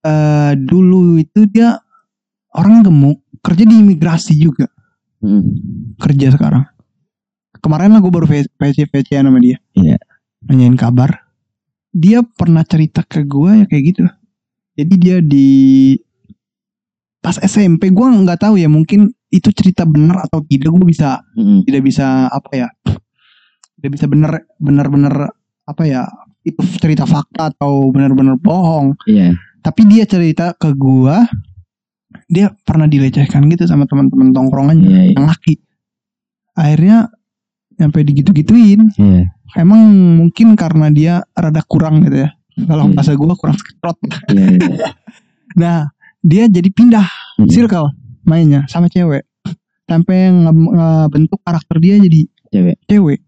Eh 0.04 0.52
dulu 0.60 1.16
itu 1.16 1.48
dia 1.48 1.80
orang 2.52 2.84
gemuk, 2.84 3.24
kerja 3.40 3.64
di 3.64 3.80
imigrasi 3.80 4.36
juga, 4.36 4.68
Hmm. 5.18 5.40
kerja 5.96 6.28
sekarang. 6.30 6.68
Kemarin 7.56 7.96
lah 7.96 8.04
gue 8.04 8.12
baru 8.12 8.28
PC 8.28 8.84
PC 8.84 9.16
sama 9.16 9.40
dia. 9.40 9.56
Iya. 9.72 9.96
Nanyain 10.44 10.76
kabar. 10.76 11.24
Dia 11.88 12.20
pernah 12.20 12.60
cerita 12.62 13.00
ke 13.00 13.24
gua 13.24 13.56
ya 13.56 13.64
kayak 13.64 13.84
gitu. 13.88 14.04
Jadi 14.76 14.94
dia 15.00 15.16
di 15.24 15.48
pas 17.18 17.40
SMP 17.40 17.88
gua 17.88 18.12
nggak 18.12 18.44
tahu 18.44 18.60
ya 18.60 18.68
mungkin 18.68 19.08
itu 19.32 19.48
cerita 19.50 19.88
benar 19.88 20.28
atau 20.28 20.44
tidak 20.44 20.68
gue 20.68 20.84
bisa 20.84 21.24
Hmm. 21.32 21.64
tidak 21.64 21.80
bisa 21.82 22.28
apa 22.28 22.50
ya 22.52 22.68
tidak 23.76 23.90
bisa 23.92 24.06
benar 24.06 24.32
benar 24.56 24.86
benar 24.88 25.14
apa 25.64 25.82
ya 25.84 26.02
itu 26.44 26.60
cerita 26.76 27.04
fakta 27.04 27.48
atau 27.50 27.88
benar-benar 27.88 28.36
bohong. 28.36 28.92
Iya. 29.04 29.32
Tapi 29.60 29.88
dia 29.88 30.04
cerita 30.04 30.52
ke 30.52 30.72
gua 30.72 31.24
dia 32.28 32.52
pernah 32.62 32.84
dilecehkan 32.84 33.48
gitu 33.48 33.64
sama 33.64 33.84
teman-teman 33.84 34.30
tongkrongannya 34.30 34.86
iya 34.86 35.02
iya. 35.08 35.12
yang 35.16 35.26
laki. 35.26 35.58
Akhirnya 36.54 37.08
sampai 37.74 38.04
digitu-gituin. 38.04 38.92
Iya. 38.94 39.32
Emang 39.56 39.80
mungkin 40.18 40.54
karena 40.54 40.90
dia 40.90 41.14
rada 41.32 41.64
kurang 41.64 42.04
gitu 42.04 42.28
ya. 42.28 42.30
Kalau 42.54 42.86
Iya. 42.86 42.94
bahasa 42.94 43.12
gua 43.14 43.34
kurang 43.34 43.56
sketrot 43.56 43.98
iya 44.30 44.46
iya. 44.54 44.88
nah 45.60 45.76
dia 46.20 46.44
jadi 46.46 46.70
pindah 46.70 47.06
Hmm. 47.34 47.50
circle 47.50 47.90
mainnya 48.22 48.62
sama 48.68 48.86
cewek. 48.86 49.26
Sampai 49.84 50.30
nge- 50.30 50.70
ngebentuk 50.70 51.42
karakter 51.42 51.76
dia 51.76 51.98
jadi 51.98 52.30
Cewek. 52.48 52.78
cewek 52.86 53.20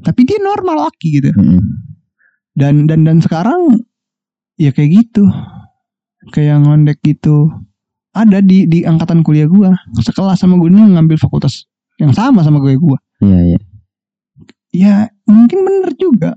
tapi 0.00 0.24
dia 0.24 0.40
normal 0.40 0.88
laki 0.88 1.20
gitu. 1.20 1.30
Hmm. 1.36 1.60
dan 2.52 2.84
dan 2.84 3.04
dan 3.04 3.20
sekarang 3.20 3.84
ya 4.60 4.72
kayak 4.72 5.04
gitu. 5.04 5.28
Kayak 6.30 6.62
ngondek 6.62 6.98
gitu. 7.02 7.50
Ada 8.12 8.44
di 8.44 8.68
di 8.68 8.84
angkatan 8.84 9.24
kuliah 9.24 9.48
gua. 9.48 9.72
Sekelas 9.98 10.38
sama 10.38 10.60
gue 10.60 10.68
ini 10.68 10.94
ngambil 10.94 11.16
fakultas 11.16 11.64
yang 11.96 12.12
sama 12.12 12.44
sama 12.44 12.60
gue 12.60 12.76
gua. 12.76 13.00
Iya 13.24 13.40
iya. 13.42 13.58
Ya 14.72 14.94
mungkin 15.24 15.64
bener 15.64 15.92
juga. 15.96 16.36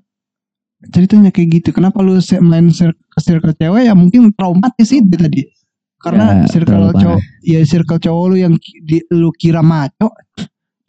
Ceritanya 0.90 1.30
kayak 1.30 1.62
gitu. 1.62 1.70
Kenapa 1.76 2.00
lu 2.00 2.18
main 2.42 2.72
ke 2.72 3.20
circle 3.20 3.54
cewek? 3.54 3.84
Ya 3.86 3.94
mungkin 3.94 4.32
traumatis 4.34 4.90
itu 4.90 5.16
tadi. 5.16 5.44
Karena 6.02 6.46
Ya, 6.46 6.48
circle 6.50 6.94
cowok 6.94 7.20
ya 7.42 7.60
circle 7.66 7.98
cowok 7.98 8.26
lu 8.30 8.36
yang 8.38 8.54
di, 8.86 9.02
lu 9.10 9.34
kira 9.34 9.66
maco 9.66 10.14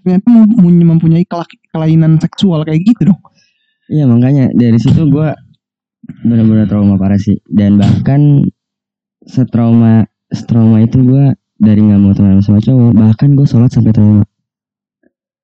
ternyata 0.07 0.27
mem- 0.31 0.87
mempunyai 0.87 1.27
kelainan 1.75 2.23
seksual 2.23 2.63
kayak 2.63 2.87
gitu 2.87 3.11
dong 3.11 3.19
Iya 3.87 4.07
makanya 4.07 4.51
dari 4.55 4.79
situ 4.79 5.11
gue 5.11 5.31
benar-benar 6.23 6.71
trauma 6.71 6.95
parah 6.95 7.19
sih 7.19 7.39
dan 7.51 7.79
bahkan 7.79 8.47
setrauma 9.27 10.07
setrauma 10.31 10.83
itu 10.83 11.03
gue 11.03 11.35
dari 11.59 11.83
nggak 11.83 11.99
mau 11.99 12.15
temenan 12.15 12.43
sama 12.43 12.59
cowok 12.59 12.93
bahkan 12.95 13.35
gue 13.35 13.47
sholat 13.47 13.71
sampai 13.71 13.91
trauma. 13.91 14.23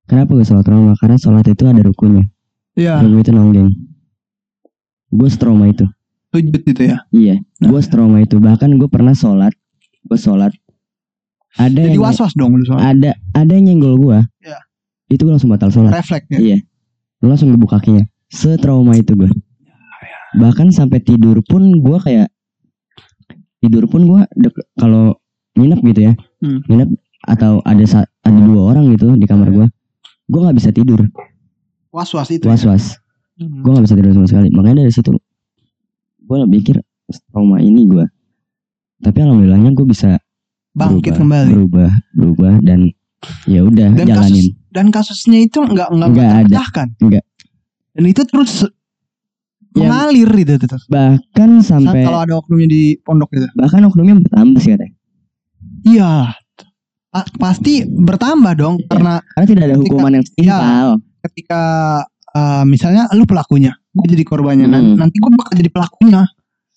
Kenapa 0.06 0.34
gue 0.34 0.44
sholat 0.44 0.66
trauma? 0.66 0.92
Karena 0.98 1.16
sholat 1.16 1.46
itu 1.48 1.64
ada 1.64 1.80
rukunnya. 1.80 2.26
ya 2.74 3.00
Rukun 3.00 3.22
itu 3.22 3.30
nonggeng. 3.32 3.70
Gue 5.08 5.28
setrauma 5.30 5.70
itu. 5.70 5.86
sujud 6.32 6.64
itu 6.64 6.82
ya 6.82 7.04
Iya, 7.12 7.36
gue 7.60 7.80
setrauma 7.80 8.18
itu. 8.20 8.40
Bahkan 8.40 8.76
gue 8.76 8.88
pernah 8.88 9.12
sholat, 9.12 9.52
gue 10.04 10.18
sholat. 10.18 10.52
Ada 11.60 11.92
jadi 11.92 12.00
was 12.00 12.16
was 12.16 12.32
dong 12.32 12.56
lu 12.56 12.64
soalnya 12.64 12.86
ada 12.92 13.10
ada 13.36 13.52
yang 13.52 13.76
nyenggol 13.76 14.00
gue. 14.00 14.18
Iya. 14.44 14.58
Itu 15.12 15.28
gue 15.28 15.32
langsung 15.36 15.52
batal 15.52 15.68
sholat. 15.68 15.92
refleks 15.92 16.28
ya 16.32 16.38
Iya. 16.40 16.58
Lu 17.20 17.28
langsung 17.28 17.52
gebuk 17.52 17.70
kakinya. 17.72 18.08
Setrauma 18.32 18.96
itu 18.96 19.12
gue. 19.12 19.28
Bahkan 20.40 20.72
sampai 20.72 21.04
tidur 21.04 21.44
pun 21.44 21.68
gue 21.76 21.98
kayak 22.00 22.32
tidur 23.60 23.84
pun 23.84 24.08
gue 24.08 24.20
kalau 24.80 25.20
nginep 25.60 25.80
gitu 25.92 26.00
ya. 26.08 26.12
Hmm. 26.40 26.64
Nginep 26.64 26.96
atau 27.28 27.62
ada 27.62 27.84
ada 28.26 28.40
dua 28.42 28.74
orang 28.74 28.90
gitu 28.90 29.14
di 29.14 29.26
kamar 29.30 29.48
gue 29.54 29.66
gue 30.26 30.40
nggak 30.42 30.56
bisa 30.58 30.70
tidur 30.74 31.06
was 31.94 32.10
was 32.10 32.28
itu 32.30 32.46
was 32.46 32.62
ya? 32.66 32.74
was 32.74 32.86
Hmm. 33.32 33.64
gue 33.64 33.70
nggak 33.72 33.84
bisa 33.88 33.96
tidur 33.96 34.12
sama 34.12 34.28
sekali 34.28 34.48
makanya 34.52 34.84
dari 34.84 34.92
situ 34.92 35.08
gue 36.20 36.36
pikir 36.52 36.84
trauma 37.32 37.64
ini 37.64 37.88
gue 37.88 38.04
tapi 39.00 39.18
alhamdulillahnya 39.24 39.72
gue 39.72 39.86
bisa 39.88 40.20
bangkit 40.72 41.12
berubah, 41.12 41.18
kembali. 41.18 41.52
berubah 41.52 41.90
berubah 42.12 42.54
dan 42.60 42.80
ya 43.44 43.60
udah 43.62 43.88
Dan 43.94 44.06
jalanin. 44.06 44.46
dan 44.68 44.86
kasusnya 44.88 45.38
itu 45.40 45.58
nggak 45.58 45.88
nggak 45.88 46.10
terpecahkan 46.10 46.88
Nggak. 46.98 47.24
dan 47.92 48.04
itu 48.04 48.22
terus 48.24 48.52
Ya, 49.72 49.88
mengalir 49.88 50.28
gitu 50.28 50.52
terus 50.60 50.84
bahkan 50.84 51.50
Saat 51.58 51.80
sampai 51.80 52.04
kalau 52.04 52.20
ada 52.20 52.36
oknumnya 52.36 52.68
di 52.68 52.82
pondok 52.98 53.32
gitu. 53.32 53.48
Bahkan 53.56 53.80
oknumnya 53.82 54.20
bertambah 54.20 54.60
sih 54.60 54.70
katanya. 54.70 54.92
Iya. 55.82 56.12
Pa- 57.08 57.32
pasti 57.34 57.80
bertambah 57.82 58.52
dong 58.54 58.84
karena 58.86 59.24
karena 59.32 59.46
tidak 59.46 59.62
ada 59.62 59.72
Ketika- 59.72 59.88
hukuman 59.88 60.12
yang 60.12 60.24
setimpal 60.26 60.88
ketika 61.22 61.62
uh, 62.30 62.64
misalnya 62.64 63.08
lu 63.12 63.24
pelakunya 63.24 63.72
gue 63.90 64.06
jadi 64.08 64.20
korbannya. 64.22 64.68
Hmm. 64.68 64.92
nanti 64.94 65.16
gue 65.16 65.30
bakal 65.30 65.52
jadi 65.54 65.70
pelakunya 65.70 66.22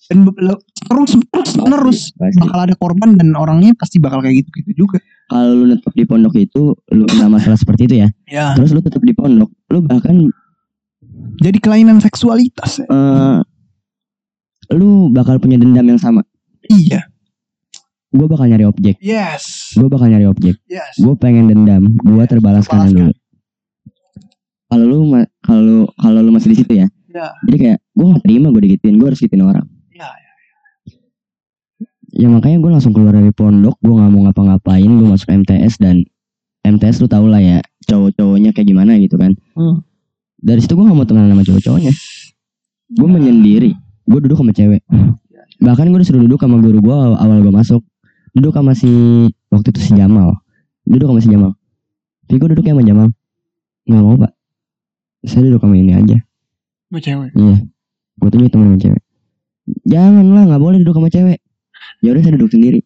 dan 0.06 0.24
be- 0.24 0.38
le- 0.38 0.62
terus 0.86 1.12
terus 1.18 1.52
menerus. 1.56 2.00
Pasti. 2.14 2.38
bakal 2.38 2.60
ada 2.62 2.76
korban 2.76 3.10
dan 3.14 3.34
orangnya 3.34 3.74
pasti 3.74 3.98
bakal 3.98 4.20
kayak 4.20 4.42
gitu 4.42 4.50
gitu 4.62 4.86
juga. 4.86 4.98
Kalau 5.26 5.52
lu 5.56 5.66
netep 5.68 5.90
di 5.92 6.06
pondok 6.06 6.36
itu 6.36 6.62
lu 6.90 7.06
kena 7.06 7.28
masalah 7.28 7.58
seperti 7.58 7.86
itu 7.86 7.96
ya? 8.02 8.10
Ya. 8.26 8.54
Terus 8.54 8.70
lu 8.70 8.80
tetap 8.80 9.00
di 9.00 9.12
pondok 9.12 9.50
lu 9.68 9.82
bahkan 9.82 10.30
jadi 11.38 11.58
kelainan 11.58 11.98
seksualitas 11.98 12.80
ya. 12.80 12.86
eh, 12.86 13.38
lu 14.72 15.10
bakal 15.10 15.38
punya 15.38 15.56
dendam 15.56 15.86
yang 15.86 15.98
sama? 15.98 16.22
Iya. 16.66 17.10
Gue 18.10 18.26
bakal 18.26 18.48
nyari 18.48 18.64
objek. 18.64 18.96
Yes. 18.98 19.74
Gue 19.74 19.86
bakal 19.86 20.08
nyari 20.08 20.24
objek. 20.24 20.56
Yes. 20.66 20.96
Gue 20.96 21.14
pengen 21.16 21.48
dendam 21.48 21.90
gue 21.96 22.24
terbalaskan 22.24 22.88
Terbalaskan. 22.88 22.96
dulu. 22.96 23.14
Kalau 24.66 24.86
lu 24.86 25.00
kalau 25.40 25.80
kalau 25.96 26.20
lu 26.20 26.32
masih 26.32 26.52
di 26.52 26.58
situ 26.58 26.74
ya? 26.76 26.88
Ya. 27.10 27.32
Jadi 27.44 27.58
kayak 27.58 27.80
gue 27.90 28.06
gak 28.08 28.24
terima 28.24 28.48
gue 28.50 28.62
digituin 28.62 28.96
gue 28.96 29.08
harus 29.08 29.18
gituin 29.18 29.42
orang 29.42 29.66
ya 29.96 30.12
ya 32.16 32.28
makanya 32.28 32.60
gue 32.60 32.72
langsung 32.72 32.92
keluar 32.92 33.16
dari 33.16 33.32
pondok 33.32 33.80
gue 33.80 33.94
nggak 33.96 34.12
mau 34.12 34.22
ngapa-ngapain 34.28 34.88
gue 34.88 35.08
masuk 35.08 35.32
MTS 35.32 35.80
dan 35.80 36.04
MTS 36.68 37.00
lu 37.04 37.08
tau 37.08 37.28
lah 37.28 37.40
ya 37.40 37.64
cowok-cowoknya 37.86 38.52
kayak 38.52 38.68
gimana 38.74 38.98
gitu 38.98 39.16
kan. 39.22 39.38
Hmm. 39.54 39.86
dari 40.46 40.62
situ 40.62 40.78
gue 40.78 40.86
gak 40.86 40.98
mau 40.98 41.06
temenan 41.06 41.34
sama 41.34 41.46
cowok-cowoknya. 41.46 41.94
Gue 42.94 43.10
menyendiri 43.10 43.72
gue 44.06 44.20
duduk 44.22 44.38
sama 44.38 44.54
cewek. 44.54 44.82
Bahkan 45.66 45.86
gue 45.90 46.00
disuruh 46.02 46.22
duduk 46.22 46.38
sama 46.42 46.62
guru 46.62 46.82
gue 46.82 46.96
awal, 46.96 47.42
gue 47.42 47.54
masuk. 47.54 47.82
Duduk 48.34 48.54
sama 48.54 48.74
si 48.78 48.90
waktu 49.50 49.74
itu 49.74 49.80
si 49.82 49.92
Jamal. 49.94 50.38
Duduk 50.86 51.10
sama 51.10 51.22
si 51.22 51.30
Jamal. 51.30 51.52
Tapi 52.26 52.38
gue 52.42 52.50
duduknya 52.54 52.74
sama 52.78 52.84
Jamal. 52.86 53.08
Nggak 53.86 54.02
mau 54.02 54.16
pak. 54.22 54.32
Saya 55.26 55.42
duduk 55.50 55.62
sama 55.62 55.76
ini 55.78 55.94
aja. 55.98 56.18
Mau 56.94 57.02
cewek? 57.02 57.30
Iya. 57.34 57.58
Gue 58.22 58.30
tuh 58.30 58.40
temen 58.50 58.66
sama 58.74 58.78
cewek 58.82 59.05
jangan 59.86 60.26
lah 60.32 60.44
nggak 60.50 60.62
boleh 60.62 60.78
duduk 60.82 60.96
sama 60.98 61.10
cewek. 61.10 61.40
Ya 62.02 62.14
udah 62.14 62.22
saya 62.22 62.34
duduk 62.38 62.52
sendiri. 62.54 62.80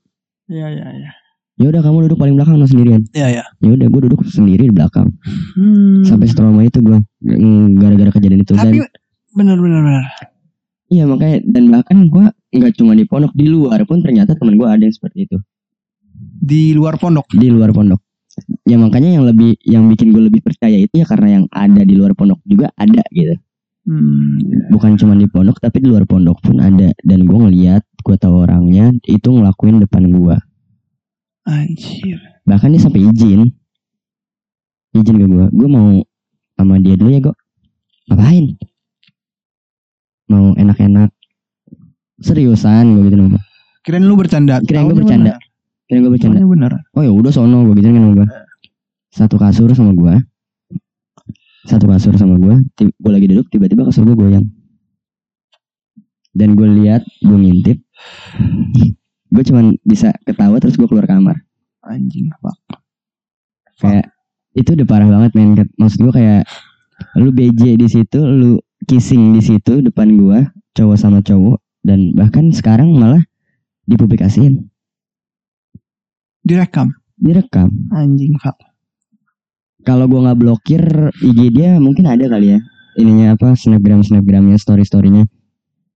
Ya 0.50 0.68
ya 0.72 0.88
ya 0.90 1.12
ya 1.60 1.68
udah 1.68 1.82
kamu 1.84 2.08
duduk 2.08 2.18
paling 2.18 2.36
belakang 2.40 2.56
lo 2.56 2.66
sendirian. 2.66 3.04
Ya 3.12 3.28
ya 3.28 3.44
ya 3.44 3.70
udah 3.76 3.88
gue 3.92 4.02
duduk 4.08 4.24
sendiri 4.24 4.72
di 4.72 4.74
belakang. 4.74 5.12
Hmm. 5.60 6.08
sampai 6.08 6.32
trauma 6.32 6.64
itu 6.64 6.80
gue 6.80 6.98
gara-gara 7.76 8.12
kejadian 8.16 8.42
itu. 8.48 8.56
Dan 8.56 8.64
tapi 8.64 8.78
benar 9.36 9.60
benar 9.60 9.80
benar. 9.84 10.04
Iya 10.90 11.04
makanya 11.06 11.38
dan 11.46 11.64
bahkan 11.70 11.98
gue 12.08 12.26
nggak 12.50 12.74
cuma 12.80 12.96
di 12.96 13.06
pondok 13.06 13.36
di 13.36 13.46
luar 13.46 13.84
pun 13.84 14.00
ternyata 14.00 14.34
teman 14.40 14.56
gue 14.56 14.66
ada 14.66 14.82
yang 14.82 14.96
seperti 14.96 15.28
itu. 15.28 15.38
Di 16.40 16.72
luar 16.72 16.96
pondok? 16.96 17.28
Di 17.36 17.52
luar 17.52 17.76
pondok. 17.76 18.00
Ya 18.64 18.80
makanya 18.80 19.20
yang 19.20 19.28
lebih 19.28 19.60
yang 19.68 19.84
bikin 19.92 20.16
gue 20.16 20.32
lebih 20.32 20.40
percaya 20.40 20.80
itu 20.80 20.96
ya 20.96 21.06
karena 21.06 21.44
yang 21.44 21.46
ada 21.52 21.84
di 21.84 21.94
luar 22.00 22.16
pondok 22.16 22.40
juga 22.48 22.72
ada 22.80 23.04
gitu. 23.12 23.36
Hmm. 23.90 24.70
Bukan 24.70 25.02
cuma 25.02 25.18
di 25.18 25.26
pondok 25.26 25.58
tapi 25.58 25.82
di 25.82 25.90
luar 25.90 26.06
pondok 26.06 26.38
pun 26.46 26.62
ada 26.62 26.94
dan 27.02 27.20
gue 27.26 27.38
ngeliat 27.38 27.82
gue 27.82 28.16
tahu 28.22 28.46
orangnya 28.46 28.94
itu 29.10 29.28
ngelakuin 29.34 29.82
depan 29.82 30.06
gue. 30.14 30.38
anjir 31.50 32.22
Bahkan 32.46 32.70
dia 32.78 32.82
sampai 32.86 33.02
izin 33.10 33.50
izin 34.94 35.16
ke 35.18 35.26
gue. 35.26 35.46
Gue 35.50 35.68
mau 35.70 35.90
sama 36.54 36.78
dia 36.78 36.94
dulu 36.94 37.10
ya 37.10 37.20
gue. 37.26 37.36
Ngapain? 38.14 38.46
Mau 40.30 40.54
enak-enak. 40.54 41.10
Seriusan 42.22 42.94
gue 42.94 43.10
gitu 43.10 43.18
nama. 43.18 43.42
kirain 43.80 44.04
lu 44.06 44.20
bercanda 44.20 44.60
Kirain 44.62 44.86
Taunya 44.86 44.96
bercanda. 45.02 45.34
benar. 45.34 45.88
Kira 45.90 45.98
gue 46.06 46.12
bercanda. 46.14 46.78
Oh 46.94 47.02
ya 47.02 47.10
udah 47.10 47.32
sono 47.34 47.66
gue 47.66 47.82
gitu 47.82 47.90
kan 47.90 47.98
sama 47.98 48.14
gue 48.22 48.28
satu 49.10 49.36
kasur 49.42 49.70
sama 49.74 49.92
gue 49.98 50.16
satu 51.70 51.86
kasur 51.86 52.18
sama 52.18 52.42
gue 52.42 52.56
gue 52.82 53.12
lagi 53.14 53.30
duduk 53.30 53.46
tiba-tiba 53.54 53.86
kasur 53.86 54.10
gue 54.10 54.18
goyang. 54.18 54.50
Dan 56.34 56.58
gue 56.58 56.68
lihat 56.82 57.06
gue 57.22 57.38
ngintip. 57.38 57.78
Gue 59.30 59.44
cuman 59.46 59.78
bisa 59.86 60.10
ketawa 60.26 60.58
terus 60.58 60.82
gue 60.82 60.90
keluar 60.90 61.06
kamar. 61.06 61.38
Anjing 61.86 62.34
apa 62.34 62.58
kayak 63.80 64.12
itu 64.54 64.76
udah 64.76 64.88
parah 64.88 65.08
banget 65.08 65.32
men. 65.38 65.56
Maksud 65.80 66.00
gue 66.04 66.14
kayak 66.14 66.44
lu 67.16 67.32
BJ 67.32 67.80
di 67.80 67.88
situ 67.88 68.20
lu 68.20 68.60
kissing 68.86 69.32
di 69.32 69.42
situ 69.44 69.80
depan 69.80 70.12
gue 70.20 70.40
cowok 70.76 70.98
sama 71.00 71.24
cowok 71.24 71.62
dan 71.86 72.12
bahkan 72.14 72.52
sekarang 72.52 72.92
malah 72.92 73.24
dipublikasiin. 73.88 74.68
Direkam? 76.44 76.92
Direkam. 77.16 77.72
Anjing 77.94 78.36
pak 78.40 78.69
kalau 79.90 80.06
gua 80.06 80.30
nggak 80.30 80.38
blokir 80.38 80.84
IG 81.26 81.40
dia 81.50 81.82
mungkin 81.82 82.06
ada 82.06 82.30
kali 82.30 82.54
ya. 82.54 82.60
Ininya 83.02 83.34
apa 83.34 83.58
snapgram 83.58 84.06
snapgramnya 84.06 84.62
story 84.62 84.86
storynya 84.86 85.26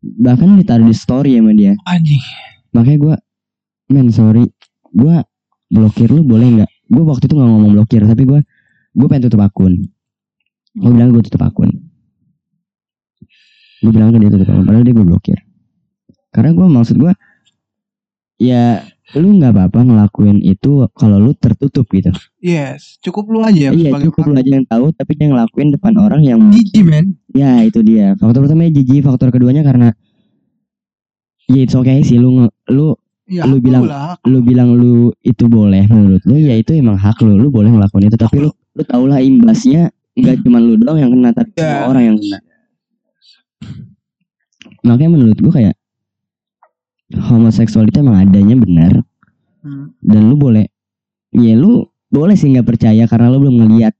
bahkan 0.03 0.59
ditaruh 0.59 0.89
di 0.89 0.95
story 0.97 1.39
sama 1.39 1.53
dia. 1.53 1.77
Anjing. 1.85 2.19
Makanya 2.73 2.97
gua 2.99 3.15
men 3.93 4.09
sorry. 4.09 4.49
Gua 4.89 5.21
blokir 5.69 6.09
lu 6.09 6.25
boleh 6.25 6.61
nggak? 6.61 6.71
Gua 6.89 7.03
waktu 7.13 7.29
itu 7.29 7.33
nggak 7.37 7.49
ngomong 7.49 7.71
blokir 7.77 8.01
tapi 8.03 8.23
gua 8.25 8.39
gua 8.97 9.07
pengen 9.09 9.29
tutup 9.29 9.41
akun. 9.45 9.73
Gua 10.73 10.91
bilang 10.91 11.09
gua 11.13 11.21
tutup 11.21 11.41
akun. 11.45 11.69
Gua 13.85 13.91
bilang 13.93 14.09
ke 14.09 14.17
dia 14.17 14.31
tutup 14.33 14.47
akun 14.49 14.65
padahal 14.65 14.83
dia 14.83 14.95
gua 14.97 15.05
blokir. 15.07 15.39
Karena 16.33 16.51
gua 16.57 16.67
maksud 16.67 16.97
gua 16.97 17.13
ya 18.41 18.81
lu 19.13 19.35
nggak 19.35 19.51
apa-apa 19.51 19.79
ngelakuin 19.83 20.39
itu 20.39 20.87
kalau 20.91 21.19
lu 21.19 21.31
tertutup 21.33 21.83
gitu. 21.87 22.09
Yes 22.39 22.97
cukup 22.99 23.27
lu 23.27 23.39
aja 23.41 23.69
iya 23.69 23.91
cukup 23.99 24.31
lu 24.31 24.35
aja 24.35 24.47
yang 24.49 24.63
tahu 24.63 24.89
tapi 24.91 25.13
dia 25.13 25.27
ngelakuin 25.27 25.69
depan 25.71 25.93
orang 25.97 26.21
yang 26.21 26.39
Gigi 26.49 26.81
men. 26.81 27.19
Ya 27.29 27.59
itu 27.61 27.79
dia. 27.79 28.15
Faktor 28.15 28.47
pertamanya 28.47 28.71
jijik 28.73 29.03
faktor 29.03 29.29
keduanya 29.29 29.61
karena 29.61 29.91
ya 31.45 31.59
it's 31.61 31.73
okay 31.73 31.99
sih 31.99 32.15
lu 32.15 32.47
lu 32.67 32.95
ya, 33.27 33.43
Lu 33.43 33.59
bilang- 33.59 33.83
lah. 33.83 34.15
lu 34.23 34.39
bilang 34.39 34.71
lu 34.71 35.11
itu 35.19 35.45
boleh 35.45 35.83
menurut 35.85 36.23
lu 36.23 36.39
ya 36.39 36.55
itu 36.55 36.71
emang 36.73 36.95
hak 36.95 37.19
lu 37.19 37.35
lu 37.35 37.47
boleh 37.49 37.69
ngelakuin 37.69 38.07
itu. 38.07 38.15
Tapi 38.15 38.39
lu 38.39 38.49
lu 38.49 38.81
tau 38.83 39.03
lah 39.03 39.19
imbasnya 39.19 39.91
nggak 40.13 40.41
cuma 40.41 40.57
lu 40.57 40.79
doang 40.79 40.97
yang 40.97 41.11
kena 41.11 41.29
tapi 41.31 41.51
Ya. 41.53 41.63
semua 41.83 41.85
orang 41.91 42.03
yang 42.07 42.17
kena. 42.17 42.39
Makanya 44.83 45.11
menurut 45.11 45.37
gua 45.39 45.53
kayak 45.53 45.75
homoseksual 47.17 47.89
itu 47.89 48.01
emang 48.01 48.25
adanya 48.29 48.55
benar. 48.57 48.93
Hmm, 49.63 49.95
dan 50.03 50.27
lu 50.27 50.35
boleh 50.35 50.67
ya 51.33 51.55
lu 51.55 51.87
boleh 52.11 52.35
sih 52.35 52.51
nggak 52.51 52.67
percaya 52.67 53.07
karena 53.07 53.31
lu 53.31 53.47
belum 53.47 53.55
ngeliat 53.63 53.95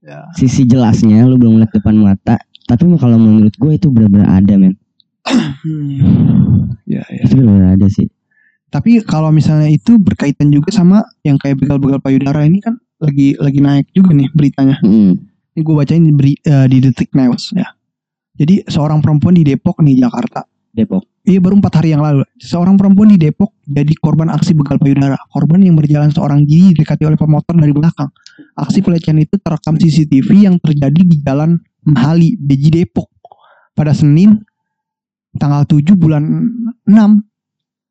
ya. 0.00 0.30
sisi 0.38 0.64
jelasnya 0.64 1.26
lu 1.26 1.36
belum 1.36 1.58
ngeliat 1.58 1.72
depan 1.74 1.96
mata. 1.98 2.36
Tapi 2.68 2.84
kalau 3.00 3.16
menurut 3.16 3.56
gue 3.56 3.72
itu 3.76 3.88
benar-benar 3.88 4.44
ada 4.44 4.54
men. 4.60 4.76
Hmm. 5.28 6.76
ya 6.84 7.04
ya. 7.08 7.22
Itu 7.24 7.40
benar-benar 7.40 7.80
ada 7.80 7.88
sih. 7.88 8.08
Tapi 8.68 9.00
kalau 9.00 9.32
misalnya 9.32 9.72
itu 9.72 9.96
berkaitan 9.96 10.52
juga 10.52 10.68
sama 10.68 11.00
yang 11.24 11.40
kayak 11.40 11.56
begal-begal 11.56 12.04
payudara 12.04 12.44
ini 12.44 12.60
kan 12.60 12.76
lagi 13.00 13.32
lagi 13.40 13.60
naik 13.64 13.88
juga 13.96 14.12
nih 14.12 14.28
beritanya. 14.36 14.76
Mm. 14.84 15.16
ini 15.58 15.66
gue 15.66 15.74
bacain 15.74 16.04
di, 16.06 16.14
beri- 16.14 16.42
eh, 16.46 16.66
di 16.70 16.78
detik 16.78 17.10
news 17.18 17.50
ya. 17.50 17.66
Jadi 18.38 18.62
seorang 18.70 19.02
perempuan 19.02 19.34
di 19.34 19.42
Depok 19.42 19.82
nih 19.82 19.98
Jakarta. 19.98 20.46
Depok 20.70 21.02
Iya 21.28 21.44
baru 21.44 21.60
empat 21.60 21.84
hari 21.84 21.92
yang 21.92 22.00
lalu. 22.00 22.24
Seorang 22.40 22.80
perempuan 22.80 23.12
di 23.12 23.20
Depok 23.20 23.52
jadi 23.68 23.92
korban 24.00 24.32
aksi 24.32 24.56
begal 24.56 24.80
payudara. 24.80 25.20
Korban 25.28 25.60
yang 25.60 25.76
berjalan 25.76 26.08
seorang 26.08 26.48
diri 26.48 26.72
didekati 26.72 27.04
oleh 27.04 27.20
pemotor 27.20 27.52
dari 27.52 27.68
belakang. 27.68 28.08
Aksi 28.56 28.80
pelecehan 28.80 29.20
itu 29.20 29.36
terekam 29.36 29.76
CCTV 29.76 30.48
yang 30.48 30.56
terjadi 30.56 31.04
di 31.04 31.20
Jalan 31.20 31.60
Mahali, 31.84 32.32
Beji 32.40 32.72
Depok 32.72 33.12
pada 33.76 33.92
Senin 33.92 34.40
tanggal 35.36 35.68
7 35.68 35.94
bulan 35.94 36.24
6 36.88 36.96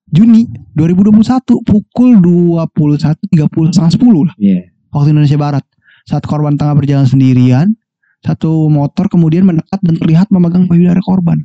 Juni 0.07 0.49
2021 0.73 1.61
pukul 1.61 2.17
21.30 2.17 3.75
setengah 3.75 3.91
10 3.93 4.27
lah 4.27 4.35
Iya. 4.41 4.71
waktu 4.89 5.09
Indonesia 5.13 5.38
Barat. 5.38 5.63
Saat 6.07 6.23
korban 6.23 6.55
tengah 6.55 6.73
berjalan 6.73 7.03
sendirian, 7.03 7.75
satu 8.23 8.71
motor 8.71 9.11
kemudian 9.11 9.43
mendekat 9.43 9.77
dan 9.83 9.99
terlihat 9.99 10.31
memegang 10.31 10.65
payudara 10.65 11.03
korban. 11.03 11.43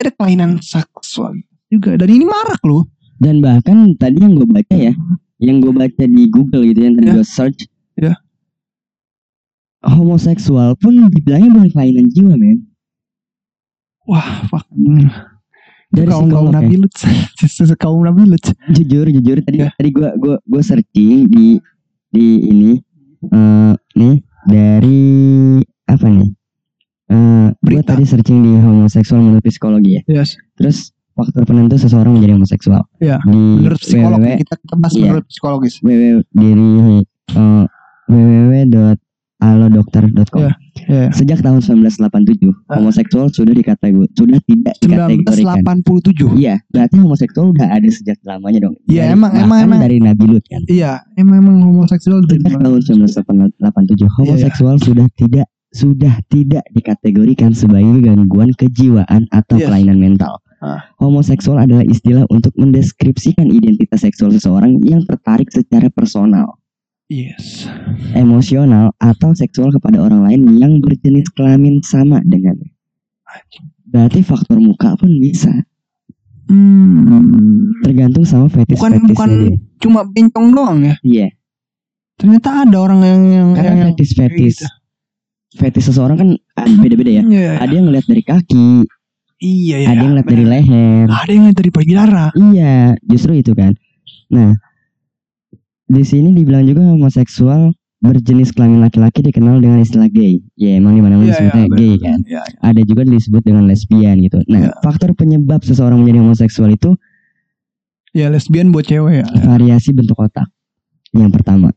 Ada 0.00 0.14
kelainan 0.16 0.62
seksual 1.14 1.32
juga 1.70 1.94
dan 1.94 2.10
ini 2.10 2.26
marak 2.26 2.58
loh. 2.66 2.82
dan 3.22 3.38
bahkan 3.38 3.94
tadi 3.94 4.18
yang 4.18 4.34
gue 4.34 4.44
baca 4.44 4.74
ya 4.74 4.90
yang 5.38 5.62
gue 5.62 5.70
baca 5.70 6.02
di 6.04 6.26
Google 6.28 6.66
gitu 6.66 6.80
yang 6.82 6.94
tadi 6.98 7.06
Iya. 7.06 7.14
gue 7.14 7.24
search 7.24 7.60
Iya. 7.94 8.14
homoseksual 9.84 10.74
pun 10.76 11.08
dibilangnya 11.08 11.50
bukan 11.52 11.68
kelainan 11.70 12.06
jiwa 12.10 12.34
men 12.34 12.58
Wah, 14.04 14.44
fuck. 14.52 14.68
Dari 15.88 16.04
kaum 16.04 16.28
kaum 16.28 16.52
nabi 16.52 16.76
lut, 16.76 16.92
kaum 17.80 18.04
nabi 18.04 18.28
lut. 18.28 18.44
jujur 18.68 19.08
jujur 19.08 19.40
tadi 19.40 19.62
Iya. 19.62 19.72
tadi 19.72 19.90
gue 19.90 20.08
gue 20.18 20.36
gue 20.42 20.62
searching 20.62 21.24
di 21.26 21.56
di 22.10 22.26
ini 22.44 22.72
eh 23.24 23.72
nih 23.94 24.16
dari 24.44 25.02
apa 25.86 26.06
nih 26.06 26.30
eh 27.08 27.48
gue 27.54 27.80
Berita. 27.80 27.94
tadi 27.94 28.04
searching 28.04 28.38
di 28.40 28.52
homoseksual 28.54 29.20
menurut 29.20 29.44
psikologi 29.44 29.96
ya 29.96 30.02
Yes. 30.20 30.36
terus 30.54 30.92
faktor 31.14 31.44
penentu 31.44 31.76
seseorang 31.76 32.12
menjadi 32.12 32.32
homoseksual 32.34 32.82
Iya, 32.98 33.16
di 33.22 33.36
Menurut 33.60 33.78
psikolog 33.78 34.18
www 34.18 34.36
kita 34.36 34.54
kita 34.56 34.74
bahas 34.76 34.92
Iya. 34.92 35.00
menurut 35.04 35.24
psikologis. 35.26 35.74
www 35.78 36.20
diri 36.28 37.04
eh, 37.30 37.64
www.alodokter.com 38.04 40.40
Iya. 40.40 40.52
Iya. 40.84 41.08
Sejak 41.12 41.38
tahun 41.40 41.60
1987, 41.60 42.52
Ah. 42.66 42.76
homoseksual 42.76 43.30
sudah 43.30 43.52
dikategori 43.52 44.08
sudah 44.12 44.38
tidak 44.42 44.74
dikategorikan. 44.76 45.80
1987. 45.80 46.34
Iya, 46.34 46.54
berarti 46.66 46.94
homoseksual 46.98 47.46
udah 47.50 47.66
ada 47.70 47.88
sejak 47.88 48.18
lamanya 48.22 48.58
dong. 48.60 48.74
Iya, 48.84 49.02
Dari- 49.06 49.12
emang- 49.14 49.34
emang- 49.34 49.60
emang. 49.64 49.80
dari 49.80 49.96
Nabi 49.98 50.24
Lut 50.28 50.44
kan. 50.44 50.60
Iya, 50.66 50.92
emang 51.14 51.36
emang 51.38 51.56
homoseksual 51.62 52.26
dari 52.26 52.40
Sejak 52.42 52.58
tahun 52.58 52.80
1987, 52.82 54.08
homoseksual 54.10 54.74
sudah 54.78 55.06
tidak 55.14 55.46
sudah 55.74 56.22
tidak 56.30 56.62
dikategorikan 56.70 57.50
sebagai 57.50 57.98
gangguan 58.00 58.54
kejiwaan 58.54 59.26
atau 59.28 59.58
Yes. 59.58 59.66
kelainan 59.66 59.98
mental. 59.98 60.38
Ah. 60.62 60.86
Homoseksual 60.96 61.60
adalah 61.60 61.82
istilah 61.84 62.24
untuk 62.30 62.54
mendeskripsikan 62.54 63.50
identitas 63.50 64.00
seksual 64.00 64.30
seseorang 64.32 64.78
yang 64.80 65.02
tertarik 65.04 65.50
secara 65.50 65.90
personal, 65.90 66.56
Yes. 67.10 67.66
emosional, 68.14 68.94
atau 68.96 69.34
seksual 69.34 69.74
kepada 69.74 70.00
orang 70.00 70.24
lain 70.24 70.56
yang 70.56 70.72
berjenis 70.78 71.28
kelamin 71.34 71.82
sama 71.82 72.22
dengannya. 72.24 72.70
Berarti 73.84 74.22
faktor 74.22 74.62
muka 74.62 74.94
pun 74.96 75.10
bisa, 75.18 75.52
Hmm. 76.44 77.72
tergantung 77.82 78.24
sama 78.24 78.46
fetis 78.48 78.76
Bukan 78.78 79.04
bukan 79.10 79.30
dia. 79.50 79.56
cuma 79.80 80.00
bencong 80.04 80.48
doang 80.54 80.78
ya. 80.84 80.96
Iya, 81.02 81.28
Ternyata 82.14 82.62
ada 82.62 82.76
orang 82.78 83.00
yang 83.02 83.22
yang 83.26 83.48
karena 83.58 83.90
yang, 83.90 83.92
fetis 83.98 84.14
gitu. 84.14 84.66
Fetis 85.54 85.86
seseorang 85.86 86.16
kan 86.16 86.28
ah, 86.56 86.66
beda-beda 86.78 87.10
ya. 87.10 87.22
Iya, 87.22 87.50
Ada 87.58 87.72
yang 87.72 87.86
ngeliat 87.86 88.06
dari 88.06 88.22
kaki, 88.22 88.70
iya, 89.38 89.76
iya. 89.82 89.88
ada 89.90 90.00
yang 90.02 90.10
ngeliat 90.14 90.28
dari 90.28 90.44
leher. 90.44 91.06
Ada 91.06 91.30
yang 91.30 91.42
ngeliat 91.46 91.58
dari 91.58 91.70
payudara. 91.70 92.24
Iya, 92.34 92.76
justru 93.06 93.32
itu 93.38 93.52
kan. 93.54 93.72
Nah, 94.30 94.58
di 95.84 96.02
sini 96.02 96.32
dibilang 96.32 96.64
juga 96.64 96.82
homoseksual 96.82 97.70
berjenis 98.00 98.52
kelamin 98.52 98.84
laki-laki 98.84 99.24
dikenal 99.24 99.64
dengan 99.64 99.80
istilah 99.80 100.12
gay. 100.12 100.36
Ya, 100.56 100.76
emang 100.76 100.92
di 100.92 101.00
mana-mana 101.00 101.24
Iya, 101.24 101.32
disebutnya 101.40 101.64
iya, 101.64 101.76
gay 101.78 101.94
kan. 101.96 102.18
Iya. 102.28 102.42
Ada 102.60 102.80
juga 102.84 103.02
disebut 103.06 103.42
dengan 103.42 103.64
lesbian 103.64 104.16
gitu. 104.20 104.38
Nah, 104.44 104.60
Iya. 104.68 104.72
faktor 104.84 105.16
penyebab 105.16 105.64
seseorang 105.64 106.02
menjadi 106.04 106.20
homoseksual 106.20 106.72
itu 106.72 106.92
Ya 108.14 108.30
lesbian 108.30 108.70
buat 108.70 108.86
cewek 108.86 109.22
ya. 109.22 109.26
variasi 109.42 109.90
bentuk 109.90 110.14
otak. 110.14 110.46
Yang 111.10 111.34
pertama. 111.34 111.74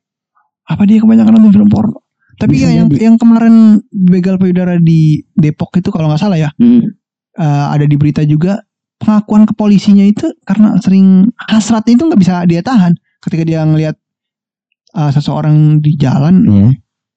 Apa 0.67 0.86
dia 0.86 1.01
kebanyakan 1.01 1.39
nonton 1.39 1.49
film 1.55 1.69
porno? 1.71 2.03
Tapi 2.38 2.53
Bisa 2.53 2.67
ya 2.67 2.77
yang 2.77 2.88
jadi. 2.88 3.01
yang 3.03 3.15
kemarin 3.15 3.55
begal 3.89 4.38
payudara 4.38 4.77
di 4.77 4.99
Depok 5.33 5.73
itu 5.73 5.89
kalau 5.89 6.05
nggak 6.05 6.21
salah 6.21 6.38
ya, 6.38 6.49
Hmm, 6.55 6.85
eh, 7.33 7.65
ada 7.67 7.83
di 7.83 7.93
berita 7.93 8.21
juga 8.21 8.61
pengakuan 8.97 9.43
ke 9.43 9.53
polisinya 9.53 10.01
itu 10.01 10.25
karena 10.43 10.77
sering 10.77 11.29
hasratnya 11.39 11.93
itu 11.93 12.03
nggak 12.03 12.17
bisa 12.17 12.33
dia 12.43 12.61
tahan 12.61 12.93
ketika 13.19 13.43
dia 13.43 13.61
ngelihat 13.61 13.97
eh, 14.91 15.11
seseorang 15.11 15.55
di 15.77 15.93
jalan 15.95 16.35
ya. 16.43 16.69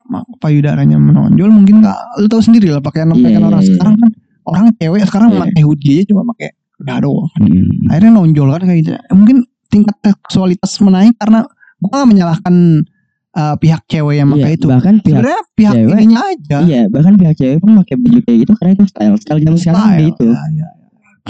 mak- 0.06 0.28
payudaranya 0.38 0.96
menonjol 0.96 1.48
mungkin 1.48 1.80
nggak 1.80 1.98
lu 2.18 2.26
tahu 2.26 2.42
sendiri 2.42 2.68
lah 2.68 2.80
pakaian 2.80 3.08
pakaian 3.10 3.38
Iya, 3.38 3.46
orang 3.46 3.60
iya. 3.60 3.68
sekarang 3.70 3.94
kan 3.96 4.10
orang 4.42 4.66
cewek 4.74 5.02
sekarang 5.04 5.28
Iya. 5.30 5.40
pakai 5.42 5.62
hoodie 5.62 5.92
aja 5.94 6.04
cuma 6.06 6.22
pakai 6.26 6.48
dado 6.78 7.12
Hmm. 7.34 7.88
akhirnya 7.88 8.12
nonjol 8.14 8.48
kan 8.50 8.62
kayak 8.62 8.78
gitu 8.80 8.90
mungkin 9.10 9.36
tingkat 9.68 9.96
seksualitas 10.02 10.72
menaik 10.80 11.14
karena 11.14 11.44
gua 11.78 11.92
nggak 11.94 12.08
menyalahkan 12.10 12.54
eh, 13.32 13.54
pihak 13.56 13.82
cewek 13.84 14.14
yang 14.16 14.28
Iya, 14.28 14.34
pakai 14.36 14.52
itu 14.52 14.66
bahkan 14.66 14.94
pihak 14.96 15.18
sebenarnya 15.18 15.40
pihak 15.52 15.72
cewek- 15.72 15.94
ininya 15.96 16.20
aja 16.24 16.56
Iya, 16.62 16.82
bahkan 16.86 17.14
pihak 17.14 17.34
cewek 17.34 17.58
pun 17.58 17.70
pakai 17.78 17.94
baju 17.96 18.18
kayak 18.20 18.38
gitu 18.38 18.52
karena 18.54 18.70
itu 18.72 18.84
style. 18.86 19.16
Style 19.16 19.40
zaman 19.40 19.56
sekarang 19.56 19.80
Style, 19.80 19.98
begitu. 20.00 20.26
ya, 20.26 20.44
ya. 20.56 20.68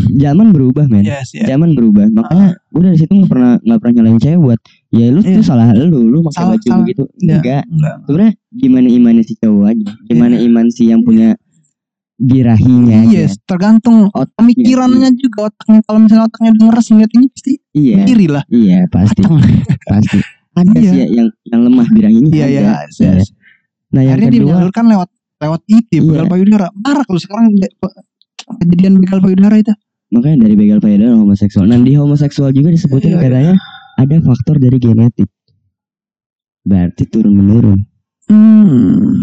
Zaman 0.01 0.47
berubah, 0.51 0.87
men. 0.87 1.03
yes 1.03 1.35
yes 1.35 1.45
Zaman 1.45 1.75
berubah. 1.75 2.07
Makanya 2.09 2.55
gue 2.65 2.83
dari 2.83 2.97
situ 2.97 3.11
nggak 3.11 3.27
pernah 3.29 3.53
nggak 3.59 3.79
pernah 3.79 3.93
nyalain 3.93 4.19
cewek 4.19 4.39
buat 4.39 4.61
ya 4.89 5.07
lu 5.09 5.21
Iya. 5.21 5.35
tuh 5.35 5.45
salah 5.45 5.67
lu, 5.73 6.01
lu 6.07 6.19
pakai 6.23 6.37
Salah- 6.37 6.51
baju 6.55 6.63
salah. 6.65 6.79
begitu. 6.81 7.03
Iya. 7.19 7.35
Enggak. 7.37 7.63
Enggak. 7.67 7.95
Sebenarnya 8.01 8.33
gimana 8.55 8.87
imannya 8.89 9.25
si 9.25 9.35
cowok 9.37 9.65
aja. 9.67 9.87
Gimana 10.07 10.35
iman 10.41 10.67
si 10.69 10.83
yang 10.87 11.03
punya 11.03 11.29
birahinya 12.17 12.97
aja. 13.03 13.17
Yes, 13.19 13.41
tergantung 13.43 14.09
Otaknya. 14.09 14.37
pemikirannya 14.37 15.11
juga 15.15 15.49
otaknya. 15.49 15.81
Kalau 15.83 15.99
misalnya 15.99 16.25
otaknya 16.27 16.51
udah 16.53 16.65
ngeres 16.67 16.87
ngeliat 16.87 17.13
ini 17.13 17.27
pasti 17.29 17.53
Iya. 17.73 17.99
kiri 18.05 18.27
lah. 18.27 18.45
Iya, 18.47 18.79
pasti. 18.87 19.23
Pasti. 19.83 20.19
Ada 20.51 20.71
Iya. 20.77 20.91
sih 20.91 20.99
ya 20.99 21.07
yang 21.09 21.29
yang 21.47 21.61
lemah 21.67 21.87
birahinya. 21.91 22.31
Iya 22.35 22.47
ada. 22.47 22.61
iya. 22.91 23.11
yes. 23.23 23.31
Nah, 23.91 24.03
yang 24.03 24.19
Akhirnya 24.19 24.31
dia 24.31 24.41
kedua 24.41 24.51
menyalurkan 24.55 24.85
lewat 24.87 25.09
lewat 25.41 25.61
itu 25.67 25.95
Iya. 25.95 26.03
begal 26.07 26.27
payudara. 26.27 26.67
Marak 26.75 27.07
lu 27.09 27.19
sekarang 27.19 27.45
kejadian 28.61 28.95
begal 29.01 29.19
payudara 29.21 29.57
itu. 29.57 29.75
makanya 30.11 30.43
dari 30.43 30.55
begal 30.59 30.83
payudara 30.83 31.15
homoseksual. 31.15 31.71
Nah, 31.71 31.79
di 31.79 31.95
homoseksual 31.95 32.51
juga 32.51 32.75
disebutin 32.75 33.15
Iya, 33.15 33.19
iya. 33.19 33.23
katanya 33.23 33.55
ada 33.95 34.17
faktor 34.27 34.57
dari 34.59 34.79
genetik. 34.83 35.31
Berarti 36.67 37.03
turun 37.07 37.39
menurun. 37.39 37.79
Hmm. 38.27 39.23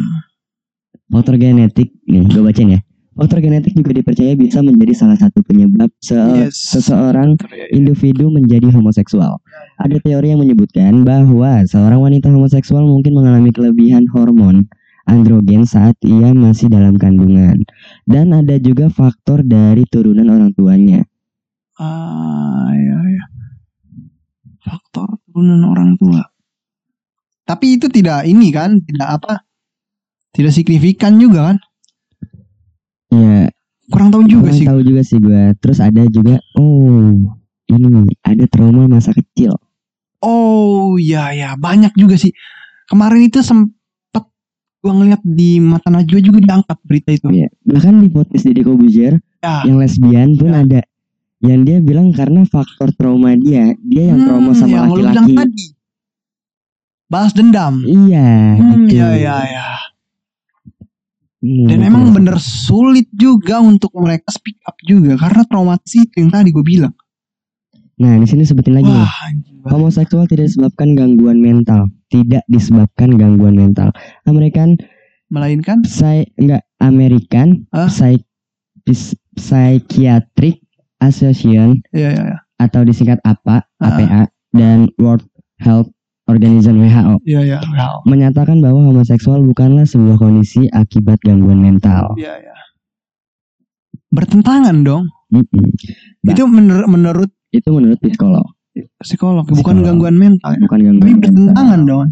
Faktor 1.12 1.36
genetik 1.36 1.92
nih, 2.08 2.24
gue 2.32 2.40
bacain 2.40 2.72
ya. 2.72 2.80
Faktor 3.18 3.42
genetik 3.42 3.74
juga 3.74 3.98
dipercaya 3.98 4.38
bisa 4.38 4.62
menjadi 4.62 4.94
salah 4.94 5.18
satu 5.18 5.42
penyebab 5.42 5.90
se- 5.98 6.14
Yes. 6.16 6.54
seseorang 6.70 7.34
individu 7.74 8.30
menjadi 8.30 8.70
homoseksual. 8.70 9.42
Ada 9.82 9.98
teori 10.06 10.38
yang 10.38 10.42
menyebutkan 10.46 11.02
bahwa 11.02 11.66
seorang 11.66 11.98
wanita 11.98 12.30
homoseksual 12.30 12.86
mungkin 12.86 13.18
mengalami 13.18 13.50
kelebihan 13.50 14.06
hormon 14.14 14.70
androgen 15.10 15.66
saat 15.66 15.98
ia 16.06 16.30
masih 16.36 16.70
dalam 16.70 16.94
kandungan. 17.02 17.66
Dan 18.06 18.38
ada 18.38 18.62
juga 18.62 18.94
faktor 18.94 19.42
dari 19.42 19.82
turunan 19.90 20.30
orang 20.30 20.54
tuanya. 20.54 21.02
Ah, 21.82 22.70
iya, 22.70 22.98
iya. 23.18 23.26
Faktor 24.62 25.18
turunan 25.26 25.66
orang 25.66 25.98
tua. 25.98 26.22
Tapi 27.48 27.82
itu 27.82 27.88
tidak 27.88 28.28
ini 28.28 28.52
kan, 28.54 28.78
tidak 28.84 29.10
apa? 29.24 29.34
Tidak 30.36 30.52
signifikan 30.54 31.18
juga 31.18 31.50
kan? 31.50 31.58
Ya, 33.10 33.48
Kurang 33.88 34.12
tahu 34.12 34.24
juga 34.24 34.52
kurang 34.52 34.58
sih. 34.58 34.68
tahu 34.68 34.82
juga 34.84 35.02
sih 35.02 35.18
gue. 35.18 35.44
Terus 35.58 35.80
ada 35.80 36.04
juga, 36.06 36.36
oh 36.54 37.16
ini 37.68 37.88
ada 38.20 38.44
trauma 38.46 38.84
masa 38.86 39.12
kecil. 39.12 39.56
Oh, 40.20 40.98
iya 40.98 41.32
ya, 41.32 41.50
banyak 41.56 41.94
juga 41.94 42.16
sih. 42.16 42.36
Kemarin 42.86 43.28
itu 43.28 43.40
sempet 43.40 44.24
gua 44.78 44.92
ngeliat 44.94 45.22
di 45.22 45.58
mata 45.58 45.88
Najwa 45.88 46.20
juga 46.20 46.40
diangkat 46.42 46.78
berita 46.84 47.10
itu. 47.12 47.28
Ya, 47.32 47.48
bahkan 47.64 47.96
di 47.98 48.08
podcast 48.08 48.44
Deddy 48.44 48.62
Kobuzier 48.62 49.20
Ya. 49.38 49.64
yang 49.64 49.78
lesbian 49.78 50.36
pun 50.36 50.50
Ya. 50.50 50.60
ada. 50.62 50.82
Yang 51.38 51.60
dia 51.64 51.78
bilang 51.80 52.08
karena 52.12 52.44
faktor 52.44 52.92
trauma 52.92 53.36
dia, 53.36 53.72
dia 53.80 54.04
yang 54.10 54.26
trauma 54.26 54.52
Hmm, 54.52 54.58
sama 54.58 54.74
yang 54.74 54.86
lu 54.90 54.96
bilang 54.98 55.16
laki-laki. 55.16 55.36
tadi. 55.38 55.66
Balas 57.08 57.32
dendam. 57.32 57.74
Iya, 57.80 58.58
Hmm, 58.58 58.84
gitu. 58.84 59.00
iya 59.00 59.08
iya 59.16 59.36
iya. 59.46 59.66
Hmm, 61.38 61.70
Dan 61.70 61.86
emang 61.86 62.10
bener 62.10 62.42
sulit 62.42 63.06
juga 63.14 63.62
untuk 63.62 63.94
mereka 63.94 64.34
speak 64.34 64.58
up 64.66 64.74
juga 64.82 65.14
karena 65.16 65.46
traumatis 65.46 65.94
itu 65.94 66.18
yang 66.18 66.34
tadi 66.34 66.50
gue 66.50 66.66
bilang. 66.66 66.94
Nah, 67.98 68.18
di 68.18 68.26
sini 68.26 68.42
sebutin 68.42 68.74
lagi. 68.74 68.90
Wah. 68.90 69.10
Homoseksual 69.68 70.26
tidak 70.26 70.50
disebabkan 70.50 70.94
gangguan 70.94 71.38
mental, 71.38 71.90
tidak 72.08 72.42
disebabkan 72.48 73.18
gangguan 73.18 73.54
mental. 73.54 73.90
American 74.24 74.78
melainkan 75.28 75.84
Psy 75.84 76.24
enggak 76.38 76.64
American 76.80 77.68
Hah? 77.70 77.90
Psy- 77.92 78.24
Psychiatric 79.38 80.64
Association 80.98 81.84
ya 81.94 82.10
ya 82.10 82.24
ya. 82.34 82.38
atau 82.58 82.82
disingkat 82.82 83.22
APA, 83.22 83.62
Ah. 83.78 83.94
APA 83.94 84.22
dan 84.52 84.90
World 84.98 85.28
Health 85.60 85.94
Organization 86.28 86.76
WHO 86.78 87.24
Iya 87.24 87.42
iya. 87.42 87.60
Wow. 87.62 88.04
menyatakan 88.04 88.60
bahwa 88.60 88.84
homoseksual 88.84 89.40
bukanlah 89.44 89.84
sebuah 89.84 90.16
kondisi 90.18 90.68
akibat 90.70 91.20
gangguan 91.22 91.58
mental. 91.58 92.12
Iya 92.14 92.36
iya. 92.38 92.56
Bertentangan 94.10 94.76
dong. 94.82 95.08
Mm-mm. 95.30 95.68
Ba- 96.22 96.32
Itu 96.32 96.48
menur- 96.48 96.88
menurut 96.88 97.32
Itu 97.48 97.72
menurut 97.72 97.96
psikolog, 97.98 98.44
psikolog, 99.00 99.44
bukan 99.46 99.56
Psikolog. 99.80 99.84
gangguan 99.86 100.16
mental. 100.16 100.52
ya. 100.52 100.60
bukan 100.62 100.78
Tapi 100.78 100.86
gangguan 100.86 101.08
mental. 101.08 101.22
bertentangan 101.24 101.80
dong 101.84 102.06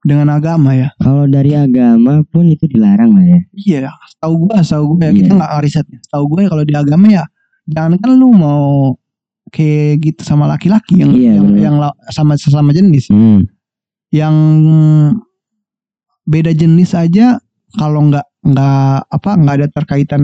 dengan 0.00 0.28
agama 0.30 0.70
ya. 0.72 0.88
Kalau 0.96 1.24
dari 1.26 1.52
agama 1.52 2.12
pun 2.24 2.46
itu 2.46 2.64
dilarang 2.64 3.10
lah 3.12 3.24
ya. 3.24 3.40
Iya, 3.52 3.78
tahu 4.16 4.46
gue, 4.46 4.54
tahu 4.56 4.84
gue 4.92 5.00
ya 5.00 5.06
Iya. 5.06 5.16
kita 5.20 5.32
nggak 5.36 5.52
riset. 5.60 5.86
Tahu 6.06 6.24
gue 6.28 6.42
kalau 6.46 6.62
di 6.62 6.72
agama 6.72 7.06
ya, 7.10 7.24
jangan 7.66 7.98
kan 7.98 8.10
lu 8.14 8.30
mau 8.30 8.94
kayak 9.50 10.00
gitu 10.00 10.22
sama 10.22 10.46
laki-laki 10.46 11.02
yang 11.02 11.12
Iya, 11.12 11.32
yang, 11.38 11.46
yang 11.58 11.76
sama 12.10 12.34
sesama 12.34 12.70
jenis 12.70 13.10
Hmm. 13.10 13.44
yang 14.10 14.34
beda 16.24 16.54
jenis 16.54 16.94
aja 16.94 17.38
kalau 17.74 18.10
nggak 18.10 18.26
nggak 18.40 18.96
apa 19.06 19.30
nggak 19.36 19.54
ada 19.60 19.68
terkaitan 19.68 20.22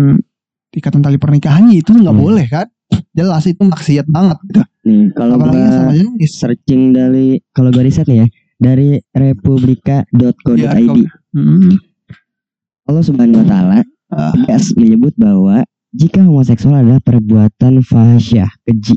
ikatan 0.72 1.00
tali 1.00 1.16
pernikahannya 1.16 1.80
itu 1.80 1.90
nggak 1.92 2.14
Hmm. 2.14 2.24
boleh 2.24 2.46
kan 2.46 2.66
jelas 3.12 3.44
itu 3.44 3.60
maksiat 3.60 4.06
banget 4.06 4.38
gitu 4.46 4.62
Nih, 4.86 5.10
kalau 5.12 5.34
apalagi 5.34 5.58
gua 5.58 5.70
sama 5.72 5.92
jenis 5.92 6.32
searching 6.32 6.82
dari 6.92 7.26
kalau 7.50 7.74
gua 7.74 7.82
riset 7.82 8.06
nih 8.06 8.18
ya 8.22 8.26
dari 8.56 8.88
republika.co.id 9.12 10.64
Republika. 10.64 11.12
Hmm. 11.34 11.76
Allah 12.86 13.02
Subhanahu 13.02 13.42
wa 13.42 13.48
taala 13.48 13.78
tegas 14.32 14.70
menyebut 14.78 15.12
bahwa 15.18 15.66
jika 15.90 16.22
homoseksual 16.22 16.76
adalah 16.76 17.00
perbuatan 17.00 17.82
fahsyah, 17.82 18.46
keji, 18.62 18.94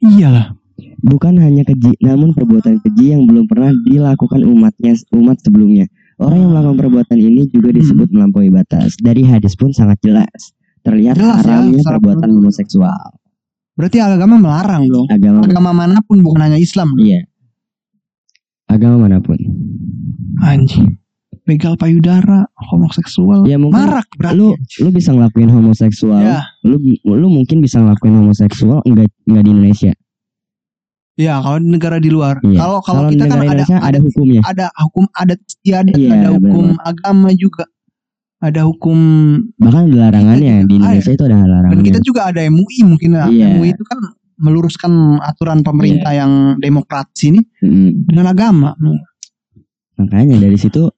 iyalah 0.00 0.56
bukan 1.00 1.36
hanya 1.36 1.62
keji, 1.62 1.96
namun 2.00 2.32
perbuatan 2.32 2.80
keji 2.80 3.12
yang 3.12 3.24
belum 3.24 3.44
pernah 3.46 3.72
dilakukan 3.84 4.44
umatnya 4.44 4.92
umat 5.12 5.40
sebelumnya. 5.40 5.88
Orang 6.20 6.36
yang 6.38 6.50
melakukan 6.52 6.76
perbuatan 6.78 7.16
ini 7.16 7.48
juga 7.48 7.72
Hmm. 7.72 7.78
disebut 7.80 8.08
melampaui 8.12 8.52
batas. 8.52 8.92
Dari 8.96 9.24
hadis 9.24 9.56
pun 9.56 9.72
sangat 9.72 10.00
jelas 10.04 10.52
terlihat 10.80 11.16
Jelas 11.16 11.40
ya, 11.40 11.40
haramnya 11.40 11.80
secara 11.80 11.96
perbuatan 11.96 12.28
penuh. 12.28 12.36
homoseksual. 12.40 13.04
berarti 13.72 13.96
agama 13.96 14.36
melarang 14.36 14.84
dong 14.92 15.08
Agama 15.08 15.40
agama 15.40 15.72
mana 15.72 16.04
pun 16.04 16.20
bukan 16.20 16.44
hanya 16.44 16.60
Islam 16.60 16.92
iya. 17.00 17.24
Agama 18.68 19.08
mana 19.08 19.24
pun. 19.24 19.40
anjing 20.38 20.99
begal 21.42 21.74
payudara 21.74 22.44
homoseksual 22.68 23.44
Ya, 23.44 23.56
mungkin 23.56 23.80
marak 23.80 24.06
berarti 24.14 24.36
Lu 24.36 24.48
lu 24.54 24.88
bisa 24.90 25.10
ngelakuin 25.10 25.48
homoseksual. 25.48 26.20
ya 26.20 26.40
Lu 26.62 26.76
lu 27.04 27.26
mungkin 27.28 27.58
bisa 27.58 27.78
ngelakuin 27.78 28.16
homoseksual 28.16 28.84
enggak 28.84 29.08
enggak 29.24 29.42
di 29.42 29.50
Indonesia. 29.50 29.92
ya 31.14 31.36
kalau 31.38 31.58
di 31.58 31.68
negara 31.68 31.96
di 31.96 32.08
luar 32.08 32.40
Iya. 32.40 32.58
kalau 32.58 32.78
kalau 32.80 33.00
kita 33.08 33.24
kan 33.24 33.36
ada 33.36 33.44
Indonesia 33.46 33.76
ada 33.76 33.86
ada 33.86 33.98
hukumnya. 34.00 34.40
ada 34.42 34.66
hukum 34.80 35.04
adat 35.12 35.40
istiadat 35.42 35.94
Iya, 35.94 36.10
ada 36.14 36.28
hukum 36.32 36.64
benar. 36.72 36.88
agama 36.88 37.28
juga 37.34 37.64
ada 38.40 38.60
hukum 38.64 38.98
Bahkan 39.54 39.82
ada 39.86 39.96
larangannya 40.00 40.64
di 40.64 40.74
Ah, 40.74 40.96
Indonesia 40.96 41.12
itu 41.12 41.22
ada 41.22 41.34
dan 41.34 41.44
larangannya. 41.44 41.84
kita 41.84 42.00
juga 42.00 42.20
ada 42.26 42.40
MUI 42.42 42.78
mungkin 42.82 43.10
lah. 43.12 43.28
Iya. 43.28 43.52
MUI 43.52 43.68
itu 43.70 43.84
kan 43.84 43.98
meluruskan 44.38 44.92
aturan 45.20 45.60
pemerintah 45.60 46.08
yang 46.10 46.32
demokratis 46.56 47.28
ini 47.28 47.44
Mm, 47.60 48.08
dengan 48.08 48.26
agama 48.26 48.72
makanya 49.94 50.40
dari 50.40 50.56
situ 50.56 50.88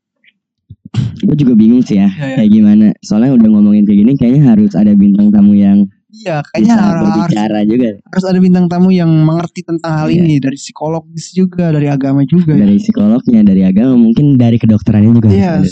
gue 1.23 1.37
juga 1.39 1.55
bingung 1.55 1.81
sih 1.81 1.97
ya 1.97 2.09
Iya, 2.09 2.27
iya. 2.27 2.37
kayak 2.37 2.51
gimana. 2.51 2.87
Soalnya 3.01 3.33
udah 3.35 3.49
ngomongin 3.49 3.85
kayak 3.85 3.99
gini 4.05 4.13
kayaknya 4.15 4.43
harus 4.51 4.73
ada 4.75 4.93
bintang 4.93 5.31
tamu 5.31 5.55
yang 5.55 5.89
iya 6.13 6.45
kayaknya 6.45 6.69
bisa 6.69 6.83
harus, 6.85 7.03
berbicara 7.09 7.59
juga 7.65 7.89
harus 7.97 8.25
ada 8.29 8.39
bintang 8.39 8.67
tamu 8.69 8.89
yang 8.93 9.09
mengerti 9.09 9.61
tentang 9.65 9.93
hal 9.97 10.09
Iya. 10.13 10.21
ini 10.21 10.35
dari 10.37 10.59
psikologis 10.61 11.33
juga 11.33 11.73
dari 11.73 11.89
agama 11.89 12.21
juga 12.25 12.53
ya. 12.53 12.61
dari 12.63 12.77
psikolognya, 12.77 13.41
dari 13.41 13.63
agama, 13.63 13.95
mungkin 13.97 14.37
dari 14.37 14.61
kedokterannya 14.61 15.13
juga. 15.17 15.29
Iya. 15.33 15.65
ada. 15.65 15.71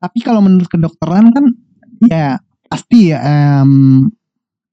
Tapi 0.00 0.18
kalau 0.20 0.40
menurut 0.42 0.66
kedokteran 0.66 1.30
kan 1.30 1.44
ya 2.08 2.40
pasti 2.66 3.12
ya 3.12 3.20
em, 3.20 4.08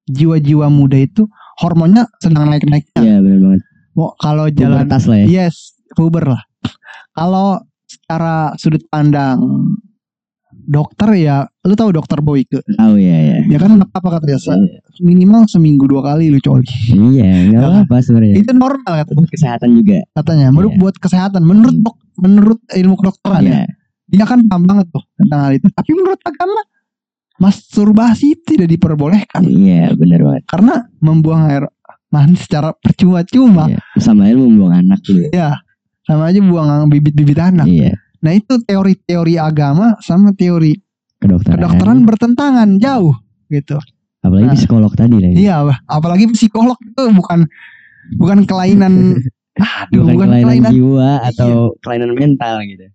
jiwa-jiwa 0.07 0.71
muda 0.71 0.97
itu 0.97 1.27
hormonnya 1.59 2.07
sedang 2.17 2.47
naik-naiknya. 2.47 2.97
Iya 2.97 3.15
benar 3.19 3.39
banget. 3.43 3.61
Mau 3.93 4.13
kalau 4.15 4.45
jalan 4.47 4.85
Pubertas 4.85 5.03
lah 5.05 5.17
ya. 5.19 5.25
Yes, 5.27 5.55
puber 5.93 6.25
lah. 6.31 6.41
Kalau 7.11 7.59
secara 7.87 8.51
sudut 8.55 8.83
pandang 8.85 9.39
dokter 10.59 11.07
ya, 11.15 11.37
lu 11.61 11.73
tahu 11.73 11.91
dokter 11.91 12.19
Boyke? 12.19 12.59
Tahu 12.59 12.95
ya 12.97 13.17
ya. 13.25 13.37
Ya 13.47 13.57
kan 13.57 13.79
apa 13.79 14.07
katanya? 14.11 14.35
se- 14.37 14.83
Minimal 14.97 15.45
seminggu 15.45 15.85
dua 15.85 16.03
kali 16.03 16.27
lu 16.27 16.39
coli. 16.39 16.67
Iya, 16.89 17.47
nggak 17.47 17.61
Ya. 17.61 17.69
apa-apa 17.79 17.95
sebenarnya. 18.01 18.35
Itu 18.35 18.51
normal 18.51 18.93
kata 18.97 19.11
Buat 19.13 19.29
kesehatan 19.29 19.69
juga. 19.73 20.03
katanya. 20.11 20.47
Menurut 20.49 20.73
Iya. 20.73 20.79
buat 20.79 20.95
kesehatan, 20.97 21.41
menurut 21.41 21.75
dok, 21.77 21.95
menurut 22.17 22.59
ilmu 22.67 22.95
kedokteran 22.95 23.41
ya, 23.41 23.51
Iya. 23.53 23.65
dia 24.09 24.25
kan 24.25 24.39
paham 24.43 24.63
banget 24.65 24.87
tuh 24.89 25.03
tentang 25.15 25.39
hal 25.39 25.51
itu. 25.53 25.67
Tapi 25.69 25.91
menurut 25.93 26.19
agama, 26.21 26.61
masturbasi 27.37 28.27
tidak 28.41 28.67
diperbolehkan 28.67 29.45
Iya, 29.45 29.93
benar 29.93 30.19
banget. 30.21 30.43
karena 30.47 30.73
membuang 30.97 31.41
air 31.45 31.63
mani 32.07 32.33
secara 32.33 32.73
percuma-cuma. 32.73 33.69
Iya. 33.69 33.79
Sama 33.97 34.25
aja 34.25 34.33
lu 34.33 34.49
membuang 34.49 34.73
anak 34.75 34.99
dulu. 35.01 35.29
Ya, 35.29 35.61
sama 36.07 36.31
aja 36.31 36.39
buang 36.39 36.87
bibit-bibit 36.87 37.35
anak. 37.37 37.67
Iya. 37.67 37.91
Nah 38.17 38.31
itu 38.31 38.57
teori-teori 38.63 39.35
agama 39.35 39.99
sama 39.99 40.31
teori 40.31 40.73
Kedokteran. 41.19 41.59
kedokteran 41.59 41.99
bertentangan 42.01 42.69
jauh 42.79 43.13
gitu. 43.47 43.77
Apalagi 44.23 44.47
Nah. 44.47 44.55
psikolog 44.55 44.91
tadi 44.91 45.15
lagi. 45.17 45.35
Iya, 45.37 45.61
Bah. 45.61 45.77
apalagi 45.85 46.25
psikolog 46.31 46.75
itu 46.79 47.03
bukan 47.11 47.45
bukan 48.15 48.39
kelainan 48.43 49.19
aduh, 49.83 50.01
Bukan, 50.01 50.13
bukan, 50.15 50.27
kelainan, 50.29 50.43
kelainan, 50.43 50.71
jiwa 50.71 51.09
atau 51.25 51.49
kelainan 51.81 52.11
mental 52.13 52.55
gitu. 52.63 52.85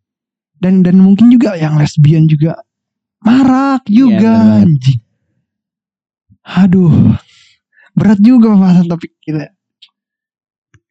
dan 0.59 0.81
dan 0.81 0.97
mungkin 0.97 1.27
juga 1.29 1.55
yang 1.55 1.75
lesbian 1.75 2.25
juga 2.25 2.55
marak 3.21 3.83
juga 3.87 4.19
Iya, 4.19 4.21
banget. 4.23 4.63
anjing. 4.65 5.01
Aduh. 6.43 6.93
Berat 7.93 8.19
juga 8.19 8.47
pembahasan 8.51 8.87
topik 8.89 9.13
kita. 9.21 9.53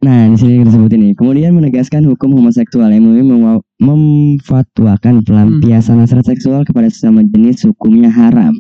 Nah, 0.02 0.26
di 0.34 0.38
sini 0.38 0.66
disebut 0.66 0.92
ini. 0.98 1.14
Kemudian 1.14 1.54
menegaskan 1.54 2.02
hukum 2.10 2.34
homoseksual. 2.34 2.90
MUI 2.90 3.22
mem- 3.22 3.62
memfatwakan 3.78 5.22
pelampiasan 5.22 6.02
hasrat 6.02 6.26
seksual 6.26 6.66
kepada 6.66 6.90
sesama 6.90 7.22
jenis 7.22 7.62
hukumnya 7.70 8.10
haram. 8.10 8.58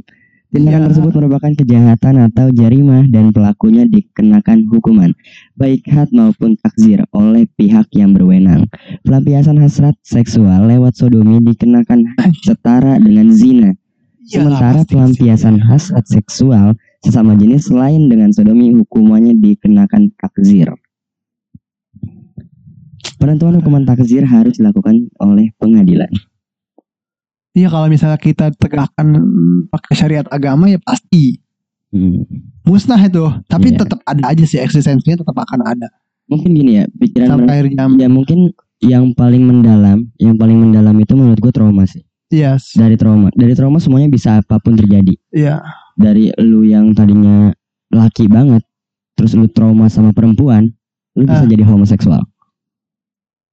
Tindakan 0.51 0.83
Iya. 0.83 0.87
tersebut 0.91 1.11
merupakan 1.15 1.51
kejahatan 1.55 2.27
atau 2.27 2.51
jarimah 2.51 3.07
dan 3.07 3.31
pelakunya 3.31 3.87
dikenakan 3.87 4.67
hukuman 4.67 5.15
baik 5.55 5.87
had 5.87 6.11
maupun 6.11 6.59
takzir 6.59 7.07
oleh 7.15 7.47
pihak 7.55 7.87
yang 7.95 8.11
berwenang. 8.11 8.67
Pelampiasan 9.07 9.55
hasrat 9.63 9.95
seksual 10.03 10.67
lewat 10.67 10.99
sodomi 10.99 11.39
dikenakan 11.39 12.03
setara 12.43 12.99
dengan 12.99 13.31
zina. 13.31 13.71
Iyalah, 14.27 14.59
Sementara 14.59 14.79
pelampiasan 14.83 15.55
hasrat 15.63 16.03
seksual 16.05 16.75
sesama 16.99 17.33
jenis 17.39 17.71
selain 17.71 18.11
dengan 18.11 18.35
sodomi 18.35 18.75
hukumannya 18.75 19.39
dikenakan 19.39 20.11
takzir. 20.19 20.67
Penentuan 23.21 23.53
hukuman 23.55 23.85
takzir 23.85 24.25
harus 24.25 24.57
dilakukan 24.57 24.97
oleh 25.21 25.53
pengadilan. 25.55 26.09
Iya 27.51 27.67
kalau 27.67 27.85
misalnya 27.85 28.17
kita 28.17 28.49
tegakkan 28.55 29.07
pakai 29.69 29.93
syariat 29.93 30.25
agama 30.27 30.65
ya 30.65 30.81
pasti 30.81 31.37
Hmm. 31.91 32.23
musnah 32.63 32.97
itu. 32.97 33.19
Tapi 33.45 33.75
Iya. 33.75 33.83
tetap 33.83 33.99
ada 34.07 34.23
aja 34.25 34.43
sih 34.47 34.57
eksistensinya 34.57 35.19
tetap 35.19 35.35
akan 35.35 35.59
ada 35.61 35.91
Mungkin 36.25 36.55
gini 36.55 36.79
ya, 36.79 36.87
pikiran 36.87 37.27
sampai 37.43 37.75
jam. 37.75 37.99
ya 37.99 38.07
mungkin 38.07 38.55
yang 38.79 39.11
paling 39.11 39.43
mendalam, 39.43 40.07
yang 40.15 40.39
paling 40.39 40.55
mendalam 40.55 40.95
itu 40.95 41.11
menurut 41.11 41.35
gue 41.37 41.51
trauma 41.51 41.83
sih. 41.83 41.99
Yes. 42.31 42.71
Dari 42.71 42.95
trauma, 42.95 43.27
dari 43.35 43.51
trauma 43.51 43.83
semuanya 43.83 44.07
bisa 44.07 44.39
apa 44.39 44.55
pun 44.57 44.79
terjadi. 44.79 45.11
Iya. 45.29 45.59
Dari 45.99 46.31
lu 46.39 46.63
yang 46.63 46.95
tadinya 46.95 47.51
laki 47.91 48.31
banget, 48.31 48.63
terus 49.13 49.35
lu 49.35 49.51
trauma 49.51 49.91
sama 49.91 50.15
perempuan, 50.15 50.71
lu 51.13 51.27
bisa 51.27 51.43
Ah. 51.43 51.49
jadi 51.51 51.67
homoseksual. 51.67 52.23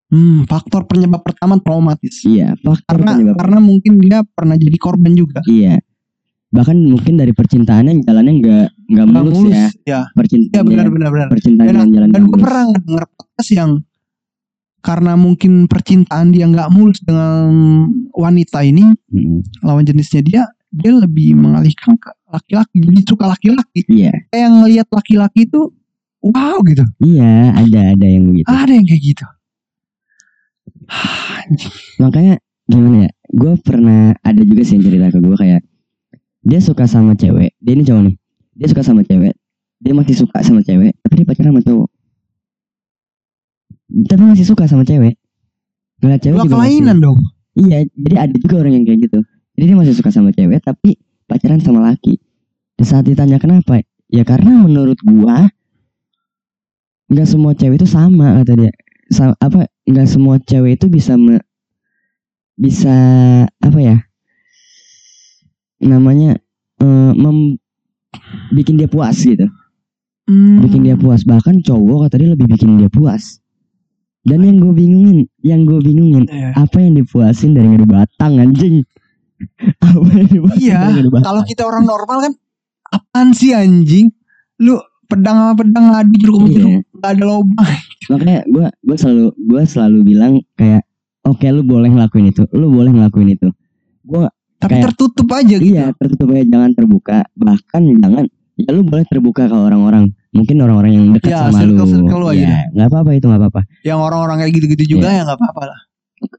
Hmm, 0.09 0.45
faktor 0.45 0.85
penyebab 0.85 1.21
pertama 1.21 1.57
traumatis. 1.59 2.25
Iya, 2.25 2.57
faktor 2.57 2.97
Karena 2.97 3.11
penyebab 3.13 3.37
karena 3.37 3.59
mungkin 3.61 3.93
dia 3.99 4.19
pernah 4.25 4.57
jadi 4.57 4.77
korban 4.77 5.13
juga. 5.13 5.45
Iya. 5.45 5.85
Bahkan 6.49 6.77
mungkin 6.81 7.15
dari 7.15 7.31
percintaannya 7.31 8.01
jalannya 8.03 8.33
nggak 8.35 8.67
nggak 8.89 9.05
Nggak 9.05 9.23
mulus, 9.23 9.37
mulus. 9.39 9.53
ya. 9.53 9.69
Ya. 9.85 10.01
Percintaan 10.11 10.55
Iya 10.55 10.63
benar 10.65 10.87
benar 10.89 11.09
benar. 11.11 11.29
percintaan 11.29 11.69
Dan- 11.71 11.93
jalan 11.93 12.09
Dan 12.09 12.23
gue 12.25 12.39
pernah 12.39 12.65
denger 12.73 13.05
podcast 13.11 13.51
yang 13.53 13.71
karena 14.79 15.13
mungkin 15.13 15.53
percintaan 15.67 16.27
dia 16.31 16.47
nggak 16.47 16.71
mulus 16.71 17.03
dengan 17.03 17.51
wanita 18.11 18.63
ini 18.63 18.89
Mm-mm. 19.07 19.45
lawan 19.61 19.85
jenisnya 19.85 20.23
dia 20.23 20.43
dia 20.71 20.93
lebih 20.95 21.35
mengalihkan 21.35 21.99
ke 21.99 22.09
laki-laki 22.25 22.77
jadi 22.79 23.01
suka 23.03 23.25
laki-laki 23.27 23.83
Iya, 23.85 24.15
kayak 24.29 24.49
ngelihat 24.49 24.89
laki-laki 24.89 25.45
itu 25.45 25.75
wow 26.23 26.63
gitu 26.63 26.87
iya 27.03 27.53
ada 27.53 27.93
ada 27.93 28.07
yang 28.07 28.25
begitu. 28.31 28.47
ada 28.47 28.71
yang 28.71 28.87
kayak 28.87 29.03
gitu 29.03 29.25
Makanya 32.03 32.39
gimana 32.69 33.09
ya? 33.09 33.11
Gue 33.29 33.53
pernah 33.61 34.17
ada 34.25 34.43
juga 34.45 34.63
sih 34.65 34.77
yang 34.81 34.85
cerita 34.89 35.07
ke 35.13 35.19
gue 35.21 35.37
kayak 35.37 35.63
dia 36.45 36.61
suka 36.63 36.89
sama 36.89 37.13
cewek. 37.15 37.53
Dia 37.61 37.73
ini 37.77 37.85
cowok 37.85 38.03
nih. 38.09 38.17
Dia 38.59 38.67
suka 38.73 38.83
sama 38.83 39.03
cewek. 39.05 39.35
Dia 39.79 39.93
masih 39.95 40.15
suka 40.19 40.43
sama 40.43 40.61
cewek, 40.67 40.99
tapi 41.05 41.13
dia 41.23 41.27
pacaran 41.29 41.55
sama 41.55 41.63
cowok. 41.63 41.89
Tapi 43.89 44.23
masih 44.27 44.47
suka 44.47 44.65
sama 44.67 44.83
cewek. 44.85 45.15
Ngeliat 46.03 46.21
cewek 46.23 46.37
Dua 46.39 46.45
juga 46.47 46.57
masih- 46.63 46.99
dong 46.99 47.19
Iya, 47.59 47.79
jadi 47.91 48.17
ada 48.23 48.35
juga 48.39 48.55
orang 48.63 48.73
yang 48.79 48.85
kayak 48.87 49.01
gitu. 49.11 49.19
Jadi 49.59 49.65
dia 49.67 49.77
masih 49.79 49.95
suka 49.99 50.15
sama 50.15 50.31
cewek 50.31 50.63
tapi 50.63 50.95
pacaran 51.27 51.59
sama 51.59 51.83
laki. 51.83 52.23
Di 52.79 52.85
saat 52.87 53.03
ditanya 53.03 53.43
kenapa, 53.43 53.83
ya 54.07 54.23
karena 54.23 54.55
menurut 54.63 54.95
gua 55.03 55.51
nggak 57.11 57.27
semua 57.27 57.59
cewek 57.59 57.83
itu 57.83 57.89
sama 57.91 58.39
kata 58.39 58.55
dia. 58.55 58.73
Apa 59.11 59.67
nggak 59.85 60.09
semua 60.09 60.37
cewek 60.39 60.77
itu 60.77 60.87
bisa 60.87 61.17
me- 61.17 61.45
bisa 62.55 62.93
apa 63.59 63.79
ya? 63.79 63.97
Namanya 65.79 66.37
eh, 66.79 67.13
mem 67.15 67.57
bikin 68.51 68.77
dia 68.77 68.89
puas 68.89 69.15
gitu. 69.17 69.47
Hmm. 70.29 70.61
bikin 70.61 70.85
dia 70.85 70.93
puas 70.93 71.25
bahkan 71.25 71.57
cowok 71.57 72.05
kata 72.05 72.21
dia 72.21 72.37
lebih 72.37 72.53
bikin 72.53 72.77
dia 72.77 72.93
puas 72.93 73.41
dan 74.29 74.45
yang 74.45 74.61
gue 74.61 74.77
bingungin 74.77 75.25
yang 75.41 75.65
gue 75.65 75.81
bingungin 75.81 76.29
Iya. 76.29 76.53
apa 76.53 76.85
yang 76.85 77.01
dipuasin 77.01 77.57
dari 77.57 77.65
ngadu 77.73 77.89
batang 77.89 78.37
anjing 78.37 78.85
apa 79.81 80.05
yang 80.13 80.29
dipuasin 80.29 80.69
Iya, 80.69 81.09
batang 81.09 81.25
Kalau 81.25 81.43
kita 81.49 81.65
orang 81.65 81.89
normal 81.89 82.29
kan 82.29 82.33
apaan 82.93 83.33
sih 83.33 83.57
anjing? 83.57 84.13
Lu 84.61 84.77
pedang 85.09 85.49
sama 85.49 85.55
pedang 85.57 85.97
ngadu 85.97 86.13
jeruk 86.21 86.37
sama 86.37 86.49
jeruk 86.53 86.73
gak 86.99 87.11
ada 87.13 87.25
lubang. 87.25 87.73
makanya 88.09 88.39
gue 88.45 88.67
gue 88.83 88.97
selalu 88.97 89.25
gue 89.37 89.63
selalu 89.65 89.99
bilang 90.05 90.33
kayak 90.55 90.83
oke 91.23 91.45
lu 91.47 91.63
boleh 91.63 91.89
ngelakuin 91.89 92.27
itu 92.29 92.43
lu 92.51 92.69
boleh 92.69 92.91
ngelakuin 92.91 93.31
itu 93.33 93.49
gue 94.03 94.25
Tapi 94.59 94.75
Kayak- 94.75 94.85
tertutup 94.91 95.29
aja 95.31 95.55
gitu. 95.55 95.71
iya 95.71 95.85
tertutup 95.93 96.29
aja 96.29 96.43
jangan 96.45 96.71
terbuka 96.73 97.19
bahkan 97.33 97.83
jangan 97.95 98.25
ya 98.57 98.69
lu 98.69 98.83
boleh 98.83 99.05
terbuka 99.05 99.45
ke 99.45 99.55
orang-orang 99.55 100.11
mungkin 100.29 100.57
orang-orang 100.59 100.93
yang 100.93 101.07
dekat 101.13 101.31
Ya, 101.31 101.47
sama 101.47 101.63
lu 101.63 101.79
circle-circle 101.79 102.19
lu 102.19 102.27
aja 102.29 102.43
ya 102.43 102.63
nggak 102.69 102.89
apa-apa 102.89 103.11
itu 103.13 103.25
nggak 103.25 103.41
apa-apa 103.41 103.61
Yang 103.83 103.99
orang-orang 104.03 104.37
kayak 104.39 104.53
gitu-gitu 104.53 104.83
Iya. 104.83 104.91
juga 104.91 105.09
ya 105.09 105.23
nggak 105.23 105.39
apa-apa 105.39 105.63
lah. 105.65 105.81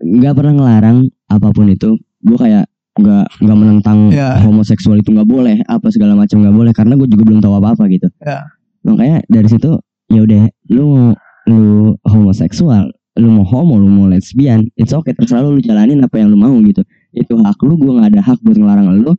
nggak 0.01 0.33
pernah 0.35 0.53
ngelarang 0.53 0.97
apa 1.25 1.47
pun 1.49 1.65
itu 1.67 1.89
gue 2.19 2.37
kayak 2.37 2.65
nggak 2.99 3.25
nggak 3.39 3.57
menentang 3.57 3.99
Iya. 4.11 4.29
homoseksual 4.43 4.99
itu 4.99 5.09
nggak 5.09 5.23
boleh 5.25 5.55
apa 5.63 5.87
segala 5.87 6.13
macam 6.13 6.35
nggak 6.37 6.51
boleh 6.53 6.71
karena 6.73 6.93
gue 6.93 7.07
juga 7.07 7.23
belum 7.23 7.39
tahu 7.39 7.53
apa 7.55 7.67
apa 7.71 7.83
gitu 7.87 8.11
Iya. 8.19 8.39
makanya 8.81 9.17
dari 9.25 9.47
situ 9.47 9.79
ya 10.09 10.19
udah 10.21 10.43
lu 10.69 10.83
mau 10.89 11.09
lu 11.45 11.61
homoseksual 12.05 12.89
lu 13.17 13.27
mau 13.29 13.43
homo 13.43 13.75
lu 13.75 13.87
mau 13.87 14.05
lesbian 14.05 14.65
it's 14.75 14.91
okay 14.91 15.13
terserah 15.13 15.41
lu, 15.41 15.57
lu 15.57 15.61
jalanin 15.61 16.01
apa 16.01 16.17
yang 16.17 16.29
lu 16.29 16.37
mau 16.37 16.53
gitu 16.61 16.81
itu 17.11 17.33
hak 17.35 17.57
lu 17.61 17.75
gue 17.75 17.89
nggak 17.89 18.13
ada 18.13 18.21
hak 18.21 18.39
buat 18.41 18.55
ngelarang 18.55 18.87
lu 19.01 19.13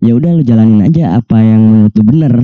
ya 0.00 0.14
udah 0.14 0.30
lu 0.32 0.42
jalanin 0.42 0.80
aja 0.80 1.16
apa 1.16 1.36
yang 1.38 1.60
menurut 1.60 1.94
lu 1.94 2.04
bener 2.04 2.34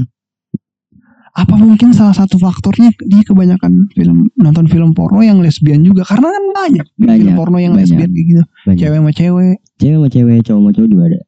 Apa 1.36 1.52
mungkin 1.52 1.92
salah 1.92 2.16
satu 2.16 2.40
faktornya 2.40 2.88
dia 3.04 3.20
kebanyakan 3.20 3.92
film 3.92 4.32
nonton 4.40 4.64
film 4.66 4.96
porno 4.96 5.20
yang 5.20 5.36
lesbian 5.44 5.84
juga 5.84 6.00
karena 6.00 6.32
kan 6.32 6.44
banyak, 6.56 6.86
film 6.96 7.08
Banyak, 7.12 7.36
porno 7.36 7.58
yang 7.60 7.76
banyak. 7.76 7.92
lesbian 7.92 8.08
gitu. 8.10 8.42
banyak 8.64 8.80
Cewek 8.80 8.96
sama 8.96 9.10
cewek. 9.12 9.56
cewek 9.76 9.92
sama 9.92 10.08
cewek 10.08 10.36
cowok 10.40 10.56
sama 10.56 10.70
cowok 10.72 10.88
juga 10.88 11.02
ada 11.04 11.20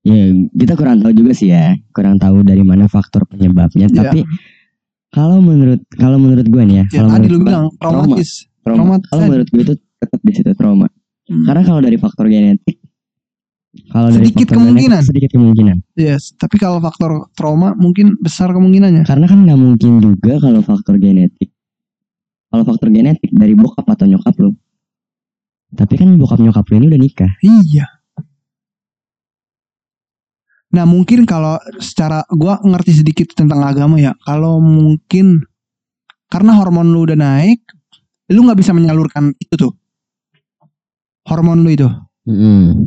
ya 0.00 0.20
kita 0.54 0.72
kurang 0.74 0.96
tahu 1.02 1.12
juga 1.12 1.32
sih 1.34 1.50
ya 1.50 1.74
kurang 1.90 2.16
tahu 2.16 2.40
dari 2.40 2.62
mana 2.62 2.86
faktor 2.86 3.26
penyebabnya 3.26 3.84
Iya. 3.84 3.96
tapi 4.00 4.20
kalau 5.10 5.38
menurut 5.38 5.80
kalau 5.92 6.16
menurut 6.16 6.44
gue 6.44 6.62
nih 6.64 6.76
ya, 6.76 6.84
Ya 6.88 6.98
kalau 6.98 7.10
tadi 7.12 7.26
lu 7.26 7.38
bilang 7.40 7.66
trauma. 7.72 8.06
traumatis. 8.06 8.30
trauma. 8.60 8.76
traumatis 8.96 9.08
kalau 9.08 9.22
menurut 9.24 9.48
gue 9.48 9.62
itu 9.64 9.74
tetap 9.96 10.20
di 10.20 10.32
situ 10.32 10.52
trauma 10.54 10.86
Hmm. 11.22 11.46
karena 11.46 11.62
kalau 11.62 11.78
dari 11.78 11.94
faktor 11.94 12.26
genetik 12.26 12.82
kalau 13.88 14.08
dari 14.08 14.26
Sedikit 14.26 14.34
faktor 14.44 14.54
genetik, 14.56 14.66
kemungkinan. 14.82 15.00
sedikit 15.00 15.30
kemungkinan 15.30 15.76
Yes, 15.94 16.34
tapi 16.34 16.56
kalau 16.56 16.78
faktor 16.80 17.10
trauma 17.32 17.70
mungkin 17.72 18.18
besar 18.18 18.50
kemungkinannya. 18.50 19.02
karena 19.04 19.26
kan 19.26 19.38
nggak 19.40 19.54
mungkin 19.56 19.92
juga 20.00 20.38
kalau 20.38 20.58
faktor 20.60 20.96
genetik 20.96 21.54
kalau 22.48 22.64
faktor 22.64 22.88
genetik 22.88 23.30
dari 23.30 23.54
bokap 23.54 23.86
atau 23.86 24.06
nyokap 24.06 24.34
lu 24.38 24.58
tapi 25.70 25.94
kan 25.94 26.10
bokap 26.14 26.38
nyokap 26.40 26.66
lu 26.66 26.74
ini 26.76 26.86
udah 26.88 27.00
nikah 27.00 27.32
Iya. 27.38 27.86
Nah 30.70 30.86
mungkin 30.86 31.26
kalau 31.26 31.58
secara 31.82 32.22
gua 32.30 32.62
ngerti 32.62 33.02
sedikit 33.02 33.34
tentang 33.34 33.62
agama 33.66 33.98
ya. 33.98 34.14
Kalau 34.22 34.62
mungkin 34.62 35.42
karena 36.30 36.54
hormon 36.54 36.94
lu 36.94 37.10
udah 37.10 37.18
naik, 37.18 37.58
lu 38.30 38.46
nggak 38.46 38.62
bisa 38.62 38.70
menyalurkan 38.70 39.34
itu 39.42 39.54
tuh 39.58 39.72
hormon 41.26 41.66
lu 41.66 41.70
itu. 41.74 41.88
Mm-mm. 42.30 42.86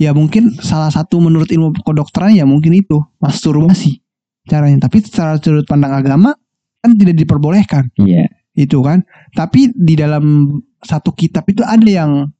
Ya 0.00 0.10
mungkin 0.16 0.56
salah 0.58 0.90
satu 0.90 1.20
menurut 1.22 1.46
ilmu 1.52 1.76
kedokteran 1.84 2.34
ya 2.34 2.48
mungkin 2.48 2.72
itu 2.74 3.04
masturbasi 3.20 4.00
caranya. 4.48 4.88
Tapi 4.88 5.04
secara 5.04 5.36
sudut 5.36 5.68
pandang 5.68 5.92
agama 5.92 6.32
kan 6.80 6.96
tidak 6.96 7.20
diperbolehkan 7.20 7.92
iya 8.00 8.26
itu 8.56 8.80
kan. 8.80 9.04
Tapi 9.36 9.76
di 9.76 9.94
dalam 9.94 10.56
satu 10.80 11.12
kitab 11.12 11.44
itu 11.52 11.60
ada 11.60 11.84
yang 11.84 12.32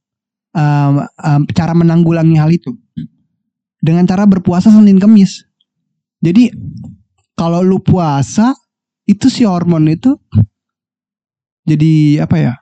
um, 0.57 0.95
um, 1.05 1.43
cara 1.53 1.77
menanggulangi 1.77 2.37
hal 2.41 2.49
itu 2.49 2.73
dengan 3.85 4.09
cara 4.09 4.25
berpuasa 4.25 4.73
Senin 4.73 4.97
Kemis. 4.97 5.45
Jadi 6.25 6.49
kalau 7.37 7.61
lu 7.61 7.77
puasa 7.85 8.57
itu 9.05 9.29
si 9.29 9.45
hormon 9.45 9.85
itu 9.93 10.17
jadi 11.69 12.25
apa 12.25 12.37
ya? 12.41 12.55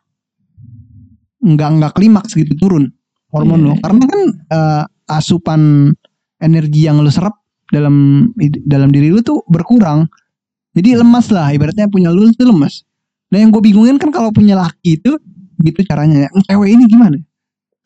Enggak 1.39 1.71
enggak 1.79 1.93
klimaks 1.95 2.35
gitu 2.35 2.59
turun 2.59 2.91
hormon 3.31 3.63
Iya. 3.63 3.67
lu 3.71 3.75
karena 3.79 4.05
kan 4.11 4.21
uh, 4.51 4.83
asupan 5.07 5.95
energi 6.43 6.91
yang 6.91 6.99
lu 6.99 7.11
serap 7.15 7.39
dalam 7.71 8.29
dalam 8.67 8.91
diri 8.91 9.15
lu 9.15 9.23
tuh 9.23 9.47
berkurang. 9.47 10.11
Jadi 10.75 10.99
lemas 10.99 11.31
lah 11.31 11.55
ibaratnya 11.55 11.87
punya 11.87 12.11
lu 12.11 12.27
itu 12.27 12.43
lemas. 12.43 12.83
Nah 13.31 13.39
yang 13.39 13.55
gue 13.55 13.63
bingungin 13.63 13.97
kan 14.03 14.11
kalau 14.11 14.35
punya 14.35 14.59
laki 14.59 14.99
itu 14.99 15.15
gitu 15.63 15.81
caranya 15.87 16.27
ya. 16.27 16.29
Cewek 16.51 16.75
ini 16.75 16.85
gimana? 16.91 17.15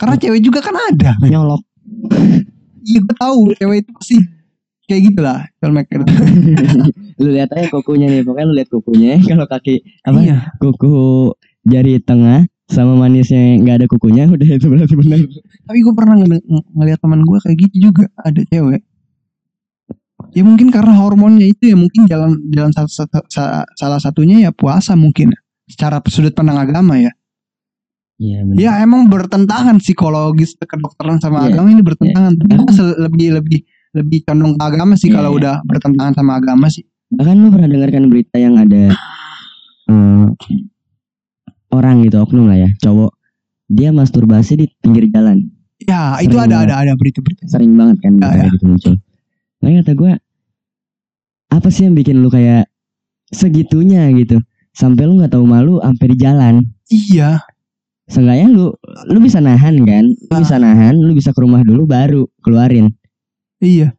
Karena 0.00 0.16
cewek 0.16 0.40
juga 0.40 0.64
kan 0.64 0.72
ada. 0.88 1.12
nyolok 1.20 1.60
Iya 2.86 2.98
gue 3.02 3.16
tahu 3.16 3.38
cewek 3.52 3.78
itu 3.82 3.90
pasti 3.92 4.16
kayak 4.86 5.02
gitu 5.04 5.20
lah 5.20 5.38
filmmaker. 5.58 6.00
lu 7.16 7.28
lihat 7.28 7.50
aja 7.50 7.66
kukunya 7.68 8.06
nih 8.06 8.22
pokoknya 8.22 8.46
lu 8.46 8.54
lihat 8.54 8.70
kukunya 8.70 9.10
kalau 9.26 9.44
kaki 9.44 9.82
apa 10.00 10.18
Iya. 10.20 10.38
kuku 10.56 10.94
jari 11.64 11.98
tengah 11.98 12.46
sama 12.66 12.94
manisnya 12.96 13.58
nggak 13.58 13.76
ada 13.76 13.86
kukunya 13.86 14.24
udah 14.32 14.48
itu 14.48 14.66
berarti 14.66 14.94
benar 14.94 15.18
Tapi 15.64 15.78
gue 15.80 15.90
pernah 15.92 16.14
ng- 16.16 16.30
ng- 16.40 16.66
ngeliat 16.72 16.98
teman 16.98 17.20
gue 17.20 17.38
kayak 17.40 17.56
gitu 17.60 17.90
juga 17.90 18.06
ada 18.16 18.38
cewek. 18.44 18.82
Ya 20.30 20.42
mungkin 20.42 20.68
karena 20.68 20.92
hormonnya 20.92 21.46
itu 21.46 21.72
ya 21.72 21.76
mungkin 21.76 22.04
jalan 22.04 22.36
jalan 22.48 22.70
sa- 22.70 22.88
sa- 22.88 23.08
sa- 23.26 23.66
salah 23.72 23.96
satunya 23.96 24.44
ya 24.44 24.50
puasa 24.52 24.92
mungkin 24.92 25.32
secara 25.64 25.98
sudut 26.06 26.30
pandang 26.30 26.60
agama 26.60 26.94
ya. 26.96 27.10
Iya 28.16 28.38
benar 28.42 28.58
Ya 28.58 28.72
emang 28.78 29.06
bertentangan 29.06 29.76
psikologis 29.76 30.56
kedokteran 30.56 31.18
sama 31.18 31.44
Iya. 31.44 31.54
agama 31.54 31.68
ini 31.70 31.80
bertentangan. 31.80 32.32
Tapi 32.34 32.52
gue 32.54 32.72
se- 32.72 32.98
lebih 32.98 33.28
lebih 33.34 33.58
lebih 33.92 34.18
condong 34.22 34.52
ke 34.54 34.62
agama 34.62 34.92
sih 34.94 35.08
Iya, 35.08 35.14
kalau 35.14 35.30
iya. 35.30 35.38
udah 35.38 35.54
bertentangan 35.62 36.14
sama 36.14 36.32
agama 36.34 36.66
sih. 36.66 36.84
bahkan 37.08 37.38
lu 37.38 37.48
pernah 37.48 37.68
dengarkan 37.68 38.04
berita 38.06 38.34
yang 38.36 38.56
ada 38.56 38.90
eh, 39.86 40.26
orang 41.70 42.02
gitu 42.02 42.18
oknum 42.18 42.46
lah 42.46 42.58
ya 42.58 42.70
cowok 42.78 43.14
dia 43.68 43.90
masturbasi 43.90 44.52
di 44.56 44.66
pinggir 44.76 45.06
jalan 45.08 45.46
Ya 45.78 46.16
itu 46.18 46.32
Sering 46.32 46.48
ada 46.48 46.56
banget. 46.56 46.66
ada 46.66 46.74
ada 46.82 46.92
berita-berita. 46.94 47.42
sering 47.46 47.72
banget 47.74 47.96
kan 48.00 48.12
Ya, 48.16 48.28
ya. 48.34 48.46
gitu 48.50 48.64
muncul 48.66 48.94
nah 49.56 49.70
kata 49.72 49.92
gue 49.92 50.12
apa 51.48 51.68
sih 51.68 51.82
yang 51.84 51.94
bikin 51.94 52.18
lu 52.18 52.28
kayak 52.28 52.66
segitunya 53.28 54.10
gitu 54.12 54.42
sampai 54.70 55.04
lu 55.04 55.16
nggak 55.16 55.30
tahu 55.30 55.44
malu 55.44 55.78
sampai 55.78 56.06
di 56.08 56.16
jalan 56.16 56.54
Iya. 56.86 57.38
Seenggaknya 58.06 58.46
lu 58.46 58.70
lu 59.10 59.18
bisa 59.18 59.42
nahan 59.42 59.82
kan 59.82 60.06
lu 60.06 60.34
Ah. 60.34 60.38
bisa 60.38 60.56
nahan 60.62 60.94
lu 60.94 61.10
bisa 61.10 61.34
ke 61.34 61.40
rumah 61.42 61.66
dulu 61.66 61.86
baru 61.90 62.22
keluarin 62.40 62.94
Iya. 63.60 63.96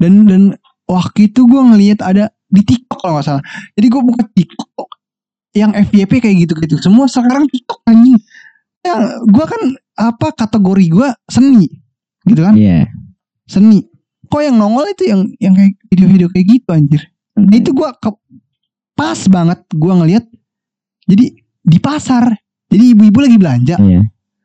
Dan 0.00 0.24
dan 0.26 0.42
waktu 0.88 1.28
itu 1.30 1.44
gue 1.44 1.60
ngelihat 1.60 2.00
ada 2.00 2.32
di 2.48 2.64
TikTok 2.64 2.98
kalau 3.04 3.20
nggak 3.20 3.26
salah. 3.26 3.44
Jadi 3.76 3.86
gue 3.86 4.02
buka 4.02 4.22
TikTok 4.32 4.88
yang 5.54 5.70
FYP 5.70 6.24
kayak 6.24 6.36
gitu-gitu. 6.48 6.80
Semua 6.80 7.06
sekarang 7.06 7.46
TikTok 7.46 7.84
anjing. 7.86 8.18
Yang 8.84 9.02
gue 9.28 9.44
kan 9.44 9.62
apa 9.94 10.28
kategori 10.34 10.86
gue 10.90 11.08
seni, 11.30 11.68
gitu 12.26 12.40
kan? 12.42 12.58
iya 12.58 12.90
Seni. 13.46 13.84
Kok 14.26 14.40
yang 14.42 14.56
nongol 14.58 14.88
itu 14.90 15.06
yang 15.06 15.28
yang 15.38 15.54
kayak 15.54 15.76
video-video 15.92 16.28
kayak 16.32 16.46
gitu 16.48 16.68
anjir. 16.74 17.02
Nah, 17.38 17.54
itu 17.54 17.70
gue 17.70 17.88
pas 18.96 19.20
banget 19.30 19.60
gue 19.68 19.92
ngelihat. 19.94 20.24
Jadi 21.06 21.24
di 21.60 21.78
pasar. 21.78 22.32
Jadi 22.70 22.84
ibu-ibu 22.96 23.18
lagi 23.20 23.36
belanja. 23.36 23.76
iya 23.80 24.02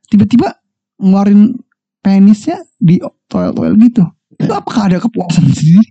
Tiba-tiba 0.09 0.51
ngeluarin 0.99 1.55
penisnya 2.01 2.65
di 2.81 2.97
toilet-toilet 3.29 3.77
gitu. 3.91 4.03
Itu 4.39 4.53
apakah 4.55 4.89
ada 4.89 4.97
kepuasan 4.97 5.45
sendiri? 5.51 5.85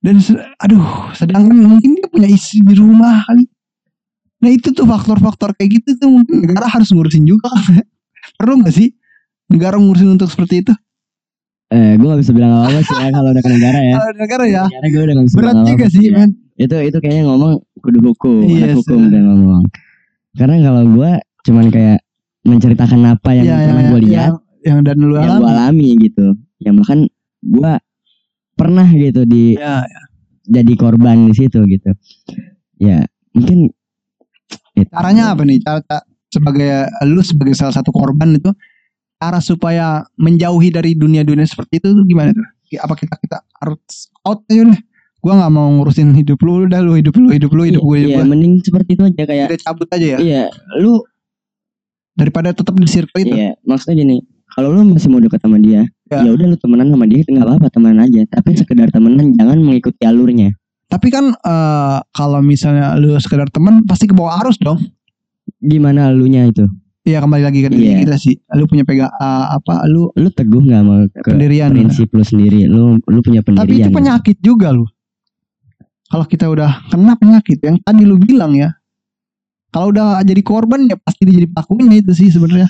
Dan 0.00 0.16
aduh, 0.56 1.12
sedangkan 1.12 1.56
mungkin 1.60 1.98
dia 1.98 2.08
punya 2.08 2.28
istri 2.30 2.64
di 2.64 2.72
rumah 2.78 3.20
kali. 3.28 3.44
Nah 4.40 4.50
itu 4.50 4.72
tuh 4.72 4.88
faktor-faktor 4.88 5.52
kayak 5.52 5.82
gitu 5.82 6.00
tuh 6.00 6.08
mungkin 6.08 6.46
negara 6.48 6.70
harus 6.70 6.88
ngurusin 6.88 7.28
juga. 7.28 7.52
Perlu 8.40 8.64
gak 8.64 8.72
sih 8.72 8.96
negara 9.50 9.76
ngurusin 9.76 10.16
untuk 10.16 10.30
seperti 10.32 10.64
itu? 10.64 10.72
eh 11.70 11.94
gue 11.94 12.02
gak 12.02 12.18
bisa 12.18 12.34
bilang 12.34 12.66
apa 12.66 12.66
apa 12.66 12.80
sih 12.82 12.96
ya 12.98 13.08
kalau 13.14 13.30
udah 13.30 13.42
ke 13.46 13.50
negara 13.54 13.78
ya 13.78 13.94
Kalau 13.94 14.12
negara 14.18 14.44
ya 14.50 14.64
negara 14.66 14.86
gue 14.90 15.02
udah 15.06 15.14
gak 15.14 15.26
bisa 15.30 15.36
berat 15.38 15.54
juga 15.54 15.62
apa-apa 15.70 15.86
sih 15.94 16.02
ya. 16.02 16.12
men. 16.18 16.30
itu 16.58 16.76
itu 16.82 16.98
kayaknya 16.98 17.22
ngomong 17.30 17.52
kudu 17.78 17.98
hukum 18.10 18.42
Iya, 18.42 18.64
anak 18.66 18.76
hukum 18.82 19.00
dan 19.06 19.22
ngomong 19.22 19.62
karena 20.34 20.56
kalau 20.66 20.82
gue 20.90 21.12
cuman 21.42 21.68
kayak 21.68 21.98
menceritakan 22.42 23.00
apa 23.06 23.30
yang 23.32 23.46
Iya, 23.46 23.56
pernah 23.62 23.84
gue 23.86 24.00
lihat 24.02 24.30
yang, 24.30 24.36
yang 24.62 24.78
dan 24.82 24.96
lu 24.98 25.14
yang 25.14 25.24
alami. 25.26 25.40
gue 25.40 25.50
alami 25.50 25.88
gitu 26.00 26.26
yang 26.58 26.74
bahkan 26.76 26.98
gue 27.40 27.72
pernah 28.54 28.86
gitu 28.88 29.22
di 29.24 29.56
Ya, 29.56 29.84
jadi 30.44 30.72
korban 30.74 31.28
di 31.28 31.34
situ 31.34 31.60
gitu 31.64 31.90
ya 32.76 33.04
mungkin 33.30 33.70
itu. 34.72 34.88
caranya 34.90 35.32
apa 35.32 35.42
nih? 35.42 35.60
Cara, 35.60 35.80
cara 35.80 36.00
sebagai 36.26 36.70
lu 37.04 37.20
sebagai 37.20 37.54
salah 37.54 37.72
satu 37.72 37.90
korban 37.90 38.34
itu 38.34 38.50
cara 39.16 39.36
supaya 39.38 39.86
menjauhi 40.16 40.70
dari 40.70 40.94
dunia-dunia 40.94 41.44
seperti 41.44 41.78
itu 41.78 41.92
tuh 41.92 42.04
gimana 42.04 42.32
tuh? 42.32 42.44
Apa 42.78 42.94
kita 42.94 43.18
kita 43.18 43.42
harus 43.58 43.80
out 44.22 44.40
aja 44.46 44.64
deh. 44.64 44.80
Gua 45.20 45.36
nggak 45.36 45.52
mau 45.52 45.68
ngurusin 45.68 46.16
hidup 46.16 46.40
lu 46.40 46.64
udah 46.64 46.80
lu 46.80 46.96
hidup 46.96 47.12
lu 47.14 47.28
hidup 47.28 47.52
lu 47.52 47.68
hidup 47.68 47.82
gue 47.82 47.96
hidup 48.00 48.10
Iya, 48.10 48.18
gue. 48.18 48.30
mending 48.30 48.54
seperti 48.64 48.90
itu 48.96 49.02
aja 49.04 49.22
kayak 49.22 49.46
Kita 49.52 49.56
cabut 49.68 49.88
aja 49.92 50.06
ya. 50.06 50.18
iya, 50.18 50.42
lu 50.80 51.04
Daripada 52.20 52.52
tetap 52.52 52.76
di 52.76 52.84
circle 52.84 53.16
itu. 53.18 53.32
iya, 53.32 53.56
maksudnya 53.64 53.96
gini, 53.98 54.16
kalau 54.50 54.70
lu 54.70 54.84
masih 54.86 55.08
mau 55.08 55.18
dekat 55.18 55.40
sama 55.40 55.56
dia, 55.56 55.88
Ya. 56.06 56.20
ya 56.20 56.30
udah 56.30 56.46
lu 56.46 56.56
temenan 56.58 56.90
sama 56.90 57.06
dia 57.06 57.22
nggak 57.22 57.40
apa-apa 57.40 57.66
temenan 57.70 58.04
aja, 58.04 58.20
tapi 58.28 58.52
sekedar 58.52 58.90
temenan 58.90 59.32
jangan 59.32 59.56
mengikuti 59.56 60.02
alurnya. 60.02 60.52
Tapi 60.86 61.06
kan 61.08 61.32
eh, 61.32 61.98
kalau 62.10 62.42
misalnya 62.42 62.92
lu 62.94 63.14
sekedar 63.16 63.46
teman 63.48 63.86
pasti 63.86 64.04
ke 64.04 64.12
bawah 64.12 64.42
arus 64.42 64.58
dong. 64.58 64.76
Gimana 65.56 66.10
lunya 66.10 66.44
itu? 66.44 66.66
Iya 67.00 67.22
kembali 67.22 67.40
lagi 67.40 67.62
ke 67.62 67.70
diri 67.70 67.86
Iya. 67.86 67.98
kita 68.04 68.16
sih. 68.18 68.34
Lu 68.52 68.66
punya 68.66 68.82
pega 68.82 69.06
eh, 69.08 69.44
apa 69.54 69.86
lu 69.86 70.10
Lu 70.12 70.28
teguh 70.28 70.60
nggak 70.60 70.80
sama 70.82 70.94
ke 71.08 71.30
pendirian. 71.30 71.70
prinsip 71.70 72.10
lu 72.10 72.20
sendiri? 72.20 72.66
Lu 72.66 72.98
lu 72.98 73.20
punya 73.22 73.40
pendirian. 73.40 73.64
Tapi 73.64 73.74
itu 73.78 73.86
gitu. 73.88 73.96
penyakit 73.96 74.36
juga 74.42 74.74
lu. 74.74 74.84
Kalau 76.10 76.26
kita 76.26 76.50
udah 76.50 76.90
kena 76.90 77.14
penyakit 77.14 77.62
yang 77.62 77.78
tadi 77.78 78.02
lu 78.02 78.18
bilang 78.18 78.58
ya. 78.58 78.74
Kalau 79.70 79.94
udah 79.94 80.18
jadi 80.26 80.42
korban 80.42 80.90
ya 80.90 80.98
pasti 80.98 81.22
dia 81.26 81.42
jadi 81.42 81.48
pelakunya 81.50 82.02
itu 82.02 82.12
sih 82.14 82.28
sebenarnya. 82.30 82.66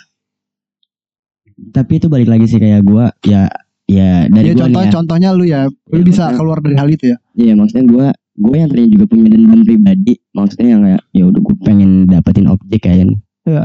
Tapi 1.72 1.92
itu 2.00 2.06
balik 2.08 2.28
lagi 2.28 2.46
sih 2.48 2.60
kayak 2.60 2.84
gua 2.84 3.12
ya 3.24 3.48
ya 3.88 4.28
dari 4.28 4.52
Ya 4.52 4.54
gua 4.54 4.62
contoh 4.64 4.82
ya. 4.84 4.90
contohnya 4.92 5.28
lu 5.32 5.44
ya, 5.48 5.60
lu 5.66 6.00
Iya, 6.00 6.04
bisa 6.04 6.24
keluar 6.36 6.58
dari 6.60 6.76
hal 6.76 6.88
itu 6.92 7.04
ya. 7.12 7.16
Iya 7.36 7.52
maksudnya 7.56 7.84
gue 7.88 8.06
gue 8.40 8.54
yang 8.56 8.68
tadinya 8.72 8.90
juga 8.96 9.04
punya 9.10 9.26
dendam 9.28 9.60
pribadi 9.60 10.14
maksudnya 10.32 10.68
yang 10.72 10.82
kayak 10.86 11.02
ya 11.12 11.24
udah 11.28 11.40
gue 11.44 11.56
pengen 11.60 11.90
dapetin 12.08 12.46
objek 12.48 12.80
kayak 12.84 13.04
nih. 13.10 13.18
Iya, 13.48 13.62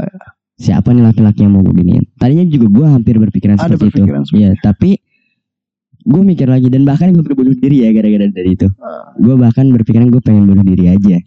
Siapa 0.56 0.88
nih 0.96 1.04
laki-laki 1.04 1.44
yang 1.44 1.52
mau 1.52 1.60
gue 1.60 1.76
giniin? 1.76 2.04
Tadinya 2.16 2.44
juga 2.48 2.66
gue 2.72 2.86
hampir 2.88 3.14
berpikiran 3.20 3.60
Ada 3.60 3.76
seperti 3.76 4.00
berpikiran 4.00 4.22
itu. 4.24 4.32
Iya 4.40 4.50
tapi 4.60 4.90
gue 6.06 6.22
mikir 6.22 6.48
lagi 6.48 6.68
dan 6.70 6.86
bahkan 6.86 7.12
gue 7.12 7.20
berbunuh 7.20 7.52
diri 7.58 7.84
ya 7.84 7.90
gara-gara 7.92 8.26
dari 8.30 8.50
itu. 8.56 8.68
Ah. 8.80 9.12
Gue 9.20 9.34
bahkan 9.36 9.68
berpikiran 9.68 10.08
gue 10.08 10.22
pengen 10.24 10.48
bunuh 10.48 10.64
diri 10.64 10.92
aja. 10.92 11.18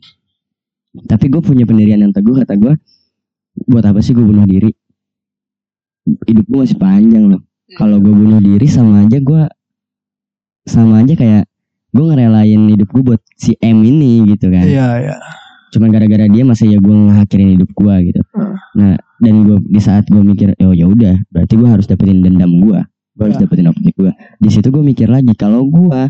Tapi 0.90 1.26
gue 1.30 1.42
punya 1.42 1.70
pendirian 1.70 2.02
yang 2.02 2.14
teguh 2.14 2.42
kata 2.42 2.58
gue 2.58 2.74
buat 3.70 3.86
apa 3.86 4.02
sih 4.02 4.18
gue 4.18 4.26
bunuh 4.26 4.46
diri? 4.46 4.72
Hidup 6.26 6.46
gue 6.50 6.60
masih 6.66 6.80
panjang 6.80 7.30
loh. 7.30 7.42
Kalau 7.78 8.02
gue 8.02 8.10
bunuh 8.10 8.42
diri 8.42 8.66
sama 8.66 9.06
aja 9.06 9.22
gue 9.22 9.44
sama 10.66 11.06
aja 11.06 11.14
kayak 11.14 11.44
gue 11.94 12.06
ngerelain 12.06 12.62
hidup 12.74 12.90
gue 12.90 13.04
buat 13.14 13.22
si 13.38 13.54
M 13.62 13.86
ini 13.86 14.26
gitu 14.34 14.50
kan. 14.50 14.66
Iya, 14.66 14.88
iya. 15.06 15.16
Cuman 15.70 15.94
gara-gara 15.94 16.26
dia 16.26 16.42
masa 16.42 16.66
ya 16.66 16.82
gue 16.82 16.96
ngakhirin 17.14 17.54
hidup 17.58 17.70
gue 17.78 17.96
gitu. 18.10 18.22
Hmm. 18.34 18.58
Nah 18.74 18.94
dan 19.22 19.36
gue 19.46 19.58
di 19.70 19.82
saat 19.82 20.10
gue 20.10 20.22
mikir 20.22 20.58
oh 20.66 20.74
ya 20.74 20.90
udah 20.90 21.22
berarti 21.30 21.54
gue 21.54 21.70
harus 21.70 21.86
dapetin 21.86 22.26
dendam 22.26 22.58
gue. 22.58 22.80
Gue 23.14 23.24
harus 23.30 23.38
Ya. 23.38 23.46
dapetin 23.46 23.70
objek 23.70 23.94
gue. 23.94 24.12
Di 24.42 24.50
situ 24.50 24.74
gue 24.74 24.82
mikir 24.82 25.06
lagi 25.06 25.34
kalau 25.38 25.70
gue 25.70 26.10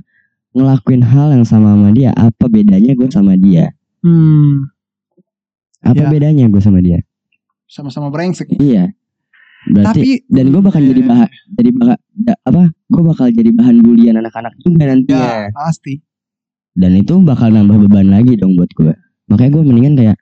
ngelakuin 0.55 1.03
hal 1.03 1.35
yang 1.35 1.43
sama 1.43 1.75
sama 1.75 1.91
dia 1.91 2.15
apa 2.15 2.47
bedanya 2.47 2.95
gue 2.95 3.07
sama 3.11 3.35
dia? 3.35 3.75
Hmm, 3.99 4.71
Apa 5.81 5.95
Ya. 5.97 6.09
bedanya 6.09 6.45
gue 6.45 6.59
sama 6.59 6.79
dia? 6.79 6.99
sama-sama 7.65 8.09
brengsek. 8.09 8.49
Iya. 8.53 8.91
Berarti 9.65 10.01
Tapi 10.01 10.09
dan 10.27 10.49
gue 10.49 10.59
bakal 10.59 10.81
jadi 10.81 10.97
Iya. 10.97 11.07
bahan 11.07 11.29
jadi 11.53 11.69
bahan 11.71 11.97
apa? 12.41 12.63
Gue 12.85 13.03
bakal 13.05 13.27
jadi 13.29 13.49
bahan 13.51 13.75
bulian 13.79 14.15
anak-anak 14.15 14.53
juga 14.57 14.83
nantinya. 14.85 15.19
ya 15.45 15.51
pasti. 15.51 16.01
dan 16.71 16.95
itu 16.95 17.11
bakal 17.19 17.49
nambah 17.49 17.75
beban 17.81 18.07
lagi 18.07 18.33
dong 18.33 18.55
buat 18.55 18.71
gue 18.71 18.93
makanya 19.27 19.51
gue 19.51 19.63
mendingan 19.63 19.93
kayak 19.93 20.17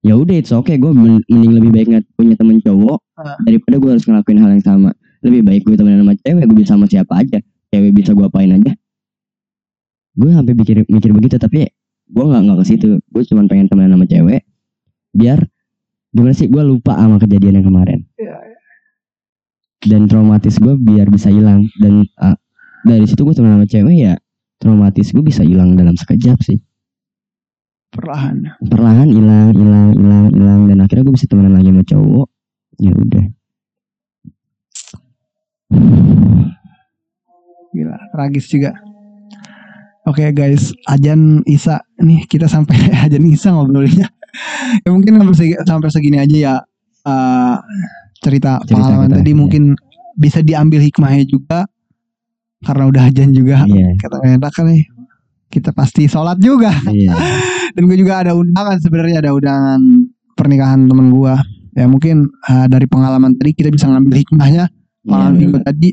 ya 0.00 0.12
udah 0.12 0.34
it's 0.34 0.50
okay 0.50 0.74
gue 0.74 0.90
men- 0.90 1.22
mending 1.24 1.54
lebih 1.54 1.70
baik 1.70 1.86
nggak 1.86 2.04
punya 2.12 2.34
temen 2.34 2.58
cowok 2.58 2.98
Ah. 3.14 3.38
daripada 3.40 3.78
gue 3.78 3.90
harus 3.92 4.02
ngelakuin 4.02 4.36
hal 4.36 4.50
yang 4.50 4.64
sama 4.64 4.90
lebih 5.20 5.40
baik 5.40 5.62
gue 5.62 5.76
temenan 5.76 6.02
sama 6.02 6.14
cewek 6.18 6.44
gue 6.44 6.56
bisa 6.56 6.74
sama 6.74 6.86
siapa 6.86 7.14
aja 7.16 7.38
cewek 7.70 7.94
bisa 7.94 8.10
gue 8.10 8.26
apain 8.26 8.50
aja 8.50 8.72
gue 10.14 10.30
sampai 10.32 10.52
mikir 10.52 10.82
mikir 10.84 11.10
begitu 11.10 11.36
tapi 11.36 11.70
gue 12.08 12.24
nggak 12.24 12.42
nggak 12.44 12.58
ke 12.60 12.66
situ. 12.66 12.88
Gue 13.08 13.22
cuma 13.28 13.46
pengen 13.48 13.68
temenan 13.68 13.96
sama 13.96 14.06
cewek. 14.08 14.42
Biar 15.14 15.40
gimana 16.14 16.34
sih 16.34 16.46
gue 16.46 16.62
lupa 16.62 16.94
sama 16.94 17.18
kejadian 17.18 17.62
yang 17.62 17.66
kemarin. 17.66 18.00
Iya, 18.18 18.36
dan 19.84 20.08
traumatis 20.08 20.56
gue 20.56 20.74
biar 20.80 21.12
bisa 21.12 21.28
hilang. 21.28 21.68
Dan 21.76 22.08
ah, 22.16 22.36
dari 22.82 23.04
situ 23.04 23.24
gue 23.24 23.36
temenan 23.36 23.64
sama 23.64 23.68
cewek 23.68 23.96
ya 23.96 24.14
traumatis 24.64 25.12
gue 25.12 25.20
bisa 25.20 25.44
hilang 25.44 25.76
dalam 25.76 25.92
sekejap 25.92 26.40
sih. 26.40 26.56
Perlahan. 27.94 28.58
perlahan 28.58 29.06
hilang 29.06 29.54
hilang 29.54 29.94
hilang 29.94 30.26
hilang. 30.32 30.60
Dan 30.66 30.82
akhirnya 30.82 31.04
gue 31.06 31.14
bisa 31.14 31.28
temenan 31.28 31.54
lagi 31.54 31.70
sama 31.70 31.84
cowok. 31.84 32.28
Ya 32.80 32.92
udah. 32.96 33.24
Gila, 37.74 37.98
tragis 38.14 38.46
juga. 38.50 38.72
Oke 40.04 40.32
guys, 40.32 40.72
Ajan 40.88 41.44
Isa 41.44 41.83
nih 41.96 42.26
kita 42.26 42.46
sampai 42.46 42.74
Ajan 43.04 43.24
Isa 43.24 43.50
ngobrolnya. 43.50 44.08
ya 44.82 44.88
mungkin 44.88 45.14
sampai 45.14 45.34
segi- 45.36 45.60
sampai 45.60 45.88
segini 45.88 46.18
aja 46.18 46.36
ya 46.36 46.54
eh, 47.04 47.56
cerita, 48.18 48.58
Cerita 48.60 48.72
pengalaman 48.72 49.06
kita, 49.06 49.16
tadi. 49.20 49.30
iya. 49.30 49.36
mungkin 49.36 49.62
bisa 50.14 50.38
diambil 50.40 50.80
hikmahnya 50.80 51.24
juga 51.24 51.66
karena 52.60 52.84
udah 52.86 53.02
Ajan 53.04 53.30
juga 53.30 53.62
iya. 53.66 53.92
kata 53.94 54.24
enak 54.24 54.50
kan 54.50 54.66
nih. 54.66 54.82
Kita 55.46 55.70
pasti 55.70 56.08
sholat 56.08 56.38
juga. 56.38 56.74
Iya. 56.84 57.14
Dan 57.78 57.86
gue 57.86 57.94
juga 57.94 58.22
ada 58.22 58.34
undangan 58.34 58.74
sebenarnya 58.76 59.22
ada 59.22 59.30
undangan 59.30 59.78
pernikahan 60.32 60.82
temen 60.84 61.10
gue 61.10 61.34
ya 61.74 61.86
mungkin 61.86 62.26
eh, 62.44 62.66
dari 62.66 62.86
pengalaman 62.86 63.34
tadi 63.34 63.50
kita 63.52 63.66
bisa 63.68 63.86
ngambil 63.86 64.18
hikmahnya 64.18 64.66
pengalaman 65.00 65.34
Iya, 65.36 65.46
gue 65.48 65.60
tadi 65.62 65.88